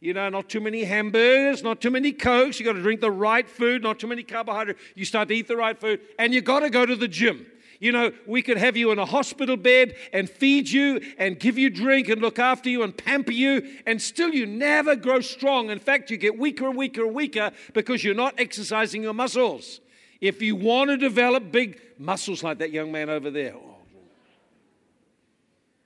You 0.00 0.14
know, 0.14 0.28
not 0.28 0.48
too 0.48 0.60
many 0.60 0.84
hamburgers, 0.84 1.62
not 1.62 1.80
too 1.80 1.90
many 1.90 2.12
cokes. 2.12 2.60
You 2.60 2.64
got 2.64 2.74
to 2.74 2.82
drink 2.82 3.00
the 3.00 3.10
right 3.10 3.48
food, 3.48 3.82
not 3.82 3.98
too 3.98 4.06
many 4.06 4.22
carbohydrates. 4.22 4.80
You 4.94 5.04
start 5.04 5.28
to 5.28 5.34
eat 5.34 5.48
the 5.48 5.56
right 5.56 5.78
food, 5.78 6.00
and 6.18 6.32
you 6.32 6.40
got 6.40 6.60
to 6.60 6.70
go 6.70 6.86
to 6.86 6.94
the 6.94 7.08
gym. 7.08 7.46
You 7.80 7.92
know, 7.92 8.12
we 8.26 8.42
could 8.42 8.58
have 8.58 8.76
you 8.76 8.90
in 8.90 8.98
a 8.98 9.04
hospital 9.04 9.56
bed 9.56 9.94
and 10.12 10.28
feed 10.28 10.68
you 10.68 11.00
and 11.16 11.38
give 11.38 11.58
you 11.58 11.70
drink 11.70 12.08
and 12.08 12.20
look 12.20 12.38
after 12.38 12.68
you 12.68 12.82
and 12.82 12.96
pamper 12.96 13.32
you, 13.32 13.68
and 13.86 14.00
still 14.00 14.30
you 14.30 14.46
never 14.46 14.96
grow 14.96 15.20
strong. 15.20 15.70
In 15.70 15.78
fact, 15.78 16.10
you 16.10 16.16
get 16.16 16.38
weaker 16.38 16.68
and 16.68 16.76
weaker 16.76 17.04
and 17.04 17.14
weaker 17.14 17.52
because 17.74 18.02
you're 18.02 18.14
not 18.14 18.34
exercising 18.38 19.02
your 19.02 19.14
muscles. 19.14 19.80
If 20.20 20.42
you 20.42 20.56
want 20.56 20.90
to 20.90 20.96
develop 20.96 21.52
big 21.52 21.80
muscles 21.98 22.42
like 22.42 22.58
that 22.58 22.72
young 22.72 22.90
man 22.90 23.10
over 23.10 23.30
there, 23.30 23.54
oh, 23.54 23.76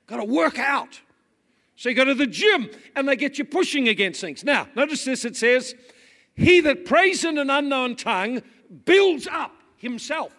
got 0.07 0.17
to 0.17 0.25
work 0.25 0.59
out. 0.59 1.01
So 1.83 1.89
you 1.89 1.97
go 1.97 2.05
to 2.05 2.15
the 2.15 2.29
gym 2.29 2.71
and 2.95 3.09
they 3.09 3.17
get 3.17 3.39
you 3.39 3.45
pushing 3.45 3.89
against 3.89 4.21
things. 4.21 4.45
Now, 4.45 4.69
notice 4.77 5.05
this 5.05 5.25
it 5.25 5.35
says, 5.35 5.75
He 6.37 6.61
that 6.61 6.85
prays 6.85 7.25
in 7.25 7.39
an 7.39 7.51
unknown 7.51 7.97
tongue 7.97 8.41
builds 8.85 9.27
up 9.27 9.53
himself. 9.79 10.33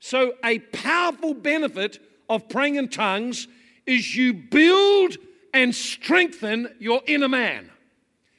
So, 0.00 0.32
a 0.42 0.60
powerful 0.60 1.34
benefit 1.34 1.98
of 2.30 2.48
praying 2.48 2.76
in 2.76 2.88
tongues 2.88 3.48
is 3.84 4.16
you 4.16 4.32
build 4.32 5.18
and 5.52 5.74
strengthen 5.74 6.74
your 6.78 7.02
inner 7.06 7.28
man. 7.28 7.70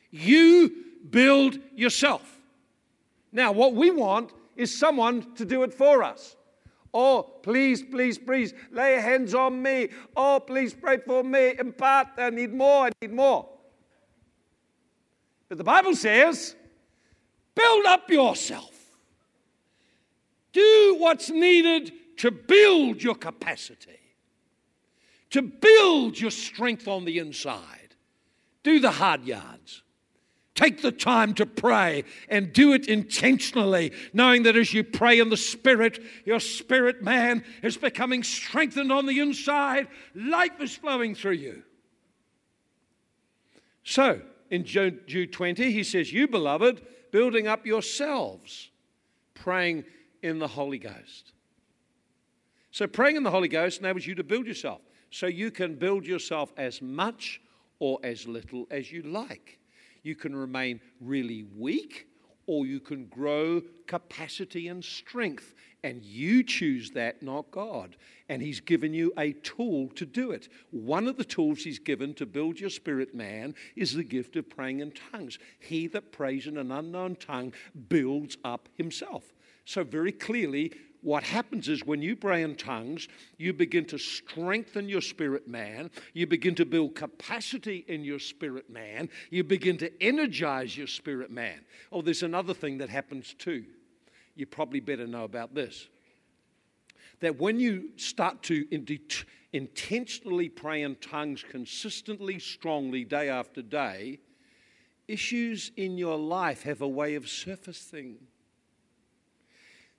You 0.10 0.74
build 1.12 1.60
yourself. 1.76 2.40
Now, 3.32 3.52
what 3.52 3.76
we 3.76 3.92
want 3.92 4.32
is 4.56 4.76
someone 4.76 5.36
to 5.36 5.46
do 5.46 5.62
it 5.62 5.72
for 5.72 6.02
us. 6.02 6.36
Oh, 6.94 7.24
please, 7.42 7.82
please, 7.82 8.18
please, 8.18 8.54
lay 8.72 8.94
hands 9.02 9.34
on 9.34 9.62
me. 9.62 9.90
Oh, 10.16 10.40
please 10.40 10.74
pray 10.74 10.98
for 10.98 11.24
me. 11.24 11.56
Impart, 11.58 12.10
I 12.18 12.30
need 12.30 12.54
more, 12.54 12.86
I 12.86 12.92
need 13.02 13.12
more. 13.12 13.50
But 15.50 15.58
the 15.58 15.64
Bible 15.64 15.96
says, 15.96 16.56
build 17.56 17.86
up 17.86 18.10
yourself. 18.10 18.72
Do 20.52 20.98
what's 21.00 21.30
needed 21.30 21.92
to 22.18 22.32
build 22.32 23.02
your 23.02 23.16
capacity, 23.16 24.00
to 25.32 25.42
build 25.42 26.20
your 26.20 26.32
strength 26.32 26.88
on 26.88 27.06
the 27.06 27.18
inside. 27.18 27.96
Do 28.62 28.80
the 28.80 28.92
hard 28.92 29.26
yards. 29.26 29.83
Take 30.56 30.84
the 30.84 30.92
time 30.92 31.34
to 31.36 31.48
pray 31.48 32.04
and 32.30 32.54
do 32.54 32.74
it 32.74 32.88
intentionally, 32.88 33.92
knowing 34.14 34.44
that 34.44 34.56
as 34.56 34.72
you 34.72 34.84
pray 34.84 35.20
in 35.20 35.30
the 35.30 35.38
Spirit, 35.38 36.00
your 36.26 36.40
spirit 36.40 37.02
man 37.02 37.44
is 37.64 37.76
becoming 37.76 38.22
strengthened 38.22 38.92
on 38.92 39.08
the 39.08 39.20
inside. 39.20 39.88
Life 40.14 40.62
is 40.62 40.76
flowing 40.76 41.16
through 41.16 41.34
you. 41.34 41.64
So, 43.84 44.22
in 44.52 44.64
Jude 44.64 45.34
20, 45.34 45.72
he 45.72 45.84
says, 45.84 46.14
You, 46.14 46.28
beloved, 46.28 46.86
building 47.12 47.48
up 47.48 47.66
yourselves, 47.66 48.70
praying 49.34 49.86
in 50.22 50.38
the 50.38 50.48
Holy 50.48 50.78
Ghost. 50.78 51.34
So, 52.70 52.86
praying 52.86 53.16
in 53.16 53.24
the 53.24 53.32
Holy 53.32 53.48
Ghost 53.48 53.80
enables 53.80 54.06
you 54.06 54.14
to 54.16 54.24
build 54.24 54.46
yourself. 54.46 54.82
So, 55.10 55.26
you 55.26 55.50
can 55.50 55.76
build 55.76 56.06
yourself 56.06 56.54
as 56.58 56.80
much 56.80 57.42
or 57.80 58.00
as 58.04 58.28
little 58.28 58.68
as 58.70 58.92
you 58.92 59.02
like. 59.02 59.58
You 60.04 60.16
can 60.16 60.36
remain 60.36 60.80
really 61.00 61.44
weak 61.58 62.08
or 62.46 62.66
you 62.66 62.80
can 62.80 63.06
grow 63.06 63.62
capacity 63.88 64.68
and 64.68 64.84
strength. 64.84 65.56
And 65.86 66.04
you 66.04 66.44
choose 66.44 66.92
that, 66.92 67.22
not 67.22 67.52
God. 67.52 67.98
And 68.30 68.42
He's 68.42 68.62
given 68.62 68.94
you 68.94 69.12
a 69.18 69.34
tool 69.34 69.90
to 69.96 70.06
do 70.06 70.32
it. 70.32 70.48
One 70.72 71.08
of 71.08 71.18
the 71.18 71.26
tools 71.26 71.64
He's 71.64 71.80
given 71.80 72.14
to 72.16 72.26
build 72.26 72.60
your 72.60 72.70
spirit 72.70 73.14
man 73.14 73.54
is 73.76 73.94
the 73.94 74.04
gift 74.04 74.38
of 74.38 74.50
praying 74.50 74.80
in 74.80 74.94
tongues. 75.12 75.40
He 75.60 75.88
that 75.88 76.14
prays 76.14 76.48
in 76.48 76.58
an 76.58 76.72
unknown 76.72 77.18
tongue 77.18 77.54
builds 77.90 78.38
up 78.46 78.70
himself. 78.76 79.34
So, 79.66 79.84
very 79.84 80.14
clearly, 80.14 80.72
what 81.04 81.24
happens 81.24 81.68
is 81.68 81.86
when 81.86 82.02
you 82.02 82.16
pray 82.16 82.42
in 82.44 82.56
tongues, 82.56 83.08
you 83.38 83.54
begin 83.54 83.86
to 83.86 83.98
strengthen 83.98 84.88
your 84.88 85.02
spirit 85.02 85.48
man. 85.48 85.92
You 86.14 86.26
begin 86.26 86.56
to 86.56 86.66
build 86.66 86.96
capacity 86.96 87.84
in 87.88 88.04
your 88.04 88.20
spirit 88.20 88.70
man. 88.70 89.10
You 89.30 89.44
begin 89.44 89.78
to 89.78 89.92
energize 90.02 90.78
your 90.78 90.88
spirit 90.88 91.30
man. 91.30 91.60
Oh, 91.92 92.02
there's 92.02 92.24
another 92.24 92.54
thing 92.54 92.78
that 92.78 92.90
happens 92.90 93.36
too. 93.38 93.66
You 94.36 94.46
probably 94.46 94.80
better 94.80 95.06
know 95.06 95.26
about 95.26 95.54
this. 95.54 95.88
That 97.20 97.38
when 97.38 97.60
you 97.60 97.90
start 97.98 98.42
to 98.44 98.66
intentionally 99.52 100.50
pray 100.50 100.82
in 100.82 100.96
tongues 100.96 101.44
consistently, 101.48 102.40
strongly, 102.40 103.04
day 103.04 103.30
after 103.30 103.62
day, 103.62 104.20
issues 105.08 105.72
in 105.76 105.98
your 105.98 106.18
life 106.18 106.64
have 106.64 106.82
a 106.82 106.88
way 106.88 107.16
of 107.16 107.30
surfacing. 107.30 108.16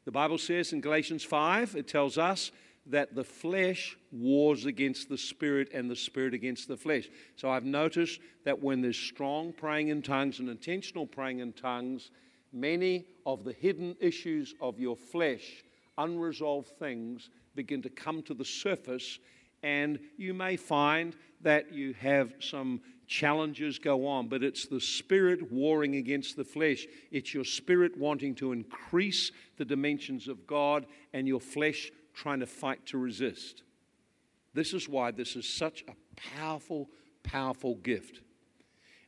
The 0.04 0.12
Bible 0.12 0.38
says 0.38 0.72
in 0.72 0.80
Galatians 0.80 1.24
5, 1.24 1.76
it 1.76 1.88
tells 1.88 2.18
us 2.18 2.52
that 2.86 3.14
the 3.14 3.24
flesh 3.24 3.96
wars 4.12 4.66
against 4.66 5.08
the 5.08 5.16
spirit 5.16 5.70
and 5.72 5.90
the 5.90 5.96
spirit 5.96 6.34
against 6.34 6.68
the 6.68 6.76
flesh. 6.76 7.08
So 7.36 7.50
I've 7.50 7.64
noticed 7.64 8.20
that 8.44 8.62
when 8.62 8.82
there's 8.82 8.98
strong 8.98 9.52
praying 9.52 9.88
in 9.88 10.02
tongues 10.02 10.40
and 10.40 10.50
intentional 10.50 11.06
praying 11.06 11.38
in 11.38 11.54
tongues, 11.54 12.10
many 12.52 13.06
of 13.24 13.44
the 13.44 13.54
hidden 13.54 13.96
issues 14.00 14.54
of 14.60 14.78
your 14.78 14.96
flesh, 14.96 15.64
unresolved 15.96 16.76
things, 16.78 17.30
begin 17.54 17.80
to 17.82 17.88
come 17.88 18.22
to 18.24 18.34
the 18.34 18.44
surface, 18.44 19.18
and 19.64 19.98
you 20.18 20.34
may 20.34 20.56
find 20.56 21.16
that 21.40 21.72
you 21.72 21.94
have 21.94 22.34
some 22.38 22.82
challenges 23.06 23.78
go 23.78 24.06
on, 24.06 24.28
but 24.28 24.42
it's 24.42 24.66
the 24.66 24.80
spirit 24.80 25.50
warring 25.50 25.96
against 25.96 26.36
the 26.36 26.44
flesh. 26.44 26.86
It's 27.10 27.32
your 27.32 27.44
spirit 27.44 27.96
wanting 27.96 28.34
to 28.36 28.52
increase 28.52 29.32
the 29.56 29.64
dimensions 29.64 30.28
of 30.28 30.46
God 30.46 30.84
and 31.14 31.26
your 31.26 31.40
flesh 31.40 31.90
trying 32.12 32.40
to 32.40 32.46
fight 32.46 32.84
to 32.86 32.98
resist. 32.98 33.62
This 34.52 34.74
is 34.74 34.86
why 34.86 35.12
this 35.12 35.34
is 35.34 35.48
such 35.48 35.82
a 35.88 35.94
powerful, 36.14 36.90
powerful 37.22 37.76
gift. 37.76 38.20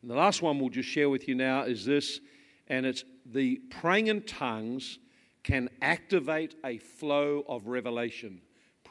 And 0.00 0.10
the 0.10 0.14
last 0.14 0.40
one 0.40 0.58
we'll 0.58 0.70
just 0.70 0.88
share 0.88 1.10
with 1.10 1.28
you 1.28 1.34
now 1.34 1.64
is 1.64 1.84
this, 1.84 2.18
and 2.66 2.86
it's 2.86 3.04
the 3.26 3.60
praying 3.68 4.06
in 4.06 4.22
tongues 4.22 4.98
can 5.42 5.68
activate 5.82 6.54
a 6.64 6.78
flow 6.78 7.44
of 7.46 7.66
revelation. 7.66 8.40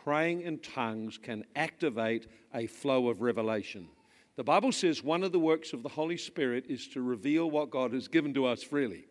Praying 0.05 0.41
in 0.41 0.59
tongues 0.59 1.17
can 1.17 1.43
activate 1.55 2.27
a 2.53 2.67
flow 2.67 3.09
of 3.09 3.23
revelation. 3.23 3.87
The 4.35 4.43
Bible 4.43 4.71
says 4.71 5.03
one 5.03 5.23
of 5.23 5.31
the 5.31 5.39
works 5.39 5.73
of 5.73 5.81
the 5.81 5.89
Holy 5.89 6.15
Spirit 6.15 6.65
is 6.69 6.87
to 6.89 7.01
reveal 7.01 7.49
what 7.49 7.71
God 7.71 7.91
has 7.91 8.07
given 8.07 8.31
to 8.35 8.45
us 8.45 8.61
freely. 8.61 9.07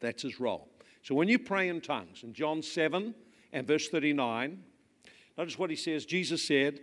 That's 0.00 0.22
his 0.22 0.38
role. 0.38 0.68
So 1.02 1.14
when 1.14 1.28
you 1.28 1.38
pray 1.38 1.70
in 1.70 1.80
tongues, 1.80 2.24
in 2.24 2.34
John 2.34 2.60
7 2.60 3.14
and 3.54 3.66
verse 3.66 3.88
39, 3.88 4.62
notice 5.38 5.58
what 5.58 5.70
he 5.70 5.76
says. 5.76 6.04
Jesus 6.04 6.46
said, 6.46 6.80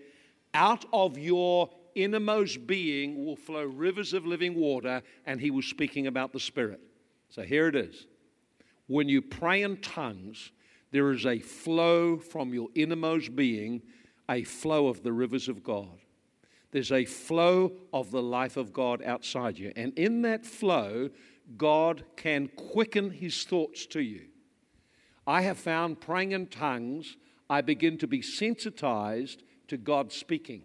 Out 0.56 0.86
of 0.92 1.16
your 1.16 1.70
innermost 1.94 2.66
being 2.66 3.28
will 3.28 3.36
flow 3.36 3.66
rivers 3.66 4.14
of 4.14 4.26
living 4.26 4.56
water, 4.56 5.04
and 5.28 5.40
he 5.40 5.52
was 5.52 5.68
speaking 5.68 6.08
about 6.08 6.34
the 6.34 6.40
Spirit. 6.40 6.82
So 7.30 7.44
here 7.44 7.68
it 7.68 7.76
is. 7.76 8.08
When 8.88 9.08
you 9.08 9.22
pray 9.22 9.62
in 9.62 9.78
tongues, 9.78 10.50
there 10.96 11.12
is 11.12 11.26
a 11.26 11.40
flow 11.40 12.16
from 12.16 12.54
your 12.54 12.70
innermost 12.74 13.36
being, 13.36 13.82
a 14.30 14.46
flow 14.46 14.88
of 14.88 15.04
the 15.04 15.12
rivers 15.12 15.50
of 15.50 15.62
God. 15.62 16.00
There's 16.72 16.94
a 16.94 17.04
flow 17.04 17.74
of 17.92 18.12
the 18.12 18.24
life 18.24 18.56
of 18.56 18.72
God 18.72 19.04
outside 19.04 19.60
you. 19.60 19.74
And 19.76 19.92
in 20.00 20.22
that 20.22 20.46
flow, 20.46 21.10
God 21.58 22.06
can 22.16 22.48
quicken 22.48 23.12
his 23.12 23.44
thoughts 23.44 23.86
to 23.88 24.00
you. 24.00 24.28
I 25.28 25.42
have 25.42 25.58
found 25.58 26.00
praying 26.00 26.32
in 26.32 26.48
tongues, 26.48 27.18
I 27.50 27.60
begin 27.60 27.98
to 27.98 28.08
be 28.08 28.22
sensitized 28.22 29.44
to 29.68 29.76
God 29.76 30.14
speaking. 30.14 30.62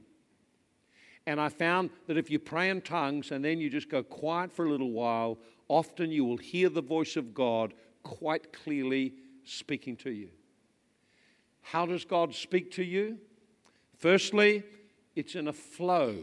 And 1.26 1.40
I 1.40 1.48
found 1.48 1.90
that 2.06 2.18
if 2.18 2.30
you 2.30 2.38
pray 2.38 2.70
in 2.70 2.82
tongues 2.82 3.32
and 3.32 3.44
then 3.44 3.58
you 3.58 3.68
just 3.68 3.90
go 3.90 4.04
quiet 4.04 4.52
for 4.52 4.64
a 4.64 4.70
little 4.70 4.92
while, 4.92 5.38
often 5.66 6.12
you 6.12 6.24
will 6.24 6.36
hear 6.36 6.68
the 6.68 6.82
voice 6.82 7.16
of 7.16 7.34
God 7.34 7.74
quite 8.04 8.52
clearly 8.52 9.14
speaking 9.44 9.96
to 9.98 10.10
you. 10.10 10.28
How 11.62 11.86
does 11.86 12.04
God 12.04 12.34
speak 12.34 12.72
to 12.72 12.82
you? 12.82 13.18
Firstly, 13.96 14.62
it's 15.14 15.34
in 15.34 15.48
a 15.48 15.52
flow. 15.52 16.16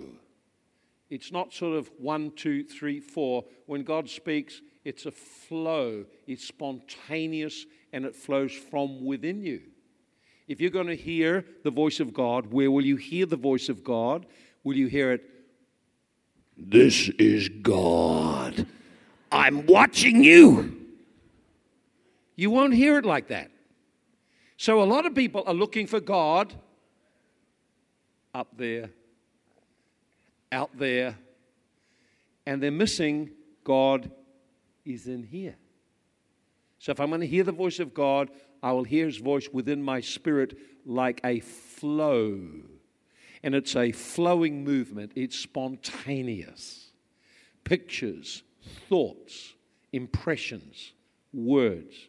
It's 1.10 1.32
not 1.32 1.54
sort 1.54 1.78
of 1.78 1.90
one, 1.98 2.32
two, 2.32 2.64
three, 2.64 3.00
four. 3.00 3.46
When 3.66 3.84
God 3.84 4.10
speaks, 4.10 4.62
it's 4.84 5.06
a 5.06 5.12
flow. 5.12 6.06
It's 6.26 6.46
spontaneous 6.46 7.66
and 7.94 8.06
it 8.06 8.16
flows 8.16 8.52
from 8.52 9.06
within 9.06 9.42
you. 9.42 9.62
If 10.48 10.62
you're 10.62 10.72
going 10.72 10.88
to 10.88 10.96
hear 10.96 11.46
the 11.64 11.72
voice 11.72 12.00
of 12.00 12.14
God, 12.14 12.52
where 12.52 12.72
will 12.72 12.86
you 12.86 12.96
hear 12.96 13.26
the 13.26 13.36
voice 13.36 13.70
of 13.70 13.84
God? 13.84 14.26
Will 14.64 14.76
you 14.76 14.88
hear 14.88 15.12
it? 15.12 15.24
This 16.58 17.10
is 17.20 17.50
God. 17.50 18.66
I'm 19.32 19.66
watching 19.66 20.24
you. 20.24 20.87
You 22.38 22.50
won't 22.50 22.74
hear 22.74 22.98
it 22.98 23.06
like 23.06 23.28
that. 23.28 23.52
So, 24.56 24.82
a 24.82 24.86
lot 24.86 25.06
of 25.06 25.14
people 25.14 25.44
are 25.46 25.54
looking 25.54 25.86
for 25.86 26.00
God 26.00 26.54
up 28.34 28.58
there, 28.58 28.92
out 30.52 30.72
there, 30.78 31.18
and 32.46 32.64
they're 32.64 32.72
missing 32.72 33.32
God 33.64 34.10
is 34.86 35.08
in 35.08 35.24
here. 35.24 35.58
So 36.80 36.92
if 36.92 37.00
I'm 37.00 37.10
going 37.10 37.22
to 37.22 37.28
hear 37.28 37.44
the 37.44 37.52
voice 37.52 37.80
of 37.80 37.94
God, 37.94 38.30
I 38.64 38.72
will 38.72 38.84
hear 38.84 39.06
his 39.06 39.18
voice 39.18 39.50
within 39.52 39.84
my 39.84 40.00
spirit 40.00 40.58
like 40.86 41.20
a 41.24 41.40
flow. 41.42 42.40
And 43.44 43.54
it's 43.54 43.76
a 43.76 43.92
flowing 43.92 44.64
movement, 44.64 45.12
it's 45.16 45.38
spontaneous. 45.38 46.92
Pictures, 47.64 48.44
thoughts, 48.88 49.54
impressions, 49.92 50.94
words. 51.34 52.08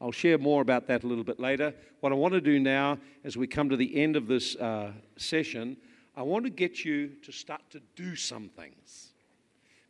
I'll 0.00 0.12
share 0.12 0.38
more 0.38 0.62
about 0.62 0.86
that 0.86 1.04
a 1.04 1.06
little 1.06 1.24
bit 1.24 1.38
later. 1.38 1.74
What 2.00 2.12
I 2.12 2.14
want 2.14 2.32
to 2.32 2.40
do 2.40 2.58
now, 2.58 2.98
as 3.22 3.36
we 3.36 3.46
come 3.46 3.68
to 3.68 3.76
the 3.76 4.00
end 4.02 4.16
of 4.16 4.26
this 4.26 4.56
uh, 4.56 4.92
session, 5.16 5.76
I 6.16 6.22
want 6.22 6.44
to 6.44 6.50
get 6.50 6.84
you 6.84 7.08
to 7.22 7.32
start 7.32 7.62
to 7.70 7.80
do 7.96 8.16
some 8.16 8.48
things. 8.48 9.12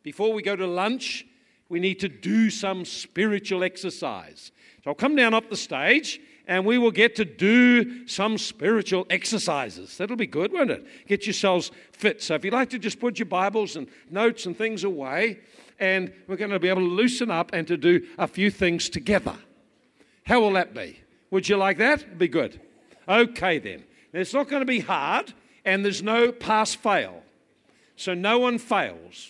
Before 0.03 0.33
we 0.33 0.41
go 0.41 0.55
to 0.55 0.67
lunch, 0.67 1.25
we 1.69 1.79
need 1.79 1.99
to 2.01 2.09
do 2.09 2.49
some 2.49 2.83
spiritual 2.83 3.63
exercise. 3.63 4.51
So 4.83 4.91
I'll 4.91 4.95
come 4.95 5.15
down 5.15 5.33
off 5.33 5.47
the 5.49 5.55
stage 5.55 6.19
and 6.47 6.65
we 6.65 6.77
will 6.77 6.91
get 6.91 7.15
to 7.15 7.23
do 7.23 8.05
some 8.07 8.37
spiritual 8.37 9.05
exercises. 9.09 9.97
That'll 9.97 10.17
be 10.17 10.27
good, 10.27 10.51
won't 10.51 10.71
it? 10.71 10.85
Get 11.07 11.25
yourselves 11.25 11.71
fit. 11.93 12.21
So 12.21 12.35
if 12.35 12.43
you'd 12.43 12.53
like 12.53 12.71
to 12.71 12.79
just 12.79 12.99
put 12.99 13.19
your 13.19 13.27
Bibles 13.27 13.77
and 13.77 13.87
notes 14.09 14.45
and 14.45 14.57
things 14.57 14.83
away, 14.83 15.39
and 15.79 16.11
we're 16.27 16.35
going 16.35 16.51
to 16.51 16.59
be 16.59 16.67
able 16.67 16.81
to 16.81 16.87
loosen 16.87 17.31
up 17.31 17.51
and 17.53 17.65
to 17.67 17.77
do 17.77 18.05
a 18.17 18.27
few 18.27 18.51
things 18.51 18.89
together. 18.89 19.35
How 20.31 20.39
will 20.39 20.53
that 20.53 20.73
be? 20.73 20.97
Would 21.29 21.49
you 21.49 21.57
like 21.57 21.77
that? 21.79 22.17
Be 22.17 22.29
good. 22.29 22.61
Okay, 23.05 23.59
then. 23.59 23.83
It's 24.13 24.33
not 24.33 24.47
going 24.47 24.61
to 24.61 24.65
be 24.65 24.79
hard, 24.79 25.33
and 25.65 25.83
there's 25.83 26.01
no 26.01 26.31
pass 26.31 26.73
fail. 26.73 27.21
So 27.97 28.13
no 28.13 28.39
one 28.39 28.57
fails. 28.57 29.29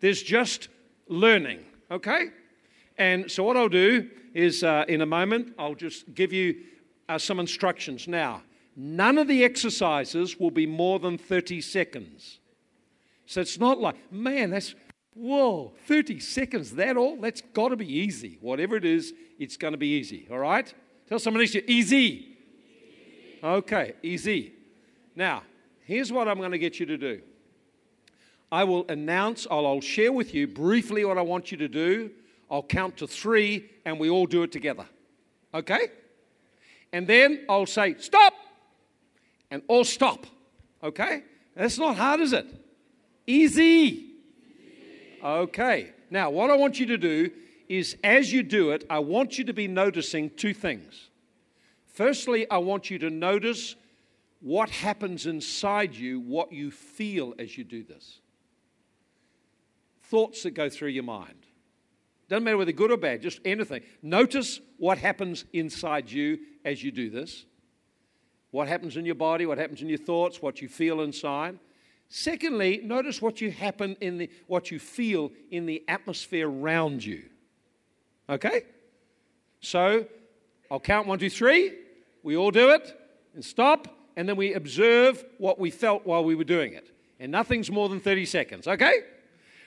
There's 0.00 0.22
just 0.22 0.68
learning, 1.08 1.66
okay? 1.90 2.28
And 2.96 3.30
so 3.30 3.44
what 3.44 3.58
I'll 3.58 3.68
do 3.68 4.08
is 4.32 4.64
uh, 4.64 4.86
in 4.88 5.02
a 5.02 5.06
moment, 5.06 5.52
I'll 5.58 5.74
just 5.74 6.14
give 6.14 6.32
you 6.32 6.56
uh, 7.06 7.18
some 7.18 7.38
instructions. 7.38 8.08
Now, 8.08 8.44
none 8.74 9.18
of 9.18 9.28
the 9.28 9.44
exercises 9.44 10.40
will 10.40 10.50
be 10.50 10.66
more 10.66 10.98
than 10.98 11.18
30 11.18 11.60
seconds. 11.60 12.38
So 13.26 13.42
it's 13.42 13.60
not 13.60 13.78
like, 13.78 14.10
man, 14.10 14.48
that's 14.48 14.74
Whoa, 15.14 15.72
30 15.86 16.18
seconds, 16.18 16.72
that 16.72 16.96
all? 16.96 17.16
That's 17.16 17.40
got 17.40 17.68
to 17.68 17.76
be 17.76 17.86
easy. 17.86 18.38
Whatever 18.40 18.76
it 18.76 18.84
is, 18.84 19.14
it's 19.38 19.56
going 19.56 19.72
to 19.72 19.78
be 19.78 19.88
easy, 19.88 20.26
all 20.30 20.38
right? 20.38 20.72
Tell 21.08 21.18
someone 21.20 21.40
next 21.40 21.52
to 21.52 21.58
you, 21.58 21.64
easy. 21.68 22.36
Okay, 23.42 23.94
easy. 24.02 24.54
Now, 25.14 25.42
here's 25.84 26.10
what 26.10 26.26
I'm 26.26 26.38
going 26.38 26.50
to 26.50 26.58
get 26.58 26.80
you 26.80 26.86
to 26.86 26.96
do. 26.96 27.20
I 28.50 28.64
will 28.64 28.84
announce, 28.88 29.46
I'll, 29.50 29.66
I'll 29.66 29.80
share 29.80 30.12
with 30.12 30.34
you 30.34 30.48
briefly 30.48 31.04
what 31.04 31.18
I 31.18 31.22
want 31.22 31.52
you 31.52 31.58
to 31.58 31.68
do. 31.68 32.10
I'll 32.50 32.62
count 32.62 32.96
to 32.98 33.06
three, 33.06 33.70
and 33.84 34.00
we 34.00 34.10
all 34.10 34.26
do 34.26 34.42
it 34.42 34.52
together. 34.52 34.86
Okay? 35.52 35.88
And 36.92 37.06
then 37.06 37.44
I'll 37.48 37.66
say, 37.66 37.96
stop! 37.98 38.32
And 39.50 39.62
all 39.68 39.84
stop. 39.84 40.26
Okay? 40.82 41.22
That's 41.54 41.78
not 41.78 41.96
hard, 41.96 42.20
is 42.20 42.32
it? 42.32 42.46
Easy. 43.26 44.13
Okay. 45.24 45.92
Now, 46.10 46.30
what 46.30 46.50
I 46.50 46.56
want 46.56 46.78
you 46.78 46.86
to 46.86 46.98
do 46.98 47.30
is 47.68 47.96
as 48.04 48.30
you 48.30 48.42
do 48.42 48.70
it, 48.70 48.84
I 48.90 48.98
want 48.98 49.38
you 49.38 49.44
to 49.44 49.54
be 49.54 49.66
noticing 49.66 50.30
two 50.30 50.52
things. 50.52 51.08
Firstly, 51.86 52.48
I 52.50 52.58
want 52.58 52.90
you 52.90 52.98
to 52.98 53.10
notice 53.10 53.76
what 54.40 54.68
happens 54.68 55.24
inside 55.24 55.94
you, 55.94 56.20
what 56.20 56.52
you 56.52 56.70
feel 56.70 57.34
as 57.38 57.56
you 57.56 57.64
do 57.64 57.82
this. 57.82 58.20
Thoughts 60.02 60.42
that 60.42 60.50
go 60.50 60.68
through 60.68 60.90
your 60.90 61.04
mind. 61.04 61.46
Doesn't 62.28 62.44
matter 62.44 62.58
whether 62.58 62.72
good 62.72 62.90
or 62.90 62.96
bad, 62.96 63.22
just 63.22 63.40
anything. 63.44 63.82
Notice 64.02 64.60
what 64.76 64.98
happens 64.98 65.46
inside 65.52 66.10
you 66.10 66.38
as 66.64 66.82
you 66.82 66.90
do 66.90 67.08
this. 67.08 67.46
What 68.50 68.68
happens 68.68 68.96
in 68.96 69.06
your 69.06 69.14
body, 69.14 69.46
what 69.46 69.58
happens 69.58 69.82
in 69.82 69.88
your 69.88 69.98
thoughts, 69.98 70.42
what 70.42 70.60
you 70.60 70.68
feel 70.68 71.00
inside. 71.00 71.58
Secondly, 72.08 72.80
notice 72.84 73.20
what 73.20 73.40
you 73.40 73.50
happen 73.50 73.96
in 74.00 74.18
the 74.18 74.30
what 74.46 74.70
you 74.70 74.78
feel 74.78 75.32
in 75.50 75.66
the 75.66 75.82
atmosphere 75.88 76.48
around 76.48 77.04
you. 77.04 77.24
Okay? 78.28 78.62
So 79.60 80.06
I'll 80.70 80.80
count 80.80 81.06
one, 81.06 81.18
two, 81.18 81.30
three. 81.30 81.72
We 82.22 82.36
all 82.36 82.50
do 82.50 82.70
it 82.70 82.98
and 83.34 83.44
stop, 83.44 83.88
and 84.16 84.28
then 84.28 84.36
we 84.36 84.54
observe 84.54 85.24
what 85.38 85.58
we 85.58 85.70
felt 85.70 86.06
while 86.06 86.24
we 86.24 86.34
were 86.34 86.44
doing 86.44 86.72
it. 86.72 86.90
And 87.20 87.30
nothing's 87.32 87.70
more 87.70 87.88
than 87.88 88.00
30 88.00 88.24
seconds, 88.26 88.68
okay? 88.68 89.00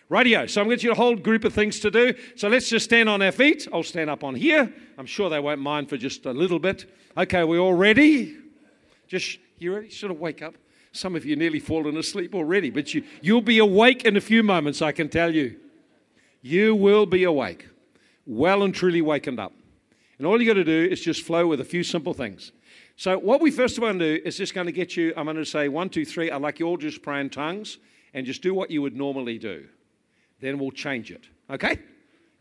Radio. 0.09 0.45
So 0.47 0.61
I'm 0.61 0.67
going 0.67 0.77
to 0.77 0.81
get 0.81 0.87
you 0.87 0.91
a 0.91 0.95
whole 0.95 1.15
group 1.15 1.43
of 1.43 1.53
things 1.53 1.79
to 1.81 1.91
do. 1.91 2.13
So 2.35 2.47
let's 2.47 2.69
just 2.69 2.85
stand 2.85 3.09
on 3.09 3.21
our 3.21 3.31
feet. 3.31 3.67
I'll 3.73 3.83
stand 3.83 4.09
up 4.09 4.23
on 4.23 4.35
here. 4.35 4.73
I'm 4.97 5.05
sure 5.05 5.29
they 5.29 5.39
won't 5.39 5.61
mind 5.61 5.89
for 5.89 5.97
just 5.97 6.25
a 6.25 6.31
little 6.31 6.59
bit. 6.59 6.89
Okay, 7.17 7.43
we 7.43 7.57
all 7.57 7.73
ready? 7.73 8.37
Just 9.07 9.39
you 9.59 9.75
ready? 9.75 9.89
Sort 9.89 10.11
of 10.11 10.19
wake 10.19 10.41
up. 10.41 10.55
Some 10.97 11.15
of 11.15 11.25
you 11.25 11.35
nearly 11.35 11.59
fallen 11.59 11.95
asleep 11.95 12.33
already, 12.33 12.71
but 12.71 12.91
you, 12.91 13.03
you'll 13.21 13.41
be 13.41 13.59
awake 13.59 14.03
in 14.03 14.17
a 14.17 14.21
few 14.21 14.41
moments, 14.41 14.81
I 14.81 14.91
can 14.91 15.09
tell 15.09 15.33
you. 15.33 15.55
You 16.41 16.73
will 16.73 17.05
be 17.05 17.23
awake, 17.23 17.67
well 18.25 18.63
and 18.63 18.73
truly 18.73 19.03
wakened 19.03 19.39
up. 19.39 19.53
And 20.17 20.25
all 20.25 20.41
you 20.41 20.47
got 20.47 20.55
to 20.55 20.63
do 20.63 20.87
is 20.91 20.99
just 20.99 21.21
flow 21.21 21.45
with 21.45 21.61
a 21.61 21.65
few 21.65 21.83
simple 21.83 22.15
things. 22.15 22.51
So, 22.95 23.19
what 23.19 23.41
we 23.41 23.51
first 23.51 23.77
want 23.77 23.99
to 23.99 24.17
do 24.17 24.23
is 24.25 24.37
just 24.37 24.55
going 24.55 24.65
to 24.65 24.71
get 24.71 24.97
you, 24.97 25.13
I'm 25.15 25.25
going 25.25 25.37
to 25.37 25.45
say 25.45 25.69
one, 25.69 25.89
two, 25.89 26.03
three. 26.03 26.31
I'd 26.31 26.41
like 26.41 26.59
you 26.59 26.65
all 26.65 26.77
just 26.77 27.03
pray 27.03 27.21
in 27.21 27.29
tongues 27.29 27.77
and 28.15 28.25
just 28.25 28.41
do 28.41 28.55
what 28.55 28.71
you 28.71 28.81
would 28.81 28.95
normally 28.95 29.37
do. 29.37 29.67
Then 30.41 30.57
we'll 30.57 30.71
change 30.71 31.11
it, 31.11 31.25
okay? 31.47 31.77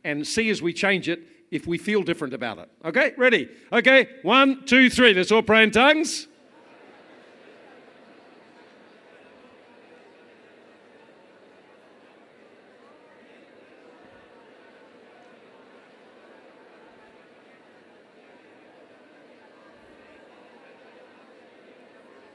And 0.02 0.26
see 0.26 0.48
as 0.48 0.62
we 0.62 0.72
change 0.72 1.10
it 1.10 1.20
if 1.50 1.66
we 1.66 1.76
feel 1.76 2.02
different 2.02 2.32
about 2.32 2.56
it. 2.56 2.70
Okay, 2.86 3.12
ready? 3.18 3.50
Okay, 3.70 4.08
one, 4.22 4.64
two, 4.64 4.88
three. 4.88 5.12
Let's 5.12 5.30
all 5.30 5.42
pray 5.42 5.62
in 5.62 5.72
tongues. 5.72 6.26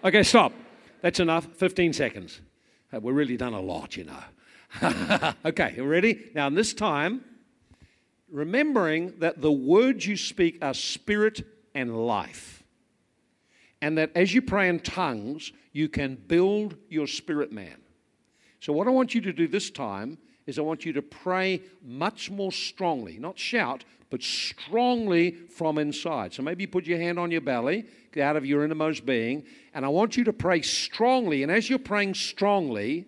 Okay, 0.04 0.24
stop. 0.24 0.52
That's 1.02 1.20
enough. 1.20 1.46
15 1.58 1.94
seconds. 1.94 2.42
We've 2.92 3.16
really 3.16 3.38
done 3.38 3.54
a 3.54 3.62
lot, 3.62 3.96
you 3.96 4.06
know. 4.06 5.34
okay, 5.46 5.74
you 5.78 5.84
ready? 5.84 6.32
Now, 6.34 6.50
this 6.50 6.74
time, 6.74 7.24
remembering 8.30 9.14
that 9.20 9.42
the 9.42 9.52
words 9.52 10.08
you 10.08 10.18
speak 10.18 10.58
are 10.64 10.74
spirit 10.74 11.46
and 11.76 12.08
life. 12.08 12.64
And 13.80 13.98
that 14.00 14.12
as 14.16 14.34
you 14.34 14.42
pray 14.42 14.70
in 14.70 14.80
tongues, 14.80 15.52
you 15.72 15.88
can 15.88 16.16
build 16.16 16.78
your 16.90 17.06
spirit 17.06 17.52
man. 17.52 17.78
So, 18.60 18.74
what 18.74 18.88
I 18.88 18.92
want 18.92 19.14
you 19.14 19.22
to 19.22 19.34
do 19.34 19.48
this 19.48 19.70
time 19.70 20.18
is 20.48 20.58
I 20.58 20.64
want 20.64 20.84
you 20.84 20.94
to 20.94 21.02
pray 21.02 21.62
much 21.84 22.32
more 22.32 22.52
strongly, 22.52 23.20
not 23.20 23.38
shout, 23.38 23.86
but 24.10 24.22
strongly 24.22 25.32
from 25.32 25.78
inside. 25.78 26.34
So 26.34 26.44
maybe 26.44 26.64
you 26.64 26.68
put 26.68 26.86
your 26.86 27.00
hand 27.00 27.18
on 27.18 27.32
your 27.32 27.42
belly, 27.42 27.86
out 28.18 28.36
of 28.36 28.46
your 28.46 28.64
innermost 28.64 29.06
being, 29.06 29.46
and 29.74 29.86
I 29.86 29.90
want 29.90 30.18
you 30.18 30.24
to 30.26 30.34
pray 30.34 30.62
strongly. 30.62 31.44
And 31.44 31.52
as 31.52 31.70
you're 31.70 31.80
praying 31.80 32.16
strongly, 32.16 33.06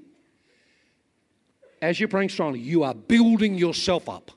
as 1.82 1.99
you're 1.99 2.10
praying 2.10 2.30
strongly, 2.30 2.60
you 2.60 2.84
are 2.84 2.93
building 2.93 3.56
yourself 3.56 4.08
up. 4.08 4.32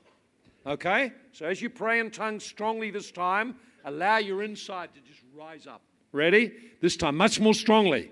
Okay? 0.65 1.13
So 1.31 1.45
as 1.45 1.61
you 1.61 1.69
pray 1.69 1.99
in 1.99 2.11
tongues 2.11 2.43
strongly 2.43 2.91
this 2.91 3.11
time, 3.11 3.55
allow 3.85 4.17
your 4.17 4.43
inside 4.43 4.89
to 4.95 5.01
just 5.01 5.21
rise 5.33 5.67
up. 5.67 5.81
Ready? 6.11 6.51
This 6.81 6.97
time, 6.97 7.15
much 7.15 7.39
more 7.39 7.53
strongly. 7.53 8.11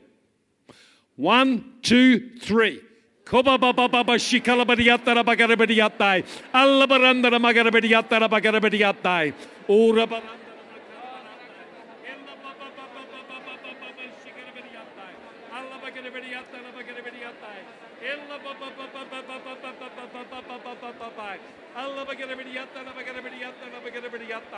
One, 1.16 1.74
two, 1.82 2.38
three. 2.39 2.82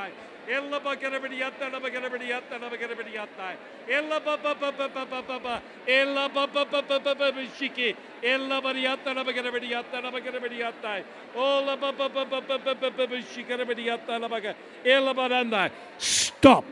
Bagarabidiyatta. 0.07 0.37
Ella 0.47 0.79
bagarabidiyatta 0.79 1.71
na 1.71 1.79
bagarabidiyatta 1.79 2.59
na 2.59 2.69
bagarabidiyatta. 2.69 3.57
Ella 3.89 4.19
ba 4.19 4.37
ba 4.37 4.55
ba 4.55 4.71
ba 4.71 4.87
ba 4.87 5.05
ba 5.05 5.21
ba 5.21 5.39
ba. 5.39 5.61
Ella 5.87 6.29
ba 6.29 6.47
ba 6.47 6.65
ba 6.65 6.81
ba 6.81 6.99
ba 6.99 7.15
ba 7.15 7.31
ba 7.31 7.45
shiki. 7.57 7.95
Ella 8.23 8.61
bariyatta 8.61 9.13
na 9.13 9.23
bagarabidiyatta 9.23 10.01
na 10.01 10.11
bagarabidiyatta. 10.11 11.03
Ola 11.35 11.77
ba 11.77 11.91
ba 11.91 12.09
ba 12.09 12.25
ba 12.25 12.41
ba 12.41 12.57
ba 12.57 12.73
ba 12.75 12.89
ba 12.91 13.07
ba 13.07 13.21
shikarabidiyatta 13.21 14.19
na 14.19 14.27
baga. 14.27 14.55
Ella 14.85 15.13
baranda. 15.13 15.71
Stop. 15.97 16.65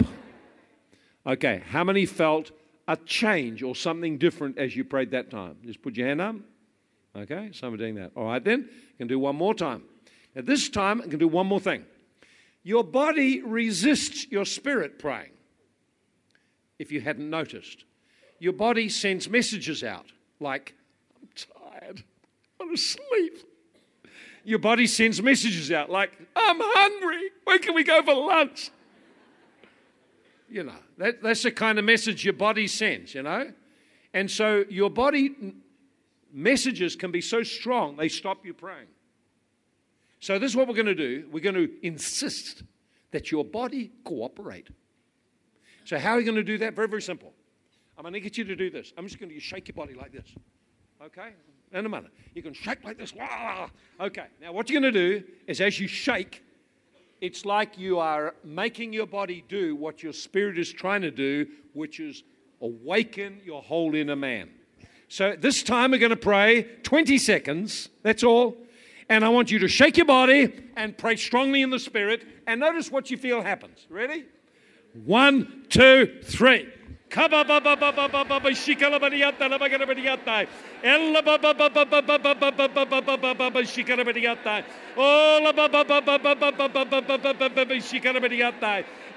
Okay, 1.25 1.63
how 1.71 1.83
many 1.83 2.05
felt 2.05 2.51
a 2.87 2.95
change 2.95 3.63
or 3.63 3.75
something 3.75 4.17
different 4.17 4.57
as 4.57 4.75
you 4.75 4.83
prayed 4.83 5.11
that 5.11 5.31
time? 5.31 5.57
Just 5.65 5.81
put 5.81 5.95
your 5.95 6.07
hand 6.07 6.21
up. 6.21 6.35
Okay, 7.17 7.49
some 7.51 7.73
are 7.73 7.77
doing 7.77 7.95
that. 7.95 8.11
All 8.15 8.25
right, 8.25 8.43
then, 8.43 8.69
you 8.69 8.97
can 8.99 9.07
do 9.07 9.17
one 9.17 9.35
more 9.35 9.55
time. 9.55 9.83
At 10.35 10.45
this 10.45 10.69
time, 10.69 11.01
I 11.01 11.07
can 11.07 11.17
do 11.17 11.27
one 11.27 11.47
more 11.47 11.61
thing. 11.61 11.85
Your 12.65 12.83
body 12.83 13.43
resists 13.43 14.25
your 14.31 14.43
spirit 14.43 14.97
praying, 14.97 15.29
if 16.79 16.91
you 16.91 16.99
hadn't 16.99 17.29
noticed. 17.29 17.85
Your 18.39 18.53
body 18.53 18.89
sends 18.89 19.29
messages 19.29 19.83
out 19.83 20.07
like, 20.39 20.73
I'm 21.21 21.29
tired, 21.35 22.03
I'm 22.59 22.73
asleep. 22.73 23.37
Your 24.43 24.57
body 24.57 24.87
sends 24.87 25.21
messages 25.21 25.71
out 25.71 25.91
like, 25.91 26.11
I'm 26.35 26.57
hungry, 26.59 27.29
when 27.43 27.59
can 27.59 27.75
we 27.75 27.83
go 27.83 28.01
for 28.01 28.15
lunch? 28.15 28.71
You 30.49 30.63
know, 30.63 30.79
that, 30.97 31.21
that's 31.21 31.43
the 31.43 31.51
kind 31.51 31.77
of 31.77 31.85
message 31.85 32.25
your 32.25 32.33
body 32.33 32.65
sends, 32.65 33.13
you 33.13 33.21
know? 33.21 33.51
And 34.11 34.29
so 34.29 34.65
your 34.69 34.89
body 34.89 35.53
messages 36.33 36.95
can 36.95 37.11
be 37.11 37.21
so 37.21 37.43
strong, 37.43 37.95
they 37.95 38.09
stop 38.09 38.43
you 38.43 38.55
praying. 38.55 38.87
So, 40.25 40.39
this 40.39 40.49
is 40.49 40.57
what 40.57 40.67
we're 40.67 40.73
going 40.73 40.87
to 40.87 40.95
do. 40.95 41.27
We're 41.31 41.39
going 41.39 41.53
to 41.53 41.69
insist 41.83 42.63
that 43.11 43.31
your 43.31 43.45
body 43.45 43.91
cooperate. 44.03 44.69
So, 45.83 45.99
how 45.99 46.13
are 46.13 46.19
you 46.19 46.25
going 46.25 46.37
to 46.37 46.43
do 46.43 46.57
that? 46.57 46.75
Very, 46.75 46.87
very 46.87 47.03
simple. 47.03 47.31
I'm 47.95 48.01
going 48.01 48.13
to 48.13 48.19
get 48.19 48.35
you 48.35 48.43
to 48.43 48.55
do 48.55 48.71
this. 48.71 48.91
I'm 48.97 49.05
just 49.05 49.19
going 49.19 49.31
to 49.31 49.39
shake 49.39 49.67
your 49.67 49.75
body 49.75 49.93
like 49.93 50.11
this. 50.11 50.25
Okay? 50.99 51.29
In 51.73 51.85
a 51.85 51.89
minute. 51.89 52.09
You 52.33 52.41
can 52.41 52.55
shake 52.55 52.83
like 52.83 52.97
this. 52.97 53.13
Okay. 54.01 54.25
Now, 54.41 54.51
what 54.51 54.67
you're 54.67 54.81
going 54.81 54.91
to 54.91 54.99
do 54.99 55.23
is 55.45 55.61
as 55.61 55.79
you 55.79 55.87
shake, 55.87 56.43
it's 57.21 57.45
like 57.45 57.77
you 57.77 57.99
are 57.99 58.33
making 58.43 58.93
your 58.93 59.05
body 59.05 59.45
do 59.47 59.75
what 59.75 60.01
your 60.01 60.11
spirit 60.11 60.57
is 60.57 60.73
trying 60.73 61.03
to 61.03 61.11
do, 61.11 61.45
which 61.73 61.99
is 61.99 62.23
awaken 62.61 63.41
your 63.45 63.61
whole 63.61 63.93
inner 63.93 64.15
man. 64.15 64.49
So, 65.07 65.35
this 65.39 65.61
time 65.61 65.91
we're 65.91 65.99
going 65.99 66.09
to 66.09 66.15
pray 66.15 66.63
20 66.81 67.15
seconds. 67.19 67.89
That's 68.01 68.23
all 68.23 68.57
and 69.09 69.23
I 69.23 69.29
want 69.29 69.51
you 69.51 69.59
to 69.59 69.67
shake 69.67 69.97
your 69.97 70.05
body 70.05 70.51
and 70.75 70.97
pray 70.97 71.15
strongly 71.15 71.61
in 71.61 71.69
the 71.69 71.79
Spirit. 71.79 72.23
And 72.47 72.59
notice 72.59 72.91
what 72.91 73.11
you 73.11 73.17
feel 73.17 73.41
happens. 73.41 73.85
Ready? 73.89 74.25
One, 75.05 75.65
two, 75.69 76.19
three. 76.23 76.67
Oh, 84.97 85.39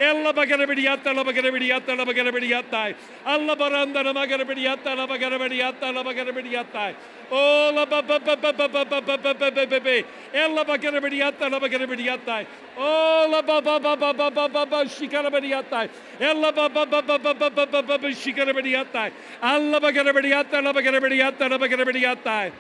Ella 0.01 0.33
bagara 0.33 0.67
badiyatta 0.67 1.13
la 1.15 1.25
bagara 1.25 1.51
badiyatta 1.51 1.97
la 1.97 2.05
bagara 2.05 2.31
badiyatta. 2.33 2.95
Allah 3.27 3.57
baranda 3.57 4.05
la 4.05 4.13
bagara 4.13 4.45
badiyatta 4.45 4.95
la 4.95 5.07
bagara 5.07 5.39
badiyatta 5.39 5.93
la 5.93 6.05
bagara 6.05 6.33
badiyatta. 6.33 6.95
Oh 7.31 7.73
la 7.75 7.85
ba 7.85 8.01
ba 8.03 8.19
ba 8.21 8.37
ba 8.37 8.53
ba 8.53 8.69
ba 8.69 8.85
ba 8.85 9.01
ba 9.01 9.17
ba 9.19 9.35
ba 9.35 9.51
ba 9.51 9.67
ba 9.67 9.81
ba. 9.81 10.05
Ella 10.33 10.65
bagara 10.65 11.01
badiyatta 11.01 11.51
la 11.51 11.59
bagara 11.59 11.87
badiyatta. 11.87 12.47
Oh 12.79 13.27
la 13.29 13.43
ba 13.43 13.61
ba 13.61 13.81
ba 13.81 13.97
ba 13.97 14.13
ba 14.15 14.31
ba 14.31 14.49
ba 14.49 14.67
ba 14.67 14.85
shikala 14.87 15.31
badiyatta. 15.31 15.89
Ella 16.21 16.53
ba 16.53 16.69
ba 16.69 16.87
ba 16.87 17.03
ba 17.03 17.19
ba 17.19 17.35
ba 17.35 17.51
ba 17.51 17.67
ba 17.67 17.83
ba 17.83 17.99
ba 17.99 18.09
shikala 18.15 18.55
badiyatta. 18.55 19.11
Allah 19.43 19.81
bagara 19.81 20.13
badiyatta 20.15 20.63
la 20.63 20.73
bagara 20.73 21.01
badiyatta 21.01 21.49
la 21.51 21.59
bagara 21.59 21.85
badiyatta. 21.85 22.53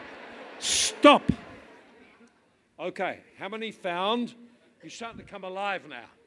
Stop. 0.59 1.23
Okay, 2.81 3.21
how 3.39 3.49
many 3.49 3.71
found 3.71 4.35
you're 4.83 4.91
starting 4.91 5.19
to 5.19 5.25
come 5.25 5.45
alive 5.45 5.83
now? 5.89 6.18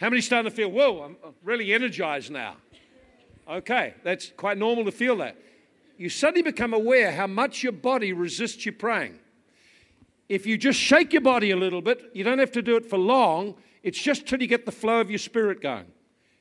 How 0.00 0.08
many 0.08 0.20
starting 0.22 0.50
to 0.50 0.56
feel, 0.56 0.70
whoa, 0.70 1.02
I'm 1.02 1.16
really 1.42 1.72
energized 1.72 2.30
now? 2.30 2.56
Okay, 3.48 3.94
that's 4.04 4.30
quite 4.36 4.56
normal 4.56 4.84
to 4.84 4.92
feel 4.92 5.16
that. 5.16 5.36
You 5.96 6.08
suddenly 6.08 6.42
become 6.42 6.72
aware 6.72 7.10
how 7.10 7.26
much 7.26 7.62
your 7.64 7.72
body 7.72 8.12
resists 8.12 8.64
you 8.64 8.72
praying. 8.72 9.18
If 10.28 10.46
you 10.46 10.56
just 10.56 10.78
shake 10.78 11.12
your 11.12 11.22
body 11.22 11.50
a 11.50 11.56
little 11.56 11.82
bit, 11.82 12.10
you 12.14 12.22
don't 12.22 12.38
have 12.38 12.52
to 12.52 12.62
do 12.62 12.76
it 12.76 12.86
for 12.86 12.98
long, 12.98 13.56
it's 13.82 14.00
just 14.00 14.26
till 14.26 14.40
you 14.40 14.46
get 14.46 14.66
the 14.66 14.72
flow 14.72 15.00
of 15.00 15.10
your 15.10 15.18
spirit 15.18 15.60
going. 15.60 15.86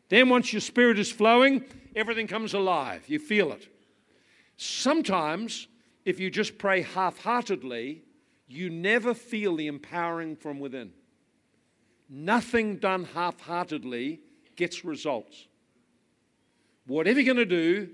Then, 0.09 0.29
once 0.29 0.53
your 0.53 0.61
spirit 0.61 0.99
is 0.99 1.11
flowing, 1.11 1.65
everything 1.95 2.27
comes 2.27 2.53
alive. 2.53 3.03
You 3.07 3.19
feel 3.19 3.51
it. 3.51 3.67
Sometimes, 4.57 5.67
if 6.05 6.19
you 6.19 6.29
just 6.29 6.57
pray 6.57 6.81
half 6.81 7.19
heartedly, 7.19 8.03
you 8.47 8.69
never 8.69 9.13
feel 9.13 9.55
the 9.55 9.67
empowering 9.67 10.35
from 10.35 10.59
within. 10.59 10.91
Nothing 12.09 12.77
done 12.77 13.05
half 13.13 13.39
heartedly 13.41 14.21
gets 14.55 14.85
results. 14.85 15.47
Whatever 16.85 17.19
you're 17.19 17.33
going 17.33 17.49
to 17.49 17.55
do, 17.55 17.89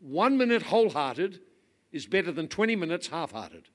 one 0.00 0.36
minute 0.36 0.62
wholehearted 0.62 1.40
is 1.90 2.06
better 2.06 2.30
than 2.30 2.48
20 2.48 2.76
minutes 2.76 3.08
half 3.08 3.32
hearted. 3.32 3.68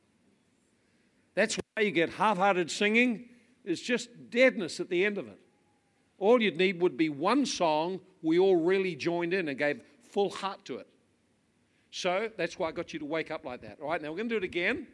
That's 1.36 1.56
why 1.56 1.84
you 1.84 1.92
get 1.92 2.10
half 2.10 2.38
hearted 2.38 2.72
singing, 2.72 3.30
it's 3.66 3.82
just 3.82 4.10
deadness 4.30 4.80
at 4.80 4.90
the 4.90 5.06
end 5.06 5.18
of 5.18 5.28
it. 5.28 5.40
All 6.18 6.42
you'd 6.42 6.58
need 6.58 6.82
would 6.82 6.96
be 6.96 7.10
one 7.10 7.46
song 7.46 8.00
we 8.22 8.40
all 8.40 8.56
really 8.56 8.96
joined 8.96 9.34
in 9.34 9.50
and 9.50 9.58
gave 9.58 9.82
full 10.12 10.30
heart 10.30 10.64
to 10.66 10.78
it. 10.78 10.88
So 11.92 12.30
that's 12.38 12.58
why 12.58 12.70
I 12.70 12.72
got 12.72 12.94
you 12.94 13.00
to 13.00 13.06
wake 13.06 13.32
up 13.32 13.46
like 13.46 13.62
that. 13.62 13.80
All 13.82 13.90
right, 13.90 14.02
now 14.02 14.10
we're 14.10 14.18
going 14.18 14.30
to 14.30 14.36
do 14.36 14.38
it 14.38 14.44
again. 14.44 14.88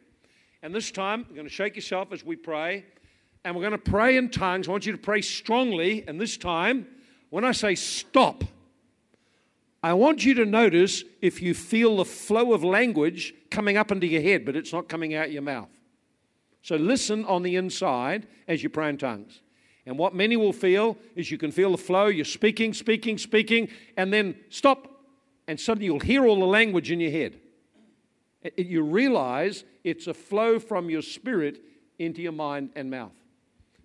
And 0.62 0.74
this 0.74 0.90
time, 0.90 1.24
we're 1.28 1.36
going 1.36 1.46
to 1.46 1.52
shake 1.52 1.76
yourself 1.76 2.12
as 2.12 2.24
we 2.24 2.36
pray. 2.36 2.84
And 3.44 3.54
we're 3.54 3.62
going 3.62 3.72
to 3.72 3.78
pray 3.78 4.16
in 4.16 4.28
tongues. 4.28 4.68
I 4.68 4.70
want 4.70 4.86
you 4.86 4.92
to 4.92 4.98
pray 4.98 5.22
strongly. 5.22 6.04
And 6.06 6.20
this 6.20 6.36
time, 6.36 6.86
when 7.30 7.44
I 7.44 7.52
say 7.52 7.74
stop, 7.74 8.44
I 9.82 9.94
want 9.94 10.24
you 10.24 10.34
to 10.34 10.44
notice 10.44 11.04
if 11.22 11.40
you 11.40 11.54
feel 11.54 11.96
the 11.96 12.04
flow 12.04 12.52
of 12.52 12.62
language 12.62 13.34
coming 13.50 13.76
up 13.76 13.90
into 13.90 14.06
your 14.06 14.20
head, 14.20 14.44
but 14.44 14.56
it's 14.56 14.72
not 14.72 14.88
coming 14.88 15.14
out 15.14 15.32
your 15.32 15.42
mouth. 15.42 15.70
So 16.62 16.76
listen 16.76 17.24
on 17.24 17.42
the 17.42 17.56
inside 17.56 18.26
as 18.46 18.62
you 18.62 18.68
pray 18.68 18.90
in 18.90 18.98
tongues. 18.98 19.40
And 19.86 19.96
what 19.96 20.14
many 20.14 20.36
will 20.36 20.52
feel 20.52 20.98
is 21.16 21.30
you 21.30 21.38
can 21.38 21.50
feel 21.50 21.72
the 21.72 21.78
flow, 21.78 22.06
you're 22.08 22.26
speaking, 22.26 22.74
speaking, 22.74 23.16
speaking, 23.16 23.68
and 23.96 24.12
then 24.12 24.36
stop, 24.50 25.02
and 25.48 25.58
suddenly 25.58 25.86
you'll 25.86 26.00
hear 26.00 26.26
all 26.26 26.38
the 26.38 26.44
language 26.44 26.90
in 26.90 27.00
your 27.00 27.10
head. 27.10 27.40
You 28.58 28.82
realize 28.82 29.64
it's 29.82 30.06
a 30.06 30.14
flow 30.14 30.58
from 30.58 30.90
your 30.90 31.02
spirit 31.02 31.62
into 31.98 32.20
your 32.20 32.32
mind 32.32 32.70
and 32.76 32.90
mouth. 32.90 33.12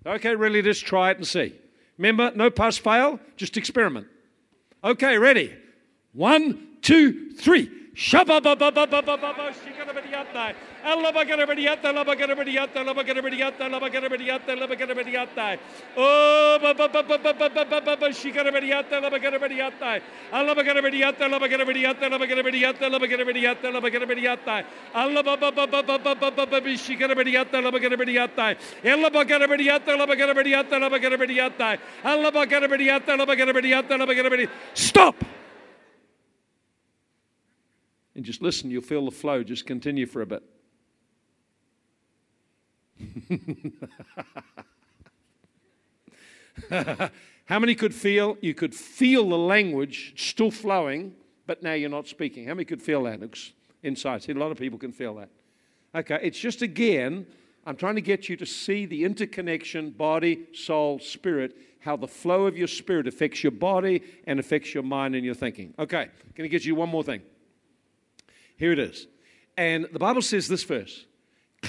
Okay, 0.06 0.36
really, 0.36 0.62
just 0.62 0.86
try 0.86 1.12
it 1.12 1.18
and 1.18 1.26
see. 1.26 1.53
Remember, 1.97 2.32
no 2.36 2.49
pass 2.49 2.78
fail, 2.78 3.20
just 3.38 3.58
experiment. 3.58 4.08
Okay, 4.84 5.18
ready? 5.18 5.53
One, 6.14 6.78
two, 6.82 7.32
three. 7.32 7.72
Shabba 7.95 8.43
ba 8.43 8.56
ba 8.56 8.72
ba 8.72 8.86
ba 8.86 9.01
ba 9.01 9.18
ba 9.18 9.34
ba 9.34 9.53
Stop! 34.76 35.26
And 38.16 38.24
just 38.24 38.42
listen, 38.42 38.70
you'll 38.72 38.82
feel 38.82 39.04
the 39.04 39.12
flow. 39.12 39.44
Just 39.44 39.66
continue 39.66 40.06
for 40.06 40.22
a 40.22 40.26
bit. 40.26 40.44
How 47.46 47.60
many 47.60 47.76
could 47.76 47.93
feel? 47.93 48.38
You 48.41 48.54
could 48.54 48.74
feel 48.74 49.30
the 49.30 49.38
language 49.38 50.14
still 50.16 50.52
flowing, 50.52 51.14
but 51.46 51.62
now 51.62 51.74
you're 51.74 51.89
not 51.89 52.08
speaking. 52.08 52.48
How 52.48 52.54
many 52.54 52.66
could 52.66 52.82
feel 52.82 53.04
that 53.04 53.20
inside? 53.84 54.24
See, 54.24 54.32
a 54.32 54.36
lot 54.36 54.52
of 54.52 54.58
people 54.58 54.80
can 54.80 54.91
feel 54.91 55.16
that. 55.16 55.30
Okay, 55.93 56.20
it's 56.22 56.39
just 56.39 56.62
again, 56.62 57.28
I'm 57.66 57.76
trying 57.76 57.96
to 57.96 58.02
get 58.02 58.30
you 58.30 58.36
to 58.38 58.46
see 58.46 58.86
the 58.86 59.04
interconnection 59.06 59.91
body, 59.91 60.48
soul, 60.54 61.00
spirit, 61.00 61.56
how 61.80 61.96
the 61.96 62.08
flow 62.08 62.48
of 62.48 62.58
your 62.58 62.68
spirit 62.68 63.08
affects 63.08 63.43
your 63.43 63.52
body 63.52 64.02
and 64.26 64.39
affects 64.39 64.74
your 64.74 64.84
mind 64.84 65.16
and 65.16 65.24
your 65.24 65.36
thinking. 65.36 65.74
Okay, 65.78 66.10
going 66.36 66.50
to 66.50 66.50
get 66.50 66.66
you 66.66 66.76
one 66.76 66.89
more 66.89 67.04
thing. 67.04 67.22
Here 68.58 68.72
it 68.72 68.80
is. 68.80 69.08
And 69.58 69.88
the 69.93 70.00
Bible 70.00 70.22
says 70.22 70.48
this 70.48 70.64
verse 70.64 71.06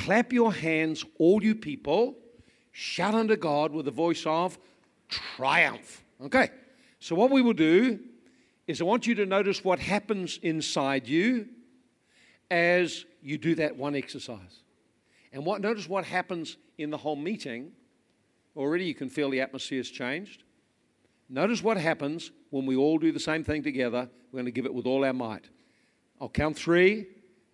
Clap 0.05 0.33
your 0.33 0.53
hands, 0.53 1.05
all 1.19 1.43
you 1.43 1.55
people, 1.55 2.17
shout 2.71 3.15
unto 3.15 3.35
God 3.35 3.73
with 3.73 3.89
a 3.89 3.91
voice 3.91 4.25
of 4.27 4.59
triumph. 5.09 6.05
Okay, 6.21 6.51
so 7.01 7.15
what 7.15 7.31
we 7.31 7.43
will 7.43 7.55
do 7.55 7.99
is 8.67 8.81
I 8.81 8.85
want 8.85 9.07
you 9.07 9.15
to 9.17 9.27
notice 9.27 9.65
what 9.65 9.79
happens 9.79 10.39
inside 10.43 11.09
you 11.09 11.49
as 12.51 13.07
you 13.23 13.39
do 13.39 13.55
that 13.57 13.77
one 13.77 13.95
exercise. 13.95 14.61
And 15.33 15.45
what, 15.45 15.61
notice 15.61 15.89
what 15.89 16.05
happens 16.05 16.57
in 16.79 16.91
the 16.91 16.99
whole 16.99 17.17
meeting. 17.17 17.73
Already 18.55 18.85
you 18.85 18.95
can 18.95 19.09
feel 19.09 19.31
the 19.31 19.41
atmosphere 19.41 19.79
has 19.79 19.89
changed. 19.89 20.45
Notice 21.29 21.63
what 21.63 21.79
happens 21.79 22.31
when 22.51 22.67
we 22.67 22.77
all 22.77 22.99
do 22.99 23.13
the 23.13 23.21
same 23.21 23.43
thing 23.43 23.63
together. 23.63 24.09
We're 24.31 24.39
going 24.39 24.45
to 24.45 24.53
give 24.53 24.67
it 24.67 24.75
with 24.75 24.87
all 24.87 25.05
our 25.05 25.13
might. 25.13 25.49
I'll 26.21 26.29
count 26.29 26.57
three, 26.57 27.07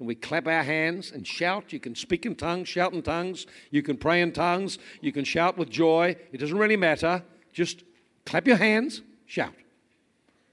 and 0.03 0.09
we 0.09 0.17
clap 0.17 0.49
our 0.49 0.65
hands 0.65 1.13
and 1.13 1.25
shout. 1.25 1.73
You 1.73 1.79
can 1.79 1.95
speak 1.95 2.27
in 2.27 2.35
tongues, 2.35 2.69
shout 2.69 2.93
in 2.93 3.03
tongues. 3.03 3.47
You 3.71 3.85
can 3.85 3.97
pray 3.97 4.21
in 4.21 4.33
tongues. 4.33 4.81
You 5.01 5.13
can 5.13 5.23
shout 5.23 5.57
with 5.57 5.71
joy. 5.71 6.17
It 6.33 6.39
doesn't 6.39 6.59
really 6.59 6.77
matter. 6.77 7.23
Just 7.53 7.85
clap 8.27 8.49
your 8.49 8.57
hands, 8.57 9.03
shout. 9.27 9.55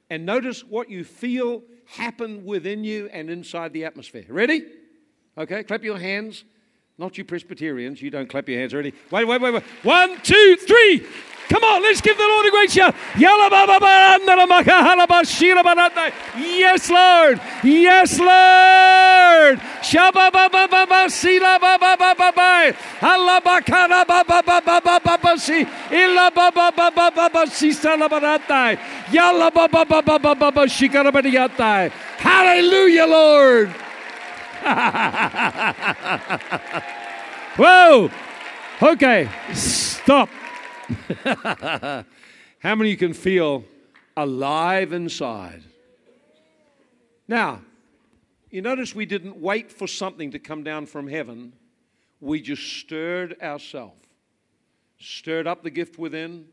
And 0.08 0.24
notice 0.24 0.64
what 0.64 0.92
you 0.92 1.04
feel 1.04 1.64
happen 1.88 2.46
within 2.46 2.84
you 2.84 3.10
and 3.12 3.32
inside 3.32 3.74
the 3.74 3.86
atmosphere. 3.86 4.26
Ready? 4.30 4.68
Okay, 5.36 5.64
clap 5.64 5.84
your 5.84 5.98
hands. 5.98 6.44
Not 7.00 7.18
you 7.18 7.24
Presbyterians, 7.24 8.02
you 8.02 8.10
don't 8.10 8.28
clap 8.28 8.50
your 8.50 8.60
hands 8.60 8.74
already. 8.74 8.94
Wait, 9.10 9.24
wait, 9.24 9.40
wait, 9.40 9.54
wait. 9.54 9.64
One, 9.84 10.20
two, 10.22 10.58
three. 10.68 11.06
Come 11.48 11.64
on, 11.64 11.82
let's 11.82 12.02
give 12.02 12.18
the 12.18 12.28
Lord 12.28 12.46
a 12.46 12.52
great 12.52 12.70
shout. 12.70 12.94
Yes, 16.38 16.90
Lord. 16.90 17.40
Yes, 17.64 18.20
Lord. 18.20 19.62
Hallelujah, 32.20 33.08
Lord. 33.08 33.74
Whoa. 37.58 38.10
Okay, 38.82 39.30
stop. 39.54 40.30
How 42.60 42.76
many 42.76 42.96
can 42.96 43.14
feel 43.14 43.64
alive 44.16 44.94
inside? 44.94 45.64
Now, 47.28 47.62
you 48.50 48.62
notice 48.62 48.96
we 48.96 49.06
didn't 49.06 49.38
wait 49.38 49.72
for 49.72 49.88
something 49.88 50.32
to 50.32 50.40
come 50.40 50.64
down 50.64 50.86
from 50.88 51.08
heaven. 51.08 51.54
We 52.20 52.42
just 52.42 52.64
stirred 52.80 53.36
ourselves, 53.42 54.08
stirred 55.00 55.46
up 55.48 55.64
the 55.64 55.70
gift 55.70 56.00
within. 56.00 56.48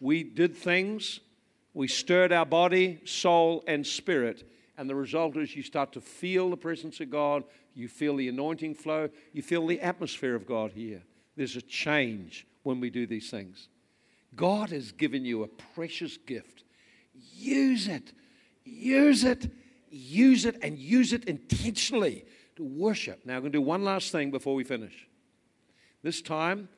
We 0.00 0.22
did 0.22 0.56
things. 0.56 1.20
We 1.72 1.88
stirred 1.88 2.32
our 2.32 2.46
body, 2.46 3.00
soul, 3.04 3.64
and 3.66 3.86
spirit. 3.86 4.44
And 4.80 4.88
the 4.88 4.94
result 4.94 5.36
is 5.36 5.54
you 5.54 5.62
start 5.62 5.92
to 5.92 6.00
feel 6.00 6.48
the 6.48 6.56
presence 6.56 7.00
of 7.00 7.10
God. 7.10 7.44
You 7.74 7.86
feel 7.86 8.16
the 8.16 8.28
anointing 8.28 8.76
flow. 8.76 9.10
You 9.34 9.42
feel 9.42 9.66
the 9.66 9.78
atmosphere 9.78 10.34
of 10.34 10.46
God 10.46 10.72
here. 10.72 11.02
There's 11.36 11.54
a 11.54 11.60
change 11.60 12.46
when 12.62 12.80
we 12.80 12.88
do 12.88 13.06
these 13.06 13.30
things. 13.30 13.68
God 14.34 14.70
has 14.70 14.92
given 14.92 15.26
you 15.26 15.42
a 15.42 15.48
precious 15.48 16.16
gift. 16.16 16.64
Use 17.12 17.88
it. 17.88 18.14
Use 18.64 19.22
it. 19.22 19.50
Use 19.90 20.46
it 20.46 20.56
and 20.62 20.78
use 20.78 21.12
it 21.12 21.26
intentionally 21.26 22.24
to 22.56 22.64
worship. 22.64 23.26
Now, 23.26 23.34
I'm 23.34 23.42
going 23.42 23.52
to 23.52 23.58
do 23.58 23.62
one 23.62 23.84
last 23.84 24.10
thing 24.10 24.30
before 24.30 24.54
we 24.54 24.64
finish. 24.64 25.06
This 26.02 26.22
time, 26.22 26.70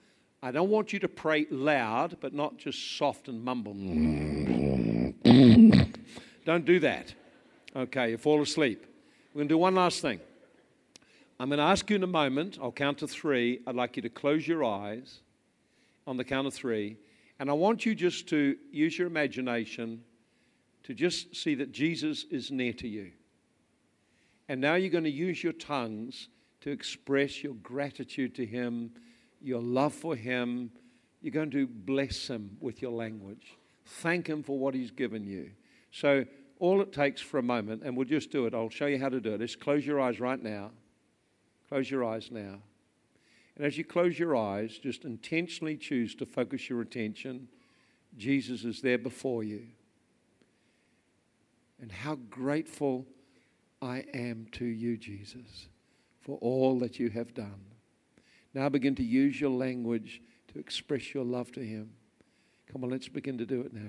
I 0.42 0.50
don't 0.50 0.70
want 0.70 0.92
you 0.92 0.98
to 0.98 1.08
pray 1.08 1.46
loud, 1.52 2.16
but 2.20 2.34
not 2.34 2.58
just 2.58 2.98
soft 2.98 3.28
and 3.28 3.44
mumble. 3.44 3.74
don't 6.44 6.64
do 6.64 6.80
that. 6.80 7.14
Okay, 7.74 8.10
you 8.10 8.18
fall 8.18 8.42
asleep. 8.42 8.86
We're 9.32 9.40
going 9.40 9.48
to 9.48 9.54
do 9.54 9.58
one 9.58 9.74
last 9.74 10.02
thing. 10.02 10.20
I'm 11.40 11.48
going 11.48 11.58
to 11.58 11.64
ask 11.64 11.88
you 11.88 11.96
in 11.96 12.02
a 12.02 12.06
moment, 12.06 12.58
I'll 12.60 12.70
count 12.70 12.98
to 12.98 13.08
three. 13.08 13.60
I'd 13.66 13.74
like 13.74 13.96
you 13.96 14.02
to 14.02 14.10
close 14.10 14.46
your 14.46 14.62
eyes 14.62 15.20
on 16.06 16.18
the 16.18 16.24
count 16.24 16.46
of 16.46 16.52
three. 16.52 16.98
And 17.40 17.48
I 17.48 17.54
want 17.54 17.86
you 17.86 17.94
just 17.94 18.28
to 18.28 18.56
use 18.70 18.98
your 18.98 19.06
imagination 19.06 20.02
to 20.82 20.92
just 20.92 21.34
see 21.34 21.54
that 21.54 21.72
Jesus 21.72 22.24
is 22.30 22.50
near 22.50 22.74
to 22.74 22.86
you. 22.86 23.12
And 24.50 24.60
now 24.60 24.74
you're 24.74 24.90
going 24.90 25.04
to 25.04 25.10
use 25.10 25.42
your 25.42 25.54
tongues 25.54 26.28
to 26.60 26.70
express 26.70 27.42
your 27.42 27.54
gratitude 27.54 28.34
to 28.34 28.44
Him, 28.44 28.90
your 29.40 29.62
love 29.62 29.94
for 29.94 30.14
Him. 30.14 30.70
You're 31.22 31.32
going 31.32 31.50
to 31.52 31.66
bless 31.66 32.28
Him 32.28 32.58
with 32.60 32.82
your 32.82 32.92
language. 32.92 33.56
Thank 33.86 34.26
Him 34.26 34.42
for 34.42 34.58
what 34.58 34.74
He's 34.74 34.90
given 34.90 35.24
you. 35.24 35.52
So, 35.90 36.26
all 36.62 36.80
it 36.80 36.92
takes 36.92 37.20
for 37.20 37.38
a 37.38 37.42
moment, 37.42 37.82
and 37.82 37.96
we'll 37.96 38.06
just 38.06 38.30
do 38.30 38.46
it. 38.46 38.54
I'll 38.54 38.70
show 38.70 38.86
you 38.86 38.96
how 38.96 39.08
to 39.08 39.20
do 39.20 39.34
it. 39.34 39.38
Just 39.38 39.58
close 39.58 39.84
your 39.84 40.00
eyes 40.00 40.20
right 40.20 40.40
now. 40.40 40.70
Close 41.68 41.90
your 41.90 42.04
eyes 42.04 42.30
now. 42.30 42.60
And 43.56 43.66
as 43.66 43.76
you 43.76 43.84
close 43.84 44.16
your 44.16 44.36
eyes, 44.36 44.78
just 44.78 45.04
intentionally 45.04 45.76
choose 45.76 46.14
to 46.14 46.24
focus 46.24 46.70
your 46.70 46.80
attention. 46.80 47.48
Jesus 48.16 48.62
is 48.62 48.80
there 48.80 48.96
before 48.96 49.42
you. 49.42 49.64
And 51.80 51.90
how 51.90 52.14
grateful 52.30 53.06
I 53.82 54.04
am 54.14 54.46
to 54.52 54.64
you, 54.64 54.96
Jesus, 54.96 55.66
for 56.20 56.38
all 56.38 56.78
that 56.78 57.00
you 57.00 57.10
have 57.10 57.34
done. 57.34 57.60
Now 58.54 58.68
begin 58.68 58.94
to 58.94 59.02
use 59.02 59.40
your 59.40 59.50
language 59.50 60.22
to 60.52 60.60
express 60.60 61.12
your 61.12 61.24
love 61.24 61.50
to 61.52 61.60
Him. 61.60 61.90
Come 62.72 62.84
on, 62.84 62.90
let's 62.90 63.08
begin 63.08 63.36
to 63.36 63.44
do 63.44 63.60
it 63.60 63.74
now. 63.74 63.88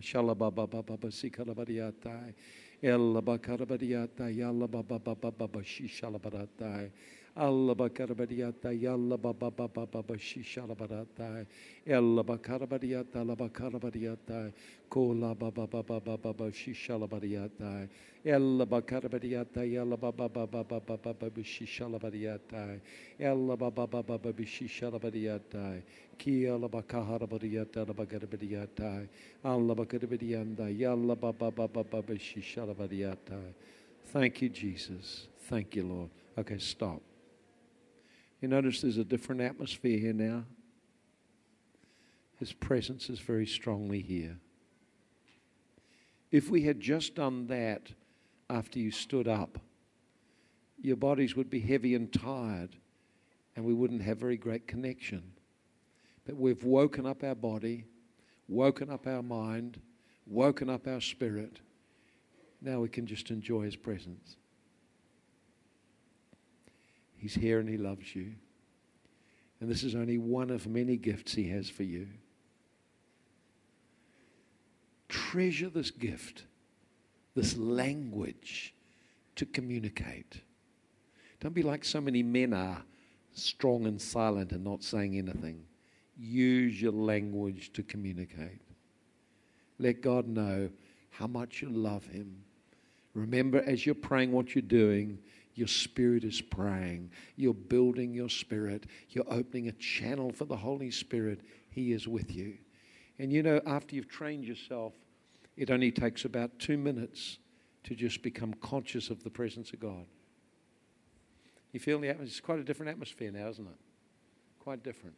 Allah 7.36 7.74
bakarabadiata 7.74 8.80
yalla 8.80 9.18
baba 9.18 9.50
baba 9.50 9.88
baba 9.88 10.14
shishalabadata 10.14 11.48
ella 11.84 12.24
bakarabadiata 12.24 13.26
la 13.26 13.36
bakarabadiata 13.36 14.54
kola 14.88 15.34
baba 15.34 15.66
baba 15.66 16.00
baba 16.00 16.52
shishalabadiata 16.52 17.90
ella 18.24 18.66
bakarabadiata 18.68 19.66
yalla 19.66 19.98
baba 19.98 20.30
baba 20.30 20.64
baba 20.64 20.96
baba 20.96 21.30
shishalabadiata 21.42 22.80
ella 23.20 23.58
baba 23.58 23.88
baba 23.88 24.18
baba 24.20 24.44
shishalabadiata 24.44 25.82
kia 26.20 26.56
la 26.56 26.68
bakaharabadiata 26.68 27.88
la 27.88 27.94
bakarabadiata 27.96 29.08
alla 29.44 29.74
bakarabadianda 29.74 30.70
yalla 30.70 31.16
baba 31.16 31.50
baba 31.50 31.84
baba 31.84 32.14
shishalabadiata 32.14 33.42
Thank 34.14 34.44
you, 34.44 34.50
Jesus. 34.50 35.28
Thank 35.50 35.76
you, 35.76 35.88
Lord. 35.88 36.10
Okay, 36.38 36.60
stop. 36.60 37.02
You 38.44 38.50
notice 38.50 38.82
there's 38.82 38.98
a 38.98 39.06
different 39.06 39.39
atmosphere 39.39 39.98
here 39.98 40.12
now? 40.12 40.44
His 42.39 42.52
presence 42.52 43.10
is 43.10 43.20
very 43.20 43.48
strongly 43.48 44.02
here. 44.02 44.38
If 46.30 46.50
we 46.50 46.64
had 46.64 46.82
just 46.82 47.16
done 47.16 47.48
that 47.48 47.94
after 48.50 48.80
you 48.80 48.91
stood 48.91 49.30
up, 49.30 49.60
your 50.82 50.98
bodies 50.98 51.38
would 51.38 51.50
be 51.50 51.62
heavy 51.62 51.96
and 51.96 52.12
tired, 52.12 52.76
and 53.56 53.64
we 53.64 53.74
wouldn't 53.74 54.02
have 54.02 54.18
very 54.18 54.36
great 54.36 54.68
connection. 54.68 55.24
But 56.26 56.36
we've 56.36 56.66
woken 56.66 57.06
up 57.06 57.24
our 57.24 57.36
body, 57.36 57.86
woken 58.50 58.89
up 58.89 59.08
our 59.08 59.24
mind, 59.24 59.80
woken 60.28 60.70
up 60.70 60.86
our 60.86 61.00
spirit. 61.00 61.62
Now 62.62 62.82
we 62.82 62.89
can 62.89 63.08
just 63.08 63.32
enjoy 63.32 63.62
His 63.62 63.78
presence. 63.78 64.36
He's 67.24 67.36
here 67.36 67.62
and 67.62 67.70
He 67.70 67.78
loves 67.78 68.14
you. 68.14 68.34
And 69.62 69.72
this 69.72 69.82
is 69.82 69.96
only 69.96 70.18
one 70.18 70.50
of 70.50 70.68
many 70.68 70.98
gifts 70.98 71.34
He 71.34 71.48
has 71.52 71.70
for 71.70 71.84
you. 71.84 72.10
Treasure 75.08 75.70
this 75.70 75.90
gift, 75.90 76.44
this 77.34 77.56
language 77.56 78.74
to 79.38 79.46
communicate. 79.46 80.42
Don't 81.40 81.56
be 81.56 81.64
like 81.64 81.86
so 81.86 82.02
many 82.02 82.24
men 82.24 82.52
are, 82.52 82.84
strong 83.32 83.86
and 83.86 84.02
silent 84.02 84.52
and 84.52 84.66
not 84.66 84.84
saying 84.84 85.18
anything. 85.18 85.64
Use 86.20 86.82
your 86.82 86.92
language 86.92 87.72
to 87.72 87.84
communicate. 87.84 88.60
Let 89.80 90.02
God 90.02 90.28
know 90.28 90.70
how 91.10 91.28
much 91.28 91.62
you 91.62 91.70
love 91.70 92.06
Him. 92.08 92.44
Remember, 93.14 93.64
as 93.66 93.86
you're 93.86 93.96
praying 93.96 94.34
what 94.34 94.56
you're 94.56 94.62
doing, 94.62 95.20
your 95.56 95.68
spirit 95.68 96.24
is 96.24 96.41
praying. 96.41 97.12
You're 97.36 97.54
building 97.54 98.14
your 98.14 98.30
spirit. 98.30 98.86
You're 99.10 99.32
opening 99.32 99.68
a 99.68 99.74
channel 99.74 100.32
for 100.32 100.45
the 100.45 100.58
Holy 100.58 100.91
Spirit. 100.91 101.41
He 101.70 101.91
is 101.91 102.08
with 102.08 102.34
you. 102.34 102.58
And 103.20 103.32
you 103.32 103.43
know, 103.43 103.62
after 103.66 103.95
you've 103.95 104.10
trained 104.10 104.43
yourself, 104.43 104.93
it 105.56 105.70
only 105.70 105.91
takes 105.91 106.26
about 106.26 106.58
two 106.60 106.78
minutes 106.78 107.38
to 107.84 107.95
just 107.95 108.24
become 108.24 108.54
conscious 108.56 109.10
of 109.10 109.24
the 109.24 109.30
presence 109.30 109.72
of 109.74 109.80
God. 109.80 110.06
You 111.72 111.80
feel 111.80 111.99
the 111.99 112.10
atmosphere? 112.10 112.32
It's 112.32 112.39
quite 112.39 112.60
a 112.60 112.64
different 112.64 112.91
atmosphere 112.91 113.32
now, 113.32 113.49
isn't 113.49 113.66
it? 113.66 113.80
Quite 114.60 114.84
different. 114.84 115.16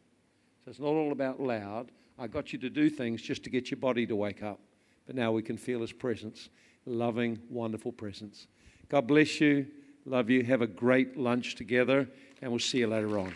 So 0.64 0.70
it's 0.70 0.80
not 0.80 0.88
all 0.88 1.12
about 1.12 1.40
loud. 1.40 1.92
I 2.18 2.26
got 2.26 2.52
you 2.52 2.58
to 2.60 2.70
do 2.70 2.90
things 2.90 3.22
just 3.22 3.44
to 3.44 3.50
get 3.50 3.70
your 3.70 3.78
body 3.78 4.06
to 4.06 4.16
wake 4.16 4.42
up. 4.42 4.58
But 5.06 5.14
now 5.14 5.32
we 5.32 5.42
can 5.42 5.56
feel 5.56 5.80
His 5.80 5.92
presence, 5.92 6.48
loving, 6.84 7.38
wonderful 7.48 7.92
presence. 7.92 8.48
God 8.88 9.06
bless 9.06 9.40
you. 9.40 9.66
Love 10.08 10.30
you. 10.30 10.44
Have 10.44 10.62
a 10.62 10.68
great 10.68 11.16
lunch 11.16 11.56
together, 11.56 12.08
and 12.40 12.52
we'll 12.52 12.60
see 12.60 12.78
you 12.78 12.86
later 12.86 13.18
on. 13.18 13.34